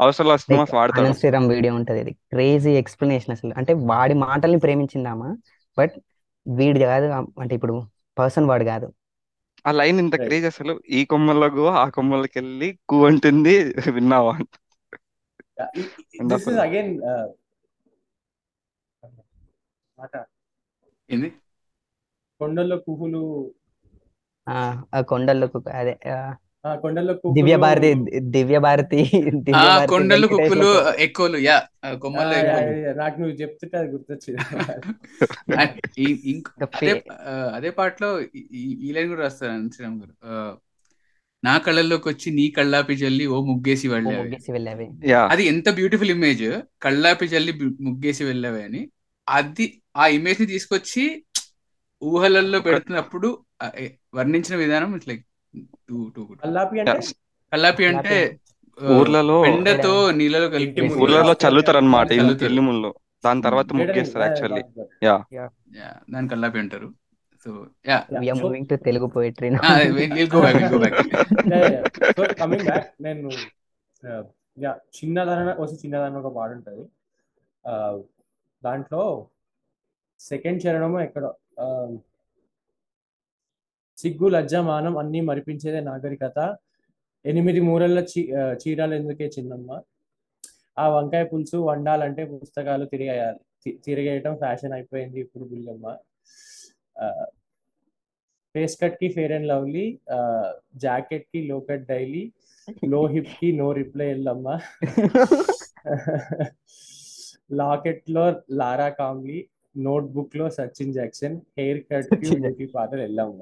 అవసరాల 0.00 0.36
శ్రీనివాస్ 0.36 0.74
వాడతాడు. 0.74 1.12
శ్రీరామ్ 1.12 1.48
వీడియో 1.48 1.74
ఉంటది 1.74 2.00
ఇది. 2.00 2.12
క్రేజీ 2.12 2.70
ఎక్స్ప్లెనేషన్ 2.70 3.32
అసలు. 3.32 3.54
అంటే 3.56 3.72
వాడి 3.72 4.14
మాటల్ని 4.14 4.58
ప్రేమించిందామా 4.58 5.36
బట్ 5.78 5.92
వీడి 6.48 6.80
కాదు 6.80 7.06
అంటే 7.40 7.54
ఇప్పుడు 7.54 7.82
పర్సన్ 8.18 8.44
వాడు 8.44 8.64
కాదు. 8.64 8.92
ఆ 9.66 9.70
లైన్ 9.70 9.98
ఇంత. 9.98 10.16
క్రేజ్ 10.16 10.46
అసలు. 10.46 10.82
ఈ 10.88 11.04
కొమ్మల్లో 11.04 11.66
ఆ 11.66 11.88
కొమ్మలకి 11.88 12.38
వెళ్ళి 12.38 12.78
కూ 12.88 13.06
అంటుంది 13.06 13.74
విన్నావా? 13.90 14.38
అగైన్ 16.60 17.00
మాట 19.98 20.24
ఏంది? 21.10 21.32
కొండల్లో 22.38 22.76
కుహులు 22.76 23.54
ఆ 24.46 24.82
ఆ 24.94 25.00
కొండల్లో 25.00 25.46
కుక్క- 25.46 25.74
అదే 25.74 25.98
కొండల్లో 26.76 27.32
దివ్య 27.32 27.56
భారతి 27.56 27.94
దివ్య 28.20 28.58
భారతి 28.58 29.10
దివ్య 29.42 29.86
కొండలు 29.86 30.26
కుక్కులు 30.26 30.98
ఎక్కువలు 30.98 31.38
యా 31.38 31.68
యా, 31.84 32.92
నాకు 32.92 33.20
నువ్వు 33.20 33.36
చెప్తుంటే 33.36 33.78
అది 33.78 33.88
గుర్తొచ్చింది. 33.88 34.38
అదే 37.54 37.70
పాటలో 37.70 38.20
ఈ- 38.54 38.92
లైన్ 38.92 39.08
కూడా 39.08 39.20
రాస్తారు 39.20 39.68
శ్రీరామ్ 39.68 40.00
గారు. 40.00 40.58
నా 41.44 41.58
కళ్ళల్లోకి 41.58 42.08
వచ్చి 42.08 42.30
నీ 42.30 42.50
కళ్ళాపి 42.50 42.94
చల్లి 42.94 43.26
ఓ 43.26 43.44
ముగ్గేసి 43.44 43.88
ఓ 43.88 43.92
వెళ్ళావి. 43.92 44.16
ముగ్గేసి 44.16 44.52
వెళ్ళావి. 44.52 44.90
యా. 45.04 45.26
అది 45.26 45.44
ఎంత 45.44 45.70
బ్యూటిఫుల్ 45.70 46.10
ఇమేజ్ 46.10 46.62
కళ్ళాపి 46.82 47.26
చల్లి 47.26 47.52
బు- 47.52 47.76
ముగ్గేసి 47.80 48.24
వెళ్ళావి 48.24 48.62
అని. 48.62 48.88
అది 49.28 49.82
ఆ 49.96 50.06
ఇమేజ్ని 50.06 50.46
తీసుకొచ్చి 50.46 51.24
ఊహలల్లో 52.02 52.60
పెడుతున్నప్పుడు 52.60 53.38
వర్ణించిన 54.12 54.56
విధానం 54.56 54.90
it's 54.94 55.08
like 55.08 55.22
too 55.88 55.96
too 56.16 56.22
good. 56.22 56.40
అల్లాపి 56.44 56.80
అంటే? 56.80 56.98
కల్లాపి 57.52 57.84
అంటే 57.86 58.16
ఊర్లలో 58.78 59.36
పెండతో 59.42 59.92
నీళ్ళలో 60.10 60.48
కలిపి. 60.50 60.86
ఊర్లలో 61.02 61.34
చల్లుతారు 61.42 61.78
అనమాట. 61.78 62.08
ఇల్లు 62.42 62.62
ముందు. 62.62 62.90
దాని 63.24 63.42
తర్వాత. 63.42 63.68
ముగ్గేస్తారు 63.72 64.24
యాక్చువల్లీ 64.24 64.62
యా 65.04 65.16
దాని 66.10 66.28
కల్లాపి 66.28 66.58
అంటారు. 66.58 66.88
So 67.46 67.50
yeah. 67.88 67.98
We are 68.20 68.38
moving 68.42 68.66
to 68.66 68.76
Telugu 68.84 69.06
poetry 69.06 69.48
go 70.26 70.40
back 70.40 70.72
go 70.72 70.78
back 70.78 70.98
so 72.16 72.22
coming 72.40 72.64
back 72.64 72.88
నేను 73.00 73.30
యా 74.58 74.72
చిన్నదన 74.96 75.50
వచ్చి 75.60 75.74
చిన్నదన 75.74 76.16
ఒక 76.18 76.30
పాట 76.36 76.50
ఉంటుంది. 76.50 76.84
ఆ, 77.64 77.72
దాంట్లో 78.62 79.02
సెకండ్ 80.20 80.62
చరణము 80.64 81.00
ఎక్కడ 81.00 81.24
ఆ, 81.60 81.66
సిగ్గు 84.02 84.28
లజ్జ 84.34 84.54
మానం 84.70 84.94
అన్నీ 85.02 85.20
మరిపించేదే 85.30 85.80
నాగరికత. 85.90 86.38
ఎనిమిది 87.24 87.60
మూరల 87.68 87.98
చీరాలు 88.62 88.94
ఎందుకే 89.00 89.26
చిన్నమ్మ? 89.36 89.70
ఆ 90.76 90.84
వంకాయ 90.96 91.24
పులుసు 91.32 91.56
వండాలంటే 91.68 92.22
పుస్తకాలు 92.32 92.84
తిరిగేయాలి. 92.92 93.40
తిరిగేయటం 93.86 94.34
ఫ్యాషన్ 94.42 94.74
అయిపోయింది 94.78 95.18
ఇప్పుడు 95.24 95.44
బుల్లమ్మ. 95.50 95.86
ఫేస్ 98.54 98.74
కట్కి 98.82 99.08
ఫేర్ 99.16 99.32
అండ్ 99.36 99.48
లవ్లీ 99.52 99.84
జాకెట్కి 100.84 101.40
లో 101.50 101.58
కట్ 101.68 101.84
డైలీ 101.92 102.24
లో 102.92 103.00
హిప్కి 103.14 103.48
no 103.60 103.68
reply 103.80 104.08
Yellamma. 104.16 104.46
లాకెట్లో 107.60 108.24
Lara 108.60 108.88
Kamli 108.98 109.38
note 109.74 110.06
బుక్లో 110.16 110.46
Sachin 110.58 110.94
Jackson 110.98 111.36
hair 111.58 111.80
కట్కి 111.88 112.66
parlour 112.76 113.02
Yellamma. 113.08 113.40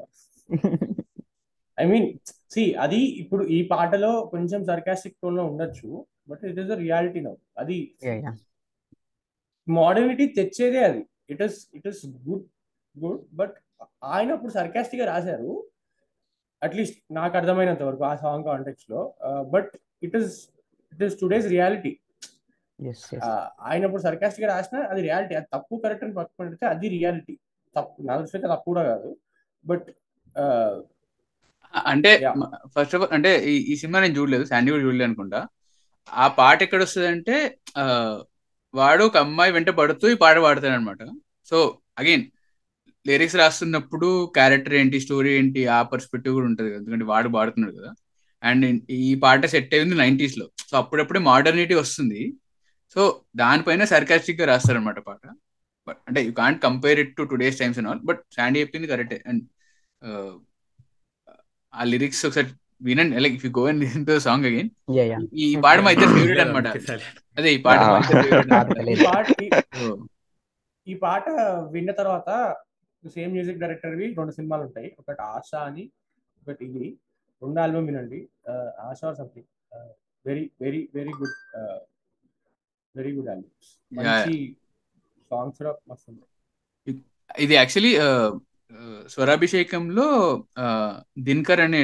I 1.79 1.85
mean 1.93 2.07
see 2.55 2.63
అది 2.85 3.01
ఇప్పుడు 3.23 3.43
ఈ 3.57 3.59
పాటలో 3.73 4.13
కొంచెం 4.35 4.61
సర్కాస్టిక్ 4.71 5.17
టోన్లో 5.23 5.43
ఉండొచ్చు 5.51 5.89
but 6.31 6.43
it 6.51 6.59
is 6.63 6.69
the 6.73 6.77
reality 6.85 7.21
now 7.27 7.35
అది 7.63 7.79
మోడర్నిటీ 9.67 10.27
తెచ్చేదే 10.39 10.81
అది. 10.91 11.03
It 11.33 11.43
is 11.47 11.59
it 11.79 11.89
is 11.91 12.01
good 12.27 12.47
good 12.97 13.21
but 13.41 13.57
ఆయన 14.15 14.31
అప్పుడు 14.37 14.53
సర్కాస్టిక్గా 14.59 15.07
రాశారు. 15.13 15.51
అట్లీస్ట్ 16.63 16.99
నాకు 17.19 17.35
అర్థమైనంత 17.41 17.83
వరకు 17.89 18.05
ఆ 18.11 18.15
song 18.25 18.47
కాంటెక్స్లో. 18.51 19.01
But 19.55 19.71
it 20.07 20.17
is 20.21 20.35
it 20.93 21.03
is 21.07 21.17
today's 21.23 21.49
reality 21.57 21.93
ఆయన 23.69 23.83
అప్పుడు 23.87 24.03
సర్కాస్టిక్గా 24.09 24.49
రాసిన 24.55 24.79
అది 24.93 25.01
రియాలిటీ 25.07 25.35
అది 25.39 25.49
తప్పు 25.55 25.75
కరెక్ట్ 25.85 26.05
అని 26.07 26.15
పక్కన 26.19 26.37
పెడితే 26.43 26.67
అది 26.75 26.87
రియాలిటీ 26.97 27.35
తప్పు 27.77 28.07
నా 28.09 28.15
దృష్టిలో 28.21 28.39
అయితే 28.39 28.51
తప్పు 28.55 28.69
కూడా 28.71 28.83
కాదు. 28.91 29.11
బట్ 29.65 29.89
అంటే. 31.87 32.13
ఫస్ట్ 32.75 32.95
ఆఫ్ 32.95 33.03
ఆల్ 33.03 33.13
అంటే 33.13 33.31
ఈ 33.51 33.77
సినిమా 33.77 34.01
నేను 34.01 34.19
చూడలేదు 34.19 34.45
శాండీ 34.45 34.71
కూడా 34.71 34.85
చూడలేదు 34.85 35.05
అనుకుంటా. 35.05 35.41
ఆ 36.13 36.27
పాట 36.29 36.63
ఎక్కడ 36.63 36.83
వస్తుంది 36.83 37.09
అంటే 37.09 37.37
వాడు 38.75 39.05
ఒక 39.05 39.17
అమ్మాయి 39.17 39.53
వెంట 39.53 39.71
పడుతూ 39.71 40.09
ఈ 40.09 40.15
పాట 40.15 40.37
పాడతాడు 40.37 40.73
అనమాట 40.73 40.99
సో 41.51 41.79
అగైన్ 41.99 42.25
లిరిక్స్ 43.07 43.37
రాస్తున్నప్పుడు 43.37 44.09
క్యారెక్టర్ 44.35 44.75
ఏంటి 44.75 45.01
స్టోరీ 45.01 45.31
ఏంటి 45.39 45.67
ఆ 45.67 45.83
పర్స్పెక్టివ్ 45.83 46.35
కూడా 46.35 46.47
ఉంటుంది 46.47 46.71
కదా. 46.71 46.79
ఎందుకంటే 46.79 47.05
వాడు 47.05 47.29
పాడుతున్నాడు 47.29 47.75
కదా. 47.77 47.93
అండ్ 48.43 48.67
ఈ 48.91 49.15
పాట 49.15 49.47
సెట్ 49.47 49.75
అయింది 49.75 49.95
నైంటీస్లో 49.95 50.47
సో 50.71 50.75
అప్పుడప్పుడే 50.79 51.21
మోడర్నిటీ 51.21 51.75
వస్తుంది. 51.75 52.21
సో 52.95 53.01
దానిపైన 53.37 53.85
సర్కాస్టిక్గా 53.85 54.47
రాస్తారనమాట 54.47 54.99
పాట. 54.99 55.25
బట్ 55.89 55.97
అంటే 56.09 56.21
you 56.25 56.33
can't 56.33 56.63
compare 56.63 57.01
it 57.01 57.17
to 57.17 57.23
today's 57.23 57.59
times 57.59 57.79
and 57.79 57.89
all 57.89 58.01
but 58.01 58.21
Sandy 58.37 58.61
చెప్పింది 58.61 58.87
కరెక్టే 58.87 59.19
అండ్ 59.29 59.43
ఆ 61.73 61.85
లిరిక్స్ 61.85 62.23
ఒకసారి 62.27 62.49
వినండి. 62.83 63.15
Like 63.21 63.35
if 63.35 63.45
you 63.47 63.53
go 63.53 63.65
and 63.67 63.81
listen 63.81 64.07
to 64.07 64.15
song 64.19 64.47
again 64.47 64.71
yeah 64.91 65.05
yeah 65.05 65.19
ఈ 65.37 65.57
పాట 65.65 65.79
మా 65.81 65.91
ఇద్దరు 65.91 66.13
ఫేవరెట్ 66.17 66.41
అనమాట 66.41 66.69
అదే 67.39 67.51
ఈ 67.55 67.61
పాట 67.67 67.81
మా 67.85 67.99
ఇద్దరు 67.99 68.23
ఫేవరెట్ 68.25 68.51
పాట 68.51 68.79
ఈ 68.91 69.05
పాట 69.05 69.27
ఈ- 69.43 69.51
ఈ 70.87 70.95
పాట 70.97 71.25
విన్న 71.73 71.91
తర్వాత 71.93 72.29
సేమ్ 73.05 73.33
మ్యూజిక్ 73.33 73.59
డైరెక్టర్ 73.59 73.95
వి 73.95 74.07
రెండు 74.17 74.33
సినిమాలు 74.33 74.63
ఉంటాయి. 74.63 74.89
ఒకటి 74.99 75.23
ఆశ 75.29 75.51
అని 75.69 75.85
బట్ 76.43 76.61
ఇది. 76.63 76.89
రెండు 77.43 77.61
ఆల్బమ్ 77.61 77.87
వినండి. 77.87 78.19
Asha 78.81 79.07
or 79.09 79.17
something 79.17 79.49
very 80.25 80.43
very 80.61 80.81
very 80.95 81.13
good 81.21 81.37
very 82.95 83.13
good 83.13 83.29
albums 83.29 83.71
మంచి 83.93 84.35
సాంగ్స్ 85.31 85.59
కూడా 85.59 85.73
మస్తు 85.89 86.13
ఇది 87.39 87.55
యాక్చువల్లీ 87.55 87.93
స్వరాభిషేకంలో 89.07 90.07
దినకర్ 91.19 91.61
అనే 91.61 91.81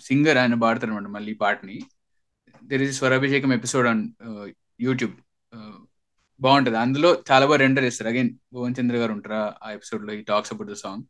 సింగర్ 0.00 0.38
ఆయన 0.42 0.54
పాడతారు 0.54 0.90
అనమాట 0.90 1.10
మళ్ళీ 1.16 1.34
పాటని. 1.34 1.76
There 2.64 2.82
is 2.82 2.96
Swarabhishekam 2.98 3.52
episode 3.52 3.86
on 3.86 4.02
YouTube 4.80 5.14
బాగుంటది. 6.40 6.76
అందులో 6.76 7.10
చాలా 7.30 7.44
బాగా 7.46 7.58
రెండర్ 7.58 7.84
చేస్తారు. 7.84 8.10
అగైన్ 8.10 8.30
భువన్ 8.52 8.74
చంద్ర 8.80 8.96
గారు 8.96 9.12
ఉంటారా 9.12 9.42
ఆ 9.62 9.70
ఎపిసోడ్లో 9.70 10.12
ఈ 10.12 10.22
టాక్స్ 10.22 10.52
అబౌట్ 10.52 10.70
ద 10.70 10.72
సాంగ్ 10.74 11.04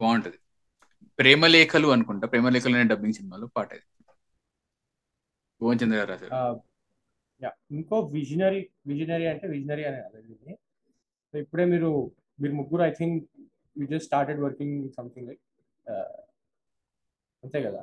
బాగుంటది. 0.00 0.38
ప్రేమలేఖలు 1.18 1.88
అనుకుంటా. 1.88 2.26
ప్రేమలేఖలు 2.26 2.76
అనే 2.76 2.88
డబ్బింగ్ 2.88 3.14
సినిమాలో 3.14 3.46
పాట 3.56 3.70
అది 3.74 3.86
భువన్ 5.60 5.78
చంద్ర 5.82 5.96
గారు 5.96 6.10
రాశారు. 6.10 6.60
ఇంకో 7.70 7.96
విజనరీ 8.00 8.60
విజనరీ 8.86 9.26
అంటే 9.26 9.46
విజనరీ 9.48 9.84
అనే 9.84 10.54
ఇప్పుడే 11.34 11.64
మీరు 11.64 11.90
మీరు 12.38 12.54
ముగ్గురు 12.54 12.82
I 12.82 12.92
think 12.92 13.18
you 13.76 13.86
just 13.86 14.06
started 14.06 14.40
working 14.40 14.76
something 14.90 15.28
like 15.28 15.42
అంతే 17.42 17.58
కదా? 17.62 17.80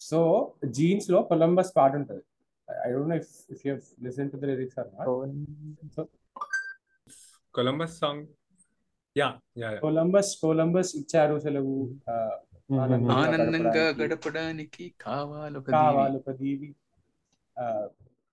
సో 0.00 0.18
జీన్స్లో 0.70 1.18
కొలంబస్ 1.22 1.72
పాట 1.76 1.92
ఉంటుంది. 1.94 2.24
I 2.68 2.88
don't 2.92 3.08
know 3.08 3.16
if 3.16 3.32
if 3.50 3.62
you 3.66 3.74
listen 4.02 4.30
to 4.30 4.36
the 4.36 4.50
lyrics 4.52 4.78
or 4.78 4.88
not 4.94 5.08
so 5.96 6.02
Columbus 7.54 7.96
song 7.98 8.24
yeah 9.16 9.28
yeah 9.58 9.70
Columbus 9.84 10.32
Columbus 10.40 10.92
ఇచ్చారు 10.96 11.36
సెలవు. 11.38 11.76
Uh, 12.12 12.32
ఆనందంగా 12.82 13.14
ఆనందంగా 13.22 13.84
గడపడానికి. 13.98 14.84
దీవి. 15.64 15.72
కావాలి 15.76 16.16
ఒక 16.20 16.30
దీవి. 16.40 16.68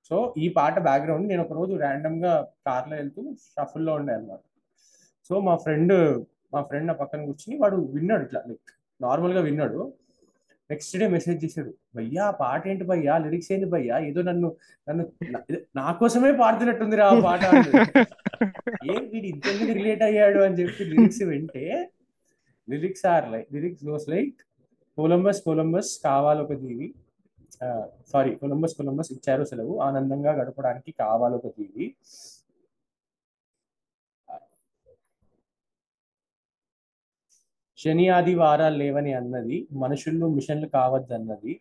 సో 0.09 0.15
ఈ 0.37 0.49
పాట 0.55 0.75
బ్యాక్గ్రౌండ్ 0.85 1.25
నేను 1.27 1.41
ఒక 1.43 1.53
రోజు 1.53 1.73
ర్యాండమ్గా 1.77 2.33
కార్లో 2.65 2.95
వెళ్తూ 2.95 3.21
షఫుల్లో 3.47 3.93
ఉండే 3.95 4.13
అనమాట 4.13 4.41
సో 5.29 5.39
మా 5.41 5.55
ఫ్రెండ్ 5.63 5.93
మా 6.53 6.61
ఫ్రెండ్ 6.63 6.87
నా 6.87 6.95
పక్కన 7.01 7.25
కూర్చుని 7.27 7.55
వాడు 7.59 7.77
విన్నాడు 7.93 8.23
ఇట్లా 8.23 8.39
లైక్ 8.47 8.71
నార్మల్గా 8.99 9.41
విన్నాడు. 9.41 9.79
నెక్స్ట్ 10.69 10.95
డే 10.97 11.07
మెసేజ్ 11.07 11.39
చేశాడు 11.43 11.71
భయ్యా 11.95 12.25
ఆ 12.25 12.35
పాట 12.39 12.61
ఏంటి 12.67 12.85
భయ్యా? 12.89 13.13
లిరిక్స్ 13.23 13.49
ఏంటి 13.51 13.67
భయ్యా? 13.71 13.95
ఏదో 14.09 14.21
నన్ను 14.21 14.49
నన్ను 14.87 15.03
నా- 15.75 15.95
కోసమే 15.99 16.31
పాడుతున్నట్టుంది 16.39 16.95
రా 16.95 17.07
ఆ 17.07 17.17
పాట 17.21 17.41
ఏ 17.45 17.85
ఏం 18.91 19.03
వీడు 19.11 19.27
ఇంతెందుకు 19.31 19.71
రిలేట్ 19.79 20.03
అయ్యాడు? 20.03 20.39
అని 20.39 20.57
చెప్పి 20.59 20.85
లిరిక్స్ 20.91 21.21
వింటే 21.23 21.65
lyrics 22.67 23.05
are 23.05 23.27
like 23.31 23.49
lyrics 23.53 23.85
goes 23.85 24.07
like 24.09 24.37
Columbus 24.97 25.41
Columbus 25.41 25.91
కావాలి 26.03 26.41
ఒక 26.41 26.53
జీవి 26.61 26.87
సారీ 28.11 28.31
కొలంబస్ 28.41 28.75
కొలంబస్ 28.77 29.11
ఇచ్చారు 29.15 29.43
సెలవు. 29.51 29.73
ఆనందంగా 29.87 30.31
గడపడానికి 30.39 30.91
కావాలి 31.03 31.35
ఒక 31.39 31.49
దీవి 31.57 31.87
శని 37.79 38.05
ఆదివారాలు 38.15 38.77
లేవని 38.77 39.13
అన్నది 39.13 39.57
మనుషులు 39.83 40.25
మిషన్లు 40.35 40.67
కావద్దన్నది 40.75 41.53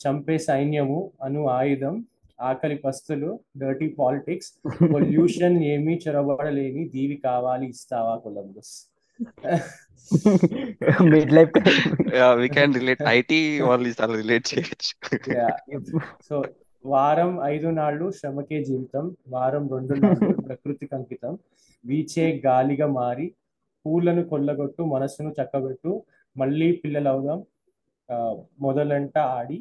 చంపే 0.00 0.36
సైన్యము 0.46 0.98
అను 1.22 1.40
ఆయుధం 1.56 1.94
ఆకలి 2.40 2.76
పస్తులు 2.84 3.30
డర్టీ 3.56 3.88
పాలిటిక్స్ 3.98 4.50
పొల్యూషన్ 4.92 5.58
ఏమీ 5.72 5.94
చొరబడలేని 6.04 6.84
దీవి 6.94 7.16
కావాలి 7.26 7.66
ఇస్తావా 7.68 8.14
Columbus? 8.24 8.74
Mid 11.10 11.32
life 11.32 11.56
we 12.38 12.48
can 12.50 12.74
relate 12.74 13.02
IT 13.12 13.38
వాళ్ళు 13.68 13.88
చాలా 13.98 14.14
రిలేట్ 14.20 14.46
చేయొచ్చు. 14.50 14.92
సో 16.28 16.36
వారం 16.84 17.30
ఐదు 17.46 17.68
నాళ్ళు 17.76 18.06
శ్రమకే 18.18 18.58
జీవితం 18.68 19.04
వారం 19.34 19.64
రెండు 19.74 19.94
నాళ్ళు 20.02 20.28
ప్రకృతికి 20.42 20.94
అంకితం 20.94 21.34
వీచే 21.84 22.26
గాలిగా 22.46 22.86
మారి 22.96 23.26
పూలను 23.84 24.22
కొల్లగొట్టు 24.30 24.82
మనసును 24.92 25.30
చక్కబెట్టు 25.38 25.92
మళ్ళీ 26.36 26.68
పిల్లలవుదాం 26.82 27.40
ఆ, 28.08 28.16
మొదలంట 28.60 29.16
ఆడి. 29.36 29.58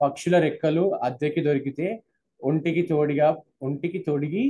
పక్షుల 0.00 0.36
రెక్కలు 0.44 0.84
అద్దెకి 1.02 1.40
దొరికితే 1.46 1.86
ఒంటికి 2.40 2.82
తోడిగా 2.88 3.28
ఒంటికి 3.62 4.00
తొడిగి 4.06 4.44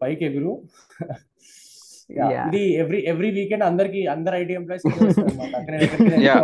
పైకి 0.00 0.24
ఎగురు 0.24 0.52
Yeah, 1.00 1.10
Yeah. 1.10 1.67
ఇది 2.10 2.60
ఎవ్రీ 2.82 2.98
ఎవ్రీ 3.10 3.28
వీకెండ్ 3.36 3.64
అందరికి 3.64 4.00
అందరు 4.12 4.36
ఐటీ 4.36 4.54
ఎంప్లాయీస్ 4.54 4.86
Yeah. 6.26 6.40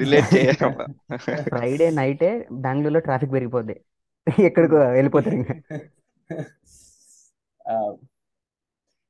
రిలేట్ 0.00 0.28
చేయడం 0.34 0.72
ఫ్రైడే 1.46 1.88
నైటే 1.98 2.30
బెంగళూరులో 2.64 3.00
ట్రాఫిక్ 3.06 3.32
పెరిగిపోద్ది. 3.34 3.76
ఎక్కడికో 4.46 4.78
వెళ్ళిపోతారు 4.96 5.36
ఇంకా. 5.36 5.54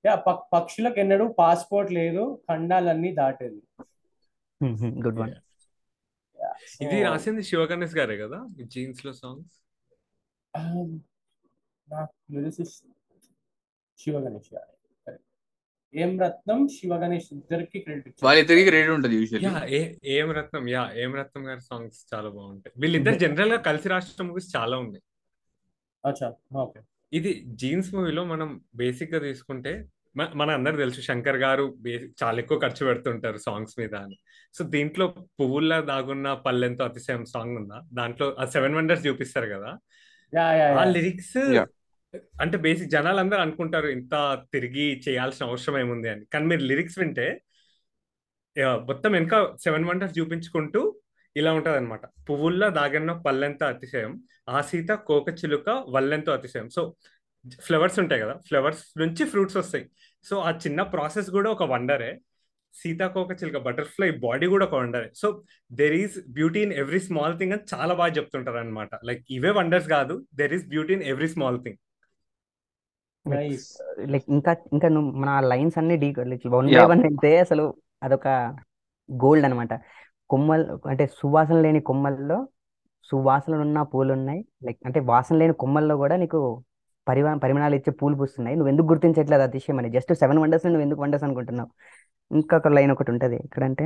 యా 0.04 0.14
పక్షులకు 0.52 0.98
ఎన్నడూ 1.02 1.24
పాస్పోర్ట్ 1.38 1.90
లేదు 1.98 2.24
ఖండాలన్నీ 2.48 3.10
దాటేది. 3.20 3.60
గుడ్ 5.04 5.18
వన్ 5.22 5.34
ఇది 6.84 6.96
రాసింది 7.06 7.42
శివ 7.48 7.62
గణేష్ 7.70 7.96
గారే 7.98 8.16
కదా 8.22 8.38
జీన్స్లో 8.74 9.12
సాంగ్స్ 9.20 9.56
నాకు 11.88 12.14
లిరిసిస్ట్ 12.34 12.84
శివ 13.98 14.16
గణేష్ 14.26 14.50
గారు. 14.54 14.72
ఏం 15.94 16.10
రత్నం 16.22 16.60
శివ 16.68 16.94
గణేష్ 17.02 17.28
ఇద్దరికి 17.32 17.78
క్రెడిట్ 17.84 18.24
వాళ్ళిద్దరికి 18.26 18.70
రేట్ 18.76 18.90
ఉంటుంది 18.96 19.16
usually 19.18 19.46
yeah 19.48 19.60
A 20.12 20.16
Rathnam 20.38 20.64
yeah 20.74 20.82
M 21.02 21.12
Rathnam 21.20 21.44
గారి 21.48 21.62
సాంగ్స్ 21.70 22.00
చాలా 22.12 22.28
బాగుంటాయి. 22.36 22.74
వీళ్ళిద్దరు 22.82 23.18
జనరల్గా 23.24 23.58
కలిసి 23.68 23.88
రాష్ట్ర 23.94 24.24
మూవీస్ 24.28 24.48
చాలా 24.56 24.76
ఉన్నాయి. 24.84 25.04
అచ్చా 26.04 26.28
ఓకే. 26.64 26.80
ఇది 27.12 27.30
జీన్స్ 27.62 27.90
మూవీలో 27.94 28.24
మనం 28.24 28.48
బేసిక్గా 28.74 29.20
తీసుకుంటే 29.26 29.72
మన 30.40 30.48
అందరికి 30.58 30.80
తెలుసు 30.82 31.00
శంకర్ 31.06 31.38
గారు 31.42 31.64
చాలా 32.20 32.36
ఎక్కువ 32.42 32.58
ఖర్చు 32.58 32.82
పెడుతుంటారు 32.88 33.38
సాంగ్స్ 33.46 33.74
మీద 33.80 33.94
అని. 34.04 34.16
సో 34.54 34.64
దీంట్లో 34.74 35.06
పువ్వుల్లా 35.38 35.78
దాగున్న 35.90 36.28
పల్లెంతో 36.46 36.82
అతిశయం 36.84 37.24
సాంగ్ 37.34 37.56
ఉందా? 37.60 37.78
దాంట్లో 37.92 38.26
ఆ 38.42 38.46
సెవెన్ 38.54 38.76
వండర్స్ 38.78 39.04
చూపిస్తారు 39.06 39.48
కదా? 39.54 39.72
యా 40.32 40.46
యా 40.60 40.68
ఆ 40.82 40.84
లిరిక్స్ 40.96 41.36
Yeah. 41.56 41.66
అంటే 42.42 42.56
బేసిక్ 42.66 42.90
జనాలు 42.90 43.20
అందరూ 43.20 43.40
అనుకుంటారు 43.40 43.88
ఇంత 43.96 44.14
తిరిగి 44.52 44.86
చేయాల్సిన 45.06 45.46
అవసరం 45.46 45.76
ఏముంది 45.78 46.08
అని. 46.08 46.24
కానీ 46.32 46.46
మీరు 46.52 46.62
లిరిక్స్ 46.70 46.98
వింటే 46.98 47.26
మొత్తం 48.90 49.10
వెనక 49.12 49.34
సెవెన్ 49.64 49.84
వండర్స్ 49.84 50.14
చూపించుకుంటూ 50.18 50.80
ఇలా 51.36 51.50
ఉంటది 51.52 51.76
అనమాట 51.76 52.04
పువ్వుల్లో 52.28 52.68
దాగన్న 52.70 53.12
పల్లెంత 53.26 53.62
అతిశయం 53.64 54.12
ఆ 54.48 54.60
సీత 54.60 54.90
కోక 55.08 55.28
చిలుక 55.40 55.68
వల్లెంతో 55.94 56.30
అతిశయం. 56.32 56.68
సో 56.76 56.82
ఫ్లవర్స్ 57.66 57.98
ఉంటాయి 58.02 58.20
కదా 58.22 58.34
ఫ్లవర్స్ 58.48 58.84
నుంచి 58.98 59.24
ఫ్రూట్స్ 59.32 59.56
వస్తాయి. 59.56 59.84
సో 60.24 60.36
ఆ 60.48 60.50
చిన్న 60.64 60.82
ప్రాసెస్ 60.94 61.28
కూడా 61.36 61.50
ఒక 61.56 61.64
వండరే. 61.72 62.10
సీతాకోక 62.74 63.32
చిలుక 63.42 63.58
బటర్ఫ్లై 63.66 64.10
బాడీ 64.24 64.46
కూడా 64.54 64.64
ఒక 64.66 64.74
వండరే. 64.74 65.08
So 65.16 65.28
there 65.80 65.94
is 66.02 66.16
beauty 66.38 66.60
in 66.66 66.74
every 66.82 67.00
small 67.00 67.36
thing 67.38 67.52
అని 67.52 67.64
చాలా 67.74 67.94
బాగా 68.00 68.12
చెప్తుంటారు 68.18 68.58
అనమాట 68.64 68.90
లైక్ 69.04 69.22
ఇవే 69.38 69.50
వండర్స్ 69.58 69.88
కాదు 69.96 70.16
there 70.34 70.54
is 70.54 70.66
beauty 70.74 70.92
in 70.98 71.04
every 71.12 71.28
small 71.34 71.60
thing 71.64 71.78
like 74.12 74.24
ఇంకా 74.28 74.56
ఇంకా 74.72 74.88
నువ్వు 74.88 75.10
మన 75.12 75.40
లైన్స్ 75.40 75.78
అన్ని 75.78 75.96
డీ 75.96 76.14
లైక్ 76.24 76.46
వన్ 76.46 76.68
బై. 76.74 76.84
వన్ 76.84 77.00
వెళ్తే 77.00 77.38
అసలు 77.38 77.74
అదొక 78.02 78.28
గోల్డ్ 79.08 79.44
అనమాట 79.44 79.72
కొమ్మలు 80.30 80.88
అంటే 80.88 81.06
సువాసన 81.06 81.60
లేని 81.60 81.80
కొమ్మల్లో 81.80 82.48
సువాసనలు 83.10 83.60
ఉన్న 83.60 83.82
పూలు 83.82 84.12
ఉన్నాయి. 84.12 84.44
లైక్ 84.64 84.78
అంటే 84.86 85.00
వాసన 85.00 85.36
లేని 85.36 85.52
కొమ్మల్లో 85.52 85.96
కూడా 85.96 86.16
నీకు 86.16 86.64
పరిమా 87.06 87.34
పరిమాణాలు 87.36 87.74
ఇచ్చే 87.74 87.92
పూలు 87.92 88.16
పూస్తున్నాయి. 88.16 88.56
నువ్వు 88.56 88.70
ఎందుకు 88.70 88.86
గుర్తించట్లేదు 88.86 89.42
అతిశయం 89.42 89.78
అని. 89.78 89.90
జస్ట్ 89.90 90.12
సెవెన్ 90.12 90.38
వండర్స్ 90.38 90.66
నువ్వు 90.66 90.82
ఎందుకు 90.82 91.02
వండర్స్ 91.02 91.24
అనుకుంటున్నావు? 91.24 91.70
ఇంకొక 92.30 92.68
లైన్ 92.68 92.90
ఒకటి 92.90 93.10
ఉంటది. 93.10 93.36
ఎక్కడంటే 93.36 93.84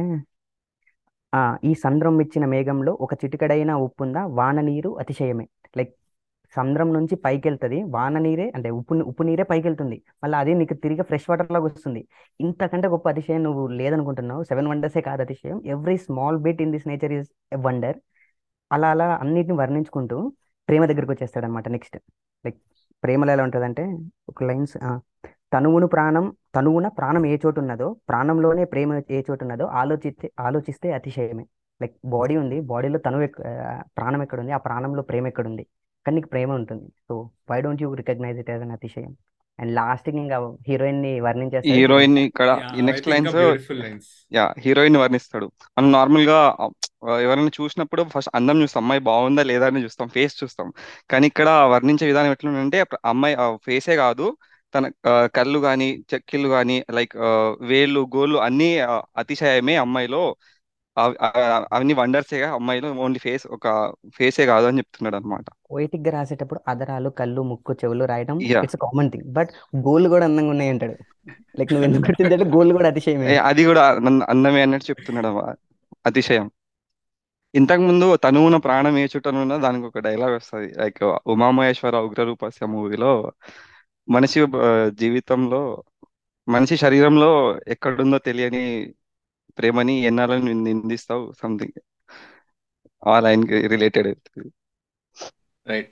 ఆ 1.33 1.57
ఈ 1.65 1.75
సంద్రం 1.75 2.21
ఇచ్చిన 2.21 2.45
మేఘంలో 2.45 2.99
ఒక 3.01 3.15
చిటికడైన 3.15 3.73
ఉప్పుందా? 3.73 4.27
వాన 4.27 4.61
నీరు 4.61 4.91
అతిశయమే. 4.99 5.47
లైక్ 5.77 5.93
సముద్రం 6.57 6.93
నుంచి 6.93 7.17
పైకి 7.17 7.49
వెళ్తుంది 7.49 7.83
వాన 7.83 8.19
నీరే 8.19 8.53
అంటే 8.55 8.71
ఉప్పు 8.71 8.95
ఉప్పు 8.95 9.23
నీరే 9.23 9.43
పైకి 9.43 9.67
వెళ్తుంది 9.67 10.03
మళ్ళీ 10.25 10.39
అదే 10.39 10.55
నీకు 10.55 10.75
తిరిగి 10.75 11.03
ఫ్రెష్ 11.03 11.31
వాటర్ 11.31 11.51
లాగా 11.51 11.65
వస్తుంది. 11.65 12.09
ఇంతకంటే 12.41 12.89
గొప్ప 12.89 13.09
అతిశయం 13.09 13.43
నువ్వు 13.43 13.67
లేదనుకుంటున్నావు. 13.67 14.43
సెవెన్ 14.43 14.67
వండర్సే 14.67 15.01
కాదు 15.01 15.23
అతిశయం. 15.23 15.63
Every 15.67 15.97
small 15.97 16.39
bit 16.39 16.63
in 16.63 16.73
this 16.73 16.89
nature 16.89 17.13
is 17.13 17.29
a 17.53 17.57
wonder. 17.57 17.97
అలా 18.73 18.91
అలా 18.91 19.17
అన్నిటిని 19.17 19.55
వర్ణించుకుంటూ 19.55 20.33
ప్రేమ 20.69 20.87
దగ్గరికి 20.87 21.11
వచ్చేస్తాడనమాట 21.11 21.69
నెక్స్ట్. 21.69 21.99
లైక్ 22.47 22.57
ప్రేమలో 23.03 23.33
ఎలా 23.33 23.43
ఉంటుందంటే 23.43 23.99
ఒక 24.29 24.45
లైన్స్ 24.45 25.01
తనువును 25.53 25.87
ప్రాణం 25.87 26.37
తనువున 26.55 26.89
ప్రాణం 26.89 27.27
ఏ 27.27 27.37
చోటు 27.47 27.61
ఉన్నదో 27.61 27.97
ప్రాణంలోనే 28.09 28.65
ప్రేమ 28.65 29.03
ఏ 29.11 29.23
చోటు 29.31 29.45
ఉన్నదో 29.45 29.65
ఆలోచిస్తే 29.65 30.31
ఆలోచిస్తే 30.41 30.93
అతిశయమే. 30.93 31.47
లైక్ 31.83 31.97
బాడీ 32.05 32.37
ఉంది. 32.37 32.61
బాడీలో 32.61 32.99
తనువు 32.99 33.23
ఎక్క- 33.23 33.83
ప్రాణం 33.97 34.23
ఎక్కడ 34.23 34.41
ఉంది 34.41 34.53
ఆ 34.53 34.57
ప్రాణంలో 34.57 35.03
ప్రేమ 35.03 35.27
ఎక్కడ 35.27 35.47
ఉంది 35.47 35.67
కానీ 36.05 36.15
నీకు 36.19 36.31
ప్రేమ 36.35 36.51
ఉంటుంది. 36.61 36.87
So 37.09 37.15
why 37.51 37.59
don't 37.67 37.83
you 37.85 37.89
recognise 38.03 38.39
it 38.43 38.51
as 38.53 38.63
an 38.67 38.75
అతిశయం? 38.77 39.13
అండ్ 39.59 39.73
లాస్ట్ 39.79 40.07
ఇంకా 40.11 40.37
హీరోయిన్ని 40.69 41.11
వర్ణించేస్తాడు 41.25 41.79
హీరోయిన్ 41.79 42.19
ఇక్కడ 42.19 42.51
యా 42.61 42.69
ఈ 42.79 42.83
next 42.89 43.09
lines 43.13 43.35
beautiful 43.37 43.81
lines 43.85 44.07
yeah 44.37 44.45
heroine 44.65 44.97
వర్ణిస్తాడు. 45.03 45.47
మనం 45.79 45.89
నార్మల్గా 45.97 46.39
ఎవరైనా 47.25 47.53
చూసినప్పుడు 47.59 48.03
ఫస్ట్ 48.15 48.31
అందం 48.39 48.63
చూస్తాం. 48.63 48.83
అమ్మాయి 48.83 49.03
బాగుందా 49.11 49.43
లేదా 49.51 49.67
అని 49.71 49.83
చూస్తాం. 49.87 50.09
ఫేస్ 50.17 50.35
చూస్తాం. 50.43 50.69
కానీ 51.11 51.27
ఇక్కడ 51.33 51.49
వర్ణించే 51.73 52.07
విధానం 52.11 52.33
ఎట్లుందంటే 52.37 52.81
అమ్మాయి 53.13 53.37
ఫేసే 53.67 53.97
కాదు. 54.05 54.29
తన 54.75 54.87
కళ్ళు 55.37 55.59
గాని 55.67 55.87
చెక్కిళ్ళు 56.11 56.49
గాని 56.49 56.77
లైక్ 56.97 57.15
వేళ్ళు 57.71 58.01
గోళ్ళు 58.17 58.39
అన్ని 58.47 58.69
అతిశయమే 59.23 59.75
అమ్మాయిలో. 59.85 60.23
అవన్నీ 61.73 61.95
వండర్సేగా 61.95 62.49
అమ్మాయిలో 62.53 62.93
ఓన్లీ 62.93 63.19
ఫేస్ 63.19 63.47
ఒక 63.47 63.95
ఫేసే 64.15 64.47
కాదు 64.47 64.67
అని 64.67 64.79
చెప్తున్నాడు 64.79 65.17
అనమాట 65.17 65.45
పోయిటిక్గా 65.71 66.11
రాసేటప్పుడు 66.11 66.61
అదరాలు 66.69 67.09
కళ్ళు 67.09 67.43
ముక్కు 67.43 67.73
చెవులు 67.73 68.05
రాయడం 68.05 68.41
ఇట్స్ 68.41 68.77
కామన్ 68.77 69.11
థింగ్ 69.11 69.33
బట్ 69.33 69.51
గోల్ 69.77 70.09
కూడా 70.09 70.25
అందంగా 70.25 70.51
ఉన్నాయి 70.51 70.71
అంటాడు 70.71 70.97
లైక్ 71.59 71.73
నువ్వు 71.73 71.87
ఎందుకు 71.89 72.05
గుర్తించాడు 72.09 72.45
గోల్ 72.57 72.73
కూడా 72.73 72.89
అతిశయమే. 72.89 73.37
అది 73.37 73.65
కూడా 73.65 73.83
అందమే 74.29 74.63
అన్నట్టు 74.63 74.87
చెప్తున్నాడు 74.91 75.31
అతిశయం. 76.07 76.51
ఇంతకు 77.55 77.81
ముందు 77.81 78.17
తనువున 78.17 78.57
ప్రాణం 78.57 78.99
ఏ 78.99 79.07
చుట్టనున్న 79.17 79.57
దానికి 79.57 79.87
ఒక 79.87 79.99
డైలాగ్ 79.99 80.35
వస్తుంది. 80.35 80.69
లైక్ 80.79 81.03
ఉమామహేశ్వర 81.27 81.97
ఉగ్రరూపస్య 81.97 82.67
మూవీలో 82.67 83.33
మనిషి 84.09 84.41
జీవితంలో 85.01 85.83
మనిషి 86.49 86.77
శరీరంలో 86.77 87.59
ఎక్కడుందో 87.69 88.19
తెలియని 88.19 88.63
ప్రేమని 89.59 89.95
ఎన్నాళ్ళని 90.01 90.55
నిందిస్తావు? 90.65 91.33
సంథింగ్. 91.43 91.79
ఆ 93.03 93.21
లైన్కి 93.21 93.67
రిలేటెడ్. 93.67 94.11
రైట్. 95.67 95.91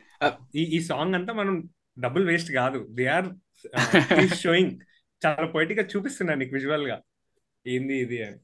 ఈ 0.55 0.63
ఈ 0.77 0.81
సాంగ్ 0.81 1.15
అంతా 1.15 1.33
మనం 1.33 1.55
డబుల్ 1.99 2.27
వేస్ట్ 2.27 2.53
కాదు. 2.53 2.87
దే 2.91 3.07
ఆర్ 3.07 3.29
షోయింగ్ 4.35 4.73
చాలా 5.27 5.47
పొయిటిక్గా 5.47 5.85
చూపిస్తున్నాను 5.87 6.39
నీకు 6.39 6.55
విజువల్గా 6.55 6.97
ఏంది 7.67 7.95
ఇది 7.99 8.23
అని. 8.23 8.39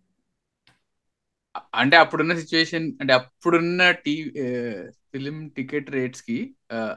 అంటే 1.75 1.97
అప్పుడున్న 1.97 2.35
సిచ్యువేషన్ 2.35 2.93
అంటే 3.01 3.13
అప్పుడున్న 3.13 3.91
టీ 4.05 4.15
ఫిలిం 5.13 5.49
టికెట్ 5.57 5.91
రేట్స్కి 5.91 6.39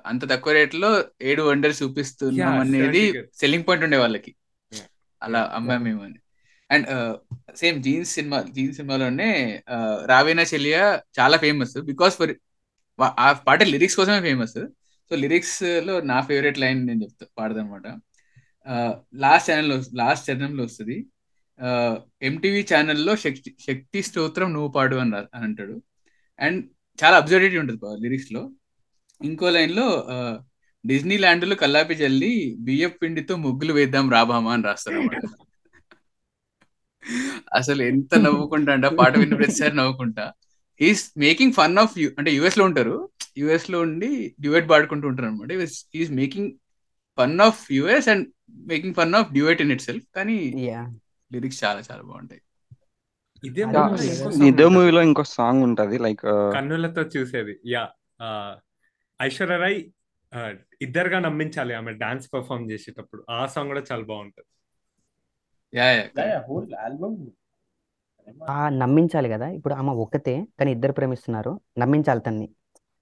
అంత 0.06 0.30
తక్కువ 0.32 0.54
రేట్లో 0.54 0.90
ఏడు 1.22 1.44
వండర్స్ 1.44 1.84
చూపిస్తున్నాం 1.84 2.60
అనేది. 2.60 3.04
సెల్లింగ్ 3.34 3.68
పాయింట్ 3.68 3.86
ఉండే 3.86 3.98
వాళ్ళకి. 3.98 4.32
అలా. 5.22 5.42
అమ్మాయి 5.56 5.80
మేము 5.80 6.04
అని. 6.04 6.20
అండ్ 6.70 6.88
సేమ్ 7.56 7.84
జీన్స్ 7.84 8.12
సినిమా 8.14 8.42
జీన్స్ 8.52 8.78
సినిమాలోనే 8.78 9.30
ఆ, 9.70 9.78
రావేనా 10.06 10.44
చాలా 11.20 11.38
ఫేమస్ 11.38 11.78
బికాస్ 11.84 12.18
ఫర్ 12.18 12.34
ఆ 13.20 13.34
పాట 13.48 13.64
లిరిక్స్ 13.66 13.96
కోసమే 13.96 14.22
ఫేమస్ 14.22 14.58
సో 15.12 15.16
లిరిక్స్లో 15.16 16.00
నా 16.02 16.22
ఫేవరెట్ 16.22 16.60
లైన్ 16.60 16.88
నేను 16.88 17.04
చెప్తా 17.04 17.26
పాడదనమాట 17.38 17.88
లాస్ట్ 19.16 19.52
ఛానల్ 19.52 19.70
లాస్ట్ 19.94 20.30
చరణంలో 20.30 20.64
వస్తుంది. 20.64 20.98
ఎంటీవీ 22.22 22.62
ఛానల్లో 22.64 23.16
శక్తి 23.16 23.56
శక్తి 23.60 24.02
స్తోత్రం 24.02 24.54
నువ్వు 24.54 24.70
పాడు 24.70 24.96
అని 24.96 25.16
అని 25.16 25.44
అంటాడు. 25.44 25.76
అండ్ 26.40 26.60
చాలా 27.00 27.18
అబ్జర్వేటివ్ 27.18 27.62
ఉంటుంది 27.62 27.80
లిరిక్స్లో. 28.04 28.42
ఇంకో 29.22 29.50
లైన్లో 29.50 29.88
డిజ్నీ 30.84 31.18
ల్యాండ్లో 31.18 31.56
కల్లాపి 31.56 31.94
చల్లి 31.94 32.32
బియ్యపు 32.60 32.98
పిండితో 32.98 33.36
ముగ్గులు 33.38 33.74
వేద్దాం 33.74 34.12
రాబామా 34.12 34.54
అని 34.54 34.64
రాస్తారు 34.64 35.00
అసలు 37.54 37.82
ఎంత 37.92 38.16
నవ్వుకుంటా 38.26 38.72
అంటే 38.74 38.90
పాట 39.00 39.14
విన్న 39.18 39.36
ప్రతిసారి 39.36 39.76
నవ్వుకుంటా. 39.76 40.26
Is 40.82 41.04
making 41.18 41.54
fun 41.60 41.78
of 41.84 41.94
you 42.00 42.08
అంటే 42.18 42.32
యుఎస్లో 42.38 42.66
ఉంటారు. 42.66 42.98
యుఎస్లో 43.38 43.80
ఉండి 43.80 44.10
డ్యూయట్ 44.42 44.70
పాడుకుంటూ 44.70 45.08
ఉంటారు 45.08 45.28
అనమాట 45.28 45.52
is 46.02 46.12
making 46.22 46.52
fun 47.18 47.38
of 47.48 47.62
US 47.72 48.10
and 48.14 48.28
making 48.74 48.96
fun 49.00 49.16
of 49.16 49.32
duet 49.32 49.62
in 49.62 49.72
it 49.72 49.86
self 49.90 50.06
కానీ 50.16 50.38
యా 50.70 50.82
లిరిక్స్ 51.32 51.62
చాలా 51.64 51.82
చాలా 51.90 52.02
బాగుంటాయి. 52.02 52.42
ఇదే 53.44 53.64
మూవీలో. 53.66 54.04
ఇంకో 54.04 54.30
సాంగ్ 54.32 54.48
ఇదే 54.48 54.64
ఉంటుంది. 54.64 54.76
మూవీలో 54.76 55.02
ఇంకో 55.08 55.24
సాంగ్ 55.24 55.64
ఉంటది 55.64 55.98
లైక్ 56.06 56.26
కన్నులతో 56.54 57.02
చూసేది. 57.16 57.54
యా 57.74 57.84
ఐశ్వర్య 59.22 59.58
రాయ్ 59.58 59.80
ఇద్దరుగా 60.82 61.20
నమ్మించాలి 61.20 61.74
ఆమె 61.74 61.92
డాన్స్ 62.04 62.28
పర్ఫామ్ 62.34 62.66
చేసేటప్పుడు. 62.72 63.22
ఆ 63.30 63.46
సాంగ్ 63.54 63.70
కూడా 63.72 63.84
చాలా 63.92 64.04
బాగుంటది. 64.12 64.48
యా 65.78 65.86
యా 66.26 66.38
హోల్ 66.48 66.68
ఆల్బమ్ 66.86 67.18
ఆ 68.54 68.62
నమ్మించాలి 68.80 69.28
కదా. 69.34 69.48
ఇప్పుడు 69.58 69.74
ఆమె 69.74 69.92
ఒక్కతే 70.04 70.34
కానీ 70.60 70.72
ఇద్దరు 70.72 70.94
ప్రేమిస్తున్నారు. 70.94 71.52
నమ్మించాలి 71.82 72.22
తన్ని. 72.22 72.48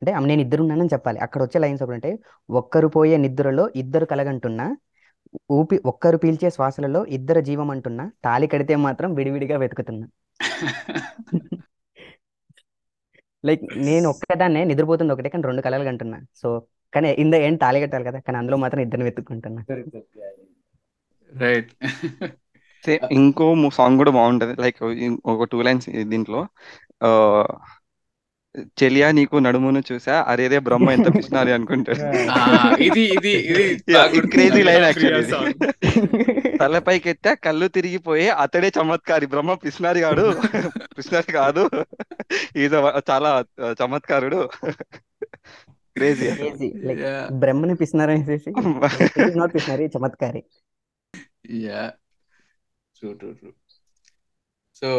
అంటే 0.02 0.12
ఆమె 0.12 0.28
నేను 0.28 0.42
ఇద్దరు 0.42 0.62
ఉన్నానని 0.62 0.92
చెప్పాలి. 0.94 1.20
అక్కడ 1.20 1.42
వచ్చే 1.44 1.60
లైన్స్ 1.60 1.84
అంటే 1.88 2.12
ఒక్కరు 2.50 2.88
పోయే 2.96 3.18
నిద్రలో 3.18 3.66
ఇద్దరు 3.76 4.06
కలగంటున్నా 4.06 4.66
ఊపి 5.52 5.78
ఒక్కరు 5.92 6.18
పీల్చే 6.18 6.50
శ్వాసలలో 6.50 7.02
ఇద్దరు 7.18 7.42
జీవం 7.42 7.70
అంటున్నా 7.72 8.04
తాళి 8.24 8.48
కడితే 8.48 8.76
మాత్రం 8.86 9.10
విడివిడిగా 9.14 9.58
వెతుకుతున్నా. 9.64 10.06
లైక్ 13.44 13.64
నేను 13.88 14.06
ఒక్కదాన్నే 14.14 14.62
నిద్రపోతుంది 14.66 15.14
ఒకటే 15.14 15.30
కానీ 15.30 15.44
రెండు 15.44 15.62
కలలు 15.62 15.84
కంటున్నా. 15.84 16.18
సో 16.42 16.48
కానీ 16.94 17.10
ఇంద 17.24 17.36
ఏం 17.48 17.56
తాళి 17.56 17.80
కట్టాలి 17.84 18.06
కదా 18.10 18.20
కానీ 18.20 18.38
అందులో 18.38 18.58
మాత్రం 18.64 18.82
ఇద్దరిని 18.82 19.08
వెతుక్కుంటున్నా. 19.10 19.62
రైట్ 21.30 21.72
ఇంకో 23.12 23.48
సాంగ్ 23.78 23.98
కూడా 23.98 24.12
బాగుంటది. 24.12 24.54
లైక్ 24.62 24.80
ఒక 25.26 25.48
టూ 25.52 25.62
లైన్స్ 25.62 25.88
దీంట్లో. 26.14 26.42
ఆ 27.02 27.10
చెలియా 28.80 29.08
నీకు 29.12 29.36
నడుమును 29.38 29.84
చూసా 29.90 30.16
అరేరే 30.32 30.60
బ్రహ్మ 30.60 30.90
ఎంత 30.92 31.08
పిసినారి 31.16 31.52
అనుకుంటాడు 31.54 32.04
ఇది. 32.88 33.06
క్రేజీ 34.34 34.62
లైన్ 34.64 34.86
యాక్చువల్లీ 34.86 35.54
తలపైకి 36.60 37.10
ఎత్తే 37.10 37.32
కళ్ళు 37.46 37.68
తిరిగిపోయి 37.68 38.28
అతడే 38.44 38.70
చమత్కారి 38.78 39.26
బ్రహ్మ 39.26 39.54
పిసినారి 39.64 40.02
కాడు 40.02 40.26
పిసినారి 40.98 41.32
కాదు. 41.32 41.64
ఈజ్ 42.58 42.78
చాలా 43.12 43.32
చమత్కారుడు. 43.82 44.42
Crazy 45.96 46.28
Crazy. 46.32 46.70
Like, 46.88 47.02
Yeah. 47.02 47.20
బ్రహ్మని 47.42 47.76
పిసినారనేసి 47.82 48.50
నాట్ 49.40 49.54
పిసినారి 49.56 49.86
చమత్కారి. 49.96 50.42
Yeah 51.66 51.82
true 52.96 53.14
true 53.14 53.32
true 53.40 53.52
so 54.82 54.90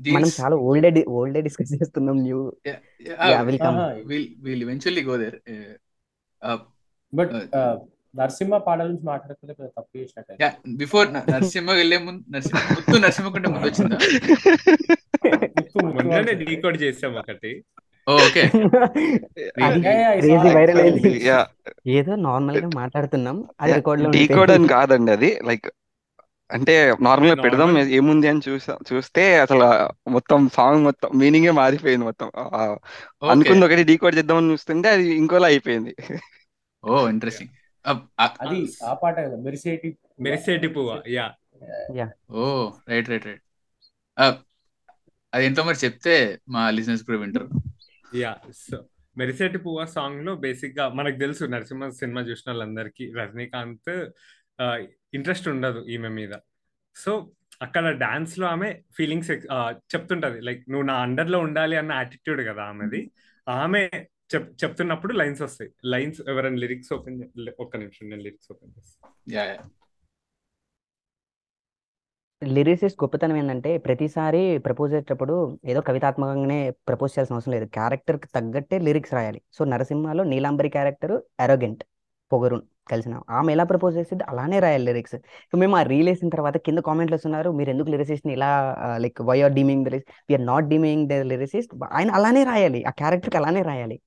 మనం 0.00 0.28
చాలా 0.36 0.56
ఓల్డే 0.66 1.04
ఓల్డే 1.16 1.40
డిస్కస్ 1.46 1.76
చేస్తున్నాం 1.76 2.22
new 2.22 2.52
Yeah, 2.64 3.42
will 3.42 3.58
come. 3.58 3.78
Will 4.10 4.28
will 4.44 4.62
eventually 4.62 5.02
go 5.08 5.18
there 5.18 5.36
but 7.12 7.32
Narasimha 8.14 8.58
పాటల 8.66 8.86
నుంచి 8.88 9.04
మాట్లాడకపోతే 9.08 9.52
కొంచెం 9.56 9.72
తప్పు 9.76 9.98
చేసినట్టు 9.98 10.72
బిఫోర్ 10.80 11.06
నరసింహ 11.28 11.72
వెళ్ళే 11.80 11.98
ముందు 12.06 12.22
నరసింహ 12.34 12.62
ముత్తు 12.70 12.96
నరసింహ 13.04 13.28
కంటే 13.34 13.48
ముందు 13.48 13.68
వచ్చిందా? 13.68 13.98
ముందనే 15.96 16.32
డీకోడ్ 16.42 16.82
చేసాం 16.82 17.14
ఒకటి. 17.22 17.52
ఓకే 18.06 18.42
యా 21.28 21.40
ఏదో 21.96 22.14
నార్మల్గా 22.24 22.68
మాట్లాడుతున్నాం. 22.78 23.48
అది 23.60 23.72
రికార్డ్లో 23.72 24.10
డీకోడ్ 24.16 24.50
అని 24.54 24.68
కాదండి 24.68 25.12
అది. 25.16 25.30
లైక్ 25.48 25.68
అంటే 26.52 26.94
నార్మల్గా 27.00 27.34
పెడదాం. 27.34 27.78
ఏముంది 27.78 28.28
అని 28.28 28.40
చూసా 28.48 28.78
చూస్తే 28.92 29.38
అసలు 29.38 29.66
మొత్తం 30.10 30.48
సాంగ్ 30.48 30.84
మొత్తం 30.84 31.10
మీనింగే 31.14 31.50
మారిపోయింది 31.50 32.04
మొత్తం. 32.04 32.30
ఆ, 32.36 32.76
అనుకుంది 33.30 33.64
ఒకటి 33.64 33.84
డీకోడ్ 33.84 34.16
చేద్దామని 34.16 34.50
చూస్తుంటే 34.50 34.88
అది 34.88 35.14
ఇంకోలా 35.14 35.46
అయిపోయింది. 35.46 35.96
ఓ 36.84 37.08
ఇంట్రెస్టింగ్ 37.08 37.50
అది 38.20 38.68
ఆ 38.84 38.94
పాట 38.94 39.16
కదా 39.20 39.36
మెరిసేటి 39.36 39.98
మెరిసేటి 40.20 40.68
పువ్వ? 40.68 41.02
Yeah 41.08 41.34
oh 42.30 42.70
right 42.88 43.08
right 43.08 43.26
right 43.26 43.42
అది 45.34 45.46
ఎంతో 45.46 45.64
మరి 45.64 45.76
చెప్తే 45.84 46.38
మా 46.48 46.70
లిజనర్స్ 46.70 47.04
కూడా 47.04 47.18
వింటారు. 47.18 47.48
యా 48.16 48.36
సో 48.70 48.84
మెరిసేటి 49.16 49.58
పువ్వ 49.58 49.84
సాంగ్లో 49.84 50.34
బేసిక్గా 50.34 50.88
మనకు 50.88 51.18
తెలుసు 51.18 51.44
నరసింహ 51.44 51.88
సినిమా 51.88 52.20
చూసిన 52.20 52.52
వాళ్ళందరికీ 52.52 53.12
రజనీకాంత్ 53.12 53.90
ఇంట్రెస్ట్ 55.14 55.48
ఉండదు 55.48 55.80
ఈమె 55.94 56.10
మీద. 56.20 56.34
సో 56.96 57.12
అక్కడ 57.62 57.84
డాన్స్లో 58.02 58.46
ఆమె 58.46 58.68
ఫీలింగ్స్ 58.96 59.30
చెప్తుంటది. 59.92 60.38
లైక్ 60.48 60.62
నువ్వు 60.70 60.86
నా 60.90 60.96
అండర్లో 61.06 61.38
ఉండాలి 61.46 61.76
అన్న 61.80 61.92
యాటిట్యూడ్ 62.00 62.40
కదా 62.48 62.62
ఆమెది. 62.72 63.00
ఆమె 63.46 63.82
చెప్ 64.34 64.48
చెప్తున్నప్పుడు 64.62 65.12
లైన్స్ 65.20 65.42
వస్తాయి. 65.42 65.70
లైన్స్ 65.92 66.20
ఎవరైనా 66.28 66.58
లిరిక్స్ 66.64 66.92
ఓపెన్ 66.96 67.18
ఒక్క 67.64 67.76
నిమిషం 67.76 68.10
నేను 68.10 68.22
లిరిక్స్ 68.26 68.50
ఓపెన్ 68.52 68.72
చేస్తాను 68.78 69.12
యా 69.36 69.44
యా. 69.52 69.60
లిరిసిస్ట్ 72.42 72.98
గొప్పతనం 73.02 73.36
ఏంటంటే 73.36 73.70
ప్రతిసారి 73.78 74.42
ప్రపోజ్ 74.58 74.90
చేసేటప్పుడు 74.94 75.34
ఏదో 75.64 75.80
కవితాత్మకంగానే 75.88 76.58
ప్రపోజ్ 76.88 77.12
చేయాల్సిన 77.12 77.34
అవసరం 77.36 77.52
లేదు. 77.56 77.66
క్యారెక్టర్కి 77.76 78.28
తగ్గట్టే 78.36 78.76
లిరిక్స్ 78.86 79.14
రాయాలి. 79.14 79.40
సో 79.56 79.64
నరసింహలో 79.72 80.24
నీలాంబరి 80.24 80.70
క్యారెక్టర్ 80.76 81.14
అరోగెంట్ 81.40 81.82
పొగరు 82.32 82.58
కలిసిన. 82.92 83.14
ఆమె 83.38 83.50
ఎలా 83.54 83.64
ప్రపోజ్ 83.72 83.94
చేసింది 84.00 84.24
అలానే 84.32 84.58
రాయాలి 84.64 84.86
లిరిక్స్ 84.90 85.16
సో 85.50 85.56
మేము 85.62 85.74
ఆ 85.80 85.82
రీల్ 85.92 86.08
వేసిన 86.10 86.30
తర్వాత 86.34 86.56
కింద 86.66 86.80
కామెంట్లు 86.88 87.16
వస్తున్నారు 87.18 87.50
మీరు 87.58 87.70
ఎందుకు 87.74 87.90
లిరిసిస్ట్ 87.94 88.28
ఇలా 88.36 88.50
like 89.04 89.20
why 89.30 89.38
are 89.46 89.54
deeming 89.58 89.84
the 89.88 89.90
we are 90.30 90.46
not 90.52 90.68
deeming 90.74 91.04
the 91.12 91.18
lyricist 91.32 91.72
ఆయన 91.98 92.10
అలానే 92.20 92.44
రాయాలి 92.52 92.82
ఆ 92.90 92.92
క్యారెక్టర్కి 93.02 93.38
అలానే 93.42 93.62
రాయాలి. 93.70 93.98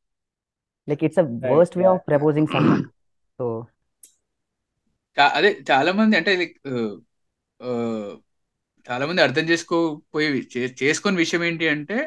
Like 0.88 1.04
it's 1.08 1.22
a 1.24 1.26
worst 1.54 1.78
way 1.82 1.86
of 1.94 2.04
proposing 2.12 2.50
some 2.56 2.70
so 3.40 3.46
అదే 5.18 5.50
చాలా 5.70 5.92
మంది 5.98 6.16
అంటే 6.20 6.32
లైక్ 6.42 6.56
చాలా 8.88 9.04
మంది 9.10 9.22
అర్థం 9.26 9.46
చేసుకోపోయే 9.52 10.30
చేసుకొని 10.82 11.18
విషయం 11.24 11.44
ఏంటి 11.50 11.66
అంటే 11.74 11.98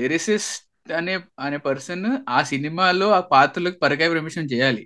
లిరిసిస్ట్ 0.00 0.66
అనే 0.98 1.14
అనే 1.46 1.58
పర్సన్ 1.66 2.04
ఆ 2.36 2.38
సినిమాలో 2.50 3.08
ఆ 3.18 3.20
పాత్రలకు 3.32 3.78
పరకాయ 3.84 4.08
ప్రవేశం 4.14 4.44
చేయాలి. 4.52 4.82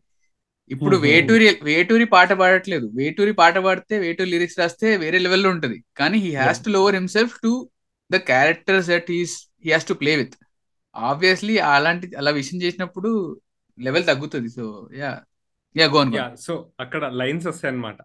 ఇప్పుడు. 0.71 0.97
వేటూరి 0.97 1.47
వేటూరి 1.63 2.05
పాట 2.05 2.33
పాడట్లేదు. 2.33 2.87
వేటూరి 2.95 3.33
పాట 3.33 3.59
పాడితే 3.59 3.99
వేటూరి 3.99 4.31
లిరిక్స్ 4.31 4.59
రాస్తే 4.59 4.97
వేరే 4.97 5.19
లెవెల్లో 5.19 5.51
ఉంటది. 5.51 5.85
కానీ 5.97 6.19
he 6.19 6.31
has 6.37 6.65
to 6.65 6.71
lower 6.71 6.95
himself 6.95 7.37
to 7.45 7.53
the 8.11 8.17
characters 8.31 8.89
that 8.89 9.11
he's 9.11 9.37
he 9.65 9.71
has 9.71 9.89
to 9.89 9.95
play 9.95 10.15
with 10.17 10.35
obviously 10.95 11.59
అలాంటి 11.59 12.17
అలా 12.17 12.31
విషయం 12.31 12.59
చేసినప్పుడు 12.63 13.11
లెవెల్ 13.79 14.05
తగ్గుతుంది. 14.07 14.49
So 14.49 14.65
yeah 15.03 15.13
yeah 15.77 15.87
gone 15.87 16.13
yeah 16.17 16.27
so 16.47 16.55
అక్కడ 16.81 17.05
లైన్స్ 17.21 17.47
వస్తాయి 17.47 17.71
అన్నమాట 17.73 18.01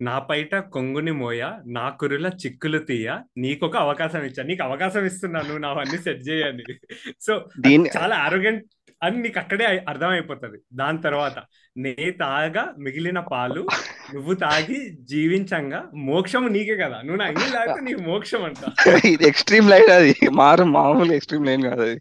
నా 0.00 0.18
పైట 0.18 0.54
కొంగుని 0.74 1.12
మోయ 1.12 1.42
నా 1.66 1.84
కురుల 2.00 2.26
చిక్కులు 2.42 2.78
తీయ 2.78 3.08
నీకొక 3.38 3.76
అవకాశం 3.76 4.22
ఇచ్చా. 4.28 4.42
నీకు 4.42 4.62
అవకాశం 4.62 5.04
ఇస్తున్నాను 5.04 5.46
నువ్వు 5.48 5.62
నావన్నీ 5.66 5.98
సెట్ 5.98 6.22
చేయని. 6.28 6.64
సో 7.26 7.32
దీన్ని 7.60 7.90
చాలా 7.96 8.16
ఆరోగ్యంట్ 8.16 8.64
అని 9.02 9.16
నీకు 9.22 9.38
అక్కడే 9.38 9.66
అర్థమైపోతుంది. 9.88 10.58
దాని 10.72 10.98
తర్వాత 11.02 11.36
నే 11.76 11.92
తాగా 12.20 12.74
మిగిలిన 12.78 13.20
పాలు 13.24 13.62
నువ్వు 14.14 14.34
తాగి 14.34 14.76
జీవించంగా. 15.04 15.80
మోక్షం 16.04 16.52
నీకే 16.52 16.76
కదా. 16.76 16.98
నువ్వు 17.02 17.16
నా 17.16 17.26
ఇల్లు 17.26 17.48
తాగితే 17.52 17.80
నీకు 17.80 18.00
మోక్షం 18.00 18.42
అంట 18.44 18.62
ఇది 19.12 19.24
ఎక్స్ట్రీమ్ 19.28 19.70
లైన్ 19.70 19.90
అది. 19.90 20.12
మారు 20.32 20.64
మామూలు 20.74 21.12
ఎక్స్ట్రీమ్ 21.12 21.46
లైన్ 21.46 21.62
కాదు 21.62 21.82
అది. 21.82 21.98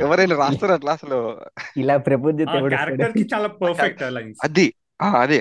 ఎవరైనా 0.00 0.36
రాస్తారు 0.36 0.72
అట్లా 0.72 0.92
అసలు? 0.92 1.18
ఇలా? 1.76 1.96
క్యారెక్టర్కి 1.98 3.24
చాలా 3.34 3.48
పర్ఫెక్ట్ 3.62 4.02
లైన్స్ 4.12 4.40
అది. 4.44 4.66
ఆ, 5.02 5.08
అదే. 5.22 5.40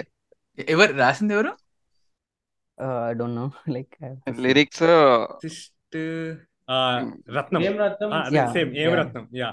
ఎవరు? 0.68 0.94
రాసింది 0.94 1.34
ఎవరు? 1.34 1.52
I 3.08 3.14
don't 3.14 3.36
know 3.36 3.46
like 3.70 3.96
lyrics 4.40 4.84
Rathnam. 7.36 7.62
Same 8.54 8.72
M. 8.78 8.94
Rathnam? 8.94 9.26
Yeah 9.36 9.50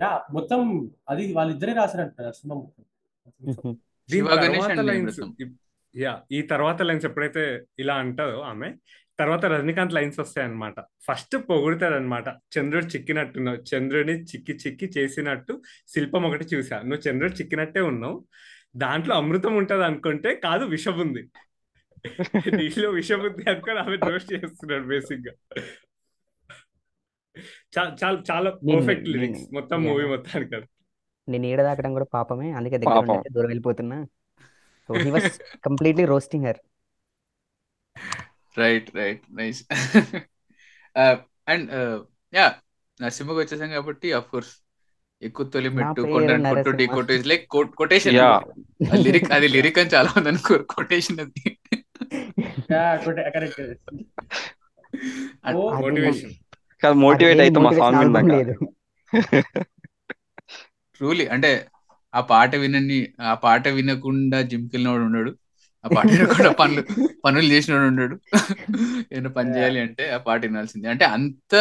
yeah 0.00 0.10
మొత్తం 0.32 0.60
అది 1.08 1.24
వాళ్ళిద్దరే 1.32 1.72
రాశారంట 1.80 2.16
రత్నం. 2.28 2.60
యా 5.94 6.12
ఈ 6.30 6.40
తర్వాత 6.52 6.82
లైన్స్ 6.82 7.06
ఎప్పుడైతే 7.08 7.42
ఇలా 7.78 7.94
అంటారో 8.02 8.38
ఆమె 8.50 8.68
తర్వాత 9.18 9.44
రజనీకాంత్ 9.52 9.94
లైన్స్ 9.96 10.18
వస్తాయి 10.22 10.44
అనమాట 10.46 10.76
ఫస్ట్ 11.06 11.34
పొగుడుతాడు 11.48 11.96
అనమాట 11.96 12.28
చంద్రుడు 12.54 12.86
చిక్కినట్టున్నావు 12.86 13.58
చంద్రుడిని 13.70 14.14
చిక్కి 14.30 14.54
చిక్కి 14.62 14.86
చేసినట్టు 14.96 15.54
శిల్పం 15.88 16.24
ఒకటి 16.28 16.46
చూసా. 16.52 16.76
నువ్వు 16.82 17.02
చంద్రుడు 17.06 17.34
చిక్కినట్టే 17.40 17.82
ఉన్నావు. 17.90 18.16
దాంట్లో 18.74 19.14
అమృతం 19.20 19.54
ఉంటది 19.60 19.84
అనుకుంటే 19.84 20.32
కాదు 20.44 20.64
విషం 20.74 20.96
ఉంది. 21.04 21.22
నీలో 22.60 22.88
విషం 22.98 23.20
ఉంది 23.28 23.42
అనుకొని 23.50 23.78
ఆమె 23.82 23.96
రోస్ట్ 24.04 24.30
చేస్తున్నాడు 24.34 24.86
బేసిక్గా 24.90 25.32
చాలా 27.72 28.16
చాలా 28.28 28.50
పర్ఫెక్ట్ 28.68 29.08
లిరిక్స్ 29.12 29.44
మొత్తం 29.52 29.78
yeah. 29.78 29.88
మూవీ 29.88 30.06
మొత్తానికి 30.06 30.54
అది 30.56 30.68
నేను 31.28 31.46
ఈడ 31.46 31.60
దాకడం 31.62 31.92
కూడా 31.92 32.06
పాపమే. 32.14 32.48
అందుకే 32.52 32.78
దగ్గర 32.78 33.04
దూరం 33.28 33.48
వెళ్ళిపోతున్నా. 33.48 33.98
So 34.88 34.94
he 34.96 35.10
was 35.10 35.28
completely 35.66 36.04
roasting 36.04 36.46
her 36.46 36.60
right 38.54 38.88
right 38.96 39.22
nice 39.32 39.60
and 41.46 41.68
yeah 42.32 42.46
నరసింహకి 43.00 43.38
వచ్చేసాం 43.42 43.70
కాబట్టి 43.70 44.08
అఫ్ 44.12 44.28
కోర్స్ 44.30 44.52
ఎక్కువ 45.22 45.46
తొలి 45.54 45.70
మెట్టు 45.70 46.00
కొండని 46.04 46.42
కొట్టు 46.44 46.70
నరసింహ. 46.70 46.94
కొట్టు 46.94 47.12
is 47.12 47.26
like 47.26 47.44
quotation 47.80 48.16
Yeah. 48.16 48.36
Lyric 49.06 49.30
అది 49.36 49.48
లిరిక్ 49.56 49.78
అని 49.78 49.92
చాలా 49.94 50.10
మంది 50.16 50.30
అనుకోరు. 50.32 50.64
కొటేషన్ 50.74 51.18
కరెక్ట్ 53.36 53.60
అది 55.44 55.56
మోటివేషన్ 55.82 56.34
కాదు 56.82 56.96
మోటివేట్ 57.04 57.42
అయితే 57.44 57.58
మా 57.60 57.72
సాంగ్ 57.80 58.00
విన్నాక 58.02 58.36
ట్రూలీ 60.94 61.26
అంటే 61.34 61.50
ఆ 62.14 62.20
పాట 62.30 62.52
వినని 62.56 62.98
ఆ 63.22 63.34
పాట 63.44 63.68
వినకుండా 63.68 64.38
జిమ్కి 64.42 64.72
వెళ్ళినవాడు 64.74 65.04
ఉన్నాడు. 65.04 65.30
ఆ 65.84 65.88
పాట 65.88 66.06
వినకుండా 66.14 66.50
పనులు 66.60 66.82
పనులు 67.24 67.48
చేసినవాడు 67.52 67.88
ఉన్నాడు. 67.92 68.16
ఏమైనా 69.12 69.30
పని 69.36 69.50
చేయాలి 69.56 69.78
అంటే 69.86 70.04
ఆ 70.10 70.18
పాట 70.26 70.40
వినాల్సిందే. 70.44 70.88
అంటే 70.94 71.04
అంత 71.16 71.54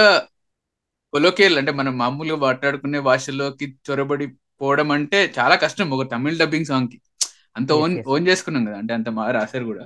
కొలోకియల్ 1.14 1.58
అంటే 1.58 1.72
మనం 1.72 1.94
మామూలుగా 1.98 2.40
మాట్లాడుకునే 2.40 3.00
భాషలోకి 3.00 3.66
చొరబడి 3.88 4.26
పోవడం 4.62 4.92
అంటే 4.92 5.20
చాలా 5.38 5.56
కష్టం. 5.56 5.88
ఒక 5.96 6.04
తమిళ 6.12 6.36
డబ్బింగ్ 6.38 6.66
సాంగ్కి. 6.66 6.98
అంత 7.56 7.72
ఓన్. 7.82 7.96
ఓన్ 8.08 8.28
చేసుకున్నాం 8.28 8.66
కదా 8.66 8.78
అంటే 8.78 8.94
అంత 8.94 9.10
బాగా 9.10 9.32
రాశారు 9.32 9.66
కూడా. 9.66 9.86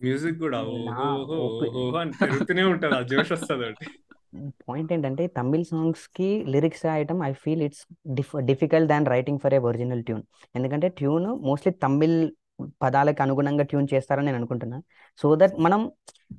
మ్యూజిక్ 0.00 0.38
కూడా. 0.38 0.58
ఓహో 0.72 1.06
ఓహో 1.36 1.98
అని 1.98 2.12
పెరుగుతూనే 2.20 2.64
ఉంటది. 2.64 2.94
ఆ 2.94 3.02
జోష్ 3.12 3.32
వస్తుంది 3.32 3.68
పాయింట్ 4.68 4.92
ఏంటంటే 4.92 5.26
తమిళ్ 5.26 5.64
సాంగ్స్కి 5.64 6.44
లిరిక్స్ 6.48 6.86
రాయటం 6.86 7.22
I 7.22 7.32
feel 7.32 7.62
it's 7.62 8.12
diff 8.14 8.40
difficult 8.40 8.88
than 8.88 9.06
writing 9.06 9.38
for 9.38 9.54
a 9.54 9.58
original 9.58 10.04
tune. 10.04 10.22
ఎందుకంటే 10.56 10.88
ట్యూన్ 10.88 11.26
మోస్ట్లీ 11.26 11.72
తమిళ్ 11.72 12.30
పదాలకు 12.82 13.22
అనుగుణంగా 13.22 13.64
ట్యూన్ 13.64 13.88
చేస్తారని 13.94 14.26
నేను 14.26 14.36
అనుకుంటున్నా. 14.36 14.82
సో 15.18 15.36
దట్ 15.36 15.52
మనం 15.58 15.90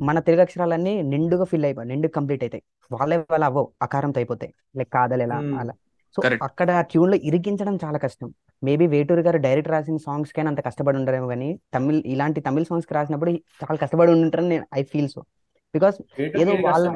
మన 0.02 0.20
తెలుగు 0.20 0.42
అక్షరాలన్నీ 0.42 1.02
నిండుగా 1.02 1.44
ఫిల్ 1.44 1.66
అయిపోయి 1.66 1.88
నిండు 1.88 2.08
కంప్లీట్ 2.08 2.44
అవుతాయి 2.44 2.64
వాళ్ళే 2.92 3.18
వాళ్ళ 3.18 3.46
అవ్వవు 3.46 3.72
అకారంతో 3.82 4.20
అయిపోతాయి. 4.20 4.54
లైక్ 4.78 4.94
కాదలు 4.94 5.22
ఎలా 5.22 5.40
Hmm. 5.40 5.60
అలా. 5.60 5.74
సో. 6.16 6.30
అక్కడ 6.44 6.82
ట్యూన్లో 6.82 7.18
ఇరికించడం 7.18 7.78
చాలా 7.86 7.98
కష్టం. 7.98 8.34
మేబీ 8.64 8.88
వేటూరు 8.88 9.22
గారు 9.22 9.38
డైరెక్ట్ 9.38 9.72
రాసిన 9.72 9.98
సాంగ్స్ 9.98 10.34
కైనా 10.34 10.50
అంత 10.50 10.66
కష్టపడి 10.66 10.98
ఉండరేమో 10.98 11.28
కానీ 11.28 11.60
తమిళ్ 11.76 12.04
ఇలాంటి 12.06 12.42
తమిళ్ 12.42 12.66
సాంగ్స్కి 12.66 12.94
రాసినప్పుడు 12.94 13.32
చాలా 13.32 13.76
కష్టపడి 13.76 14.12
ఉంటారని 14.12 14.50
నేను 14.50 14.68
ఐ 14.76 14.84
ఫీల్ 14.84 15.10
సో. 15.10 15.22
బికాస్ 15.74 16.22
ఏదో 16.22 16.52
వాళ్ళ 16.52 16.90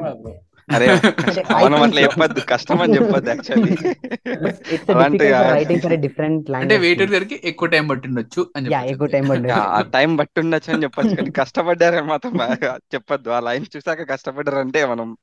అరే 0.68 0.86
అంటే 0.90 1.42
మనం 1.56 1.80
అట్లా. 1.84 2.00
చెప్పొద్దు 2.04 2.40
కష్టం 2.50 2.78
అని 2.82 2.94
చెప్పొద్దు 2.96 3.28
యాక్చువల్లీ 3.32 3.74
అంటే 6.60 6.76
వేటర్ 6.84 7.10
గారికి 7.14 7.36
ఎక్కువ 7.50 7.68
టైం 7.74 7.84
పట్టిండొచ్చు 7.90 8.42
అని 8.56 8.68
ఎక్కువ. 8.86 9.06
టైం 9.14 9.26
ఆ 9.74 9.80
టైం 9.94 10.16
బట్టి 10.20 10.40
ఉండొచ్చు 10.42 10.70
అని 10.72 10.84
చెప్పొచ్చు 10.86 11.14
కానీ 11.18 11.30
కష్టపడ్డారని 11.40 12.08
మాత్రం 12.12 12.32
బాగా 12.42 12.78
చెప్పొద్దు 12.94 13.30
ఆ 13.30 13.40
లైన్ 13.46 13.66
చూసాక 13.74 14.08
కష్టపడ్డారంటే 14.12 14.82
మనం 14.92 15.16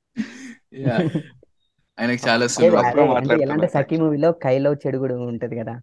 Yeah. 0.82 1.00
ఆయనకి 1.98 2.22
చాలా 2.26 2.46
అంటే. 3.16 3.36
ఎలాంటి 3.46 3.68
సఖీ 3.74 3.96
మూవీలో 3.98 4.32
కైలో 4.44 4.74
చెడుగుడు 4.84 5.16
ఉంటది 5.26 5.56
కదా 5.58 5.74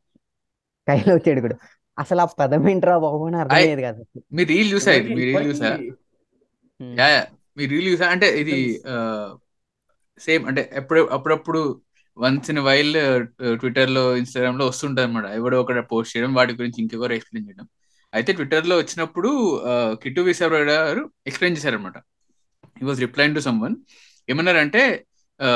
కైలో 0.88 1.16
చెడుగుడు 1.26 1.54
అసలు 1.98 2.20
ఆ 2.20 2.26
పదం 2.38 2.68
ఏంట్రా 2.70 2.96
బాబు 3.04 3.26
అని 3.26 3.36
అర్థం 3.42 3.56
I- 3.56 3.62
అయ్యేది 3.62 3.82
కాదు 3.86 4.00
అసలు. 4.04 4.22
మీ 4.36 4.42
రీల్ 4.50 4.72
చూసా 4.72 4.92
ఇది 4.98 5.08
మీ 5.10 5.22
రీల్ 5.28 5.46
చూసా. 5.48 5.70
Yeah 6.96 7.06
yeah. 7.10 7.22
మీ 7.56 7.66
రీల్ 7.66 7.88
చూసా 7.90 8.06
అంటే 8.14 8.28
ఇది 8.42 8.80
సేమ్ 10.18 10.44
అంటే 10.46 10.70
ఎప్పుడు 10.72 11.00
అప్పుడప్పుడు 11.12 11.60
వన్స్ 12.16 12.50
ఇన్ 12.50 12.60
వైల్ 12.60 12.92
ట్విట్టర్లో 13.56 14.16
ఇన్స్టాగ్రామ్లో 14.16 14.66
వస్తుంటది 14.66 15.06
అనమాట 15.06 15.26
ఎవడో 15.34 15.56
ఒకటి 15.60 15.82
పోస్ట్ 15.90 16.12
చేయడం 16.14 16.32
వాటి 16.34 16.52
గురించి 16.52 16.78
ఇంకెవరు 16.82 17.12
ఎక్స్ప్లెయిన్ 17.12 17.48
చేయడం. 17.48 17.66
అయితే 18.12 18.30
ట్విట్టర్లో 18.32 18.76
వచ్చినప్పుడు 18.78 19.30
కిట్టు 20.02 20.20
విసార్ 20.22 20.54
గారు 20.70 21.02
ఎక్స్ప్లెయిన్ 21.26 21.56
చేశారనమాట 21.56 21.98
ఈ 22.76 22.86
was 22.86 23.00
replying 23.00 23.34
to 23.34 23.40
some 23.40 23.60
one 23.60 23.76
ఏమన్నారంటే 24.28 24.82
ఆ, 25.40 25.48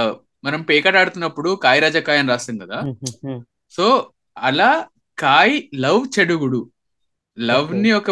మనం 0.44 0.60
పేకాట 0.62 0.96
ఆడుతున్నప్పుడు 0.96 1.50
కాయ 1.56 1.80
రాజా 1.80 2.00
కాయ 2.00 2.18
అని 2.18 2.28
రాస్తాం 2.28 2.56
కదా. 2.58 2.78
సో 3.74 3.84
అలా 4.36 4.70
కాయ్ 5.18 5.54
లవ్ 5.76 6.04
చెడుగుడు. 6.16 6.60
లవ్. 7.38 7.68
ని 7.76 7.90
ఒక 7.92 8.10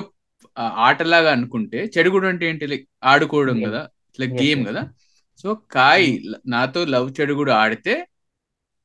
ఆటలాగా 0.84 1.30
అనుకుంటే 1.32 1.90
చెడుగుడు 1.94 2.26
అంటే 2.26 2.46
ఏంటి? 2.46 2.66
లైక్ 2.66 2.84
ఆడుకోవడం. 3.05 3.57
కదా. 3.66 3.82
Like 4.18 4.32
game. 4.42 4.62
కదా. 4.68 4.82
సో 5.43 5.55
కాయ్ 5.55 6.18
ల- 6.24 6.41
నాతో 6.47 6.84
లవ్ 6.84 7.20
చెడుగుడు 7.20 7.51
ఆడితే 7.53 8.07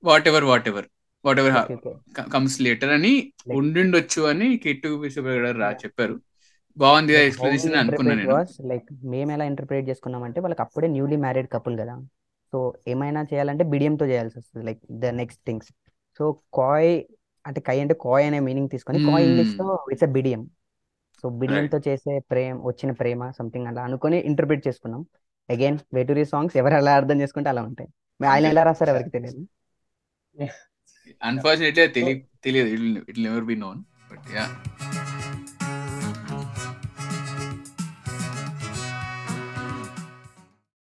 whatever 0.27 0.43
whatever 0.67 0.85
whatever. 1.39 2.31
Comes 2.31 2.61
later 2.61 2.89
అని 2.89 3.33
ఉండిండొచ్చు 3.53 4.21
అని 4.21 4.57
కిట్టు 4.57 4.87
గారు 5.19 5.57
రా 5.57 5.71
చెప్పారు. 5.71 6.21
బాగుంది 6.77 7.13
ఎక్స్ప్లెనేషన్ 7.13 7.75
అనుకున్నాను 7.75 8.23
నేను. 8.23 8.67
like 8.67 9.09
మేము 9.09 9.31
ఎలా 9.31 9.45
ఇంటర్ప్రిట్ 9.45 9.89
చేసుకున్నామంటే 9.89 10.41
వాళ్ళకి 10.41 10.61
అప్పుడే 10.61 10.87
న్యూలీ 10.87 11.15
మ్యారీడ్ 11.15 11.47
కపుల్ 11.53 11.79
కదా. 11.79 12.01
సో 12.51 12.73
ఏమైనా 12.87 13.21
చేయాలంటే 13.21 13.63
బిడియం 13.63 13.95
తో 13.95 14.05
చేయాల్సి 14.05 14.39
వస్తుంది 14.39 14.65
like 14.65 14.79
the 14.91 15.05
next 15.05 15.41
things 15.47 15.67
so 16.17 16.31
కాయ్ 16.53 17.03
అంటే 17.47 17.61
కై 17.61 17.79
అంటే 17.79 17.93
కాయ్ 17.93 18.25
అనే 18.25 18.39
మీనింగ్ 18.39 18.69
తీసుకొని 18.69 18.97
కాయ్ 18.99 19.13
Hmm. 19.13 19.23
ఇంగ్లీష్లో 19.23 19.85
ఇట్స్ 19.91 20.03
అ 20.03 20.07
బిడియం. 20.07 20.49
సో 21.21 21.29
బిడియంతో 21.29 21.79
చేసే 21.87 22.19
ప్రేమ 22.19 22.61
వచ్చిన 22.63 22.91
ప్రేమ 22.91 23.31
సంథింగ్ 23.31 23.67
అలా 23.67 23.81
అనుకొని 23.81 24.17
ఇంటర్ప్రిట్ 24.17 24.67
చేసుకున్నాం. 24.67 25.05
అగైన్ 25.49 25.77
వేటూరి 25.93 26.25
సాంగ్స్ 26.25 26.57
ఎవరు 26.57 26.73
ఎలా 26.73 26.93
అర్థం 26.95 27.21
చేసుకుంటే 27.21 27.49
అలా 27.49 27.61
ఉంటాయి. 27.61 27.89
మరి 28.19 28.29
ఆయన 28.29 28.45
ఎలా 28.45 28.63
రాస్తారు 28.63 28.89
ఎవరికి 28.89 29.09
తెలియదు. 29.09 29.41
అన్ఫార్చునేట్లీ 31.21 31.87
తెలియదు. 31.97 32.21
తెలియదు 32.43 32.69
it 32.75 33.09
it 33.09 33.19
never 33.19 33.43
be 33.43 33.55
known 33.55 33.79
but 34.11 34.27
yeah 34.35 34.45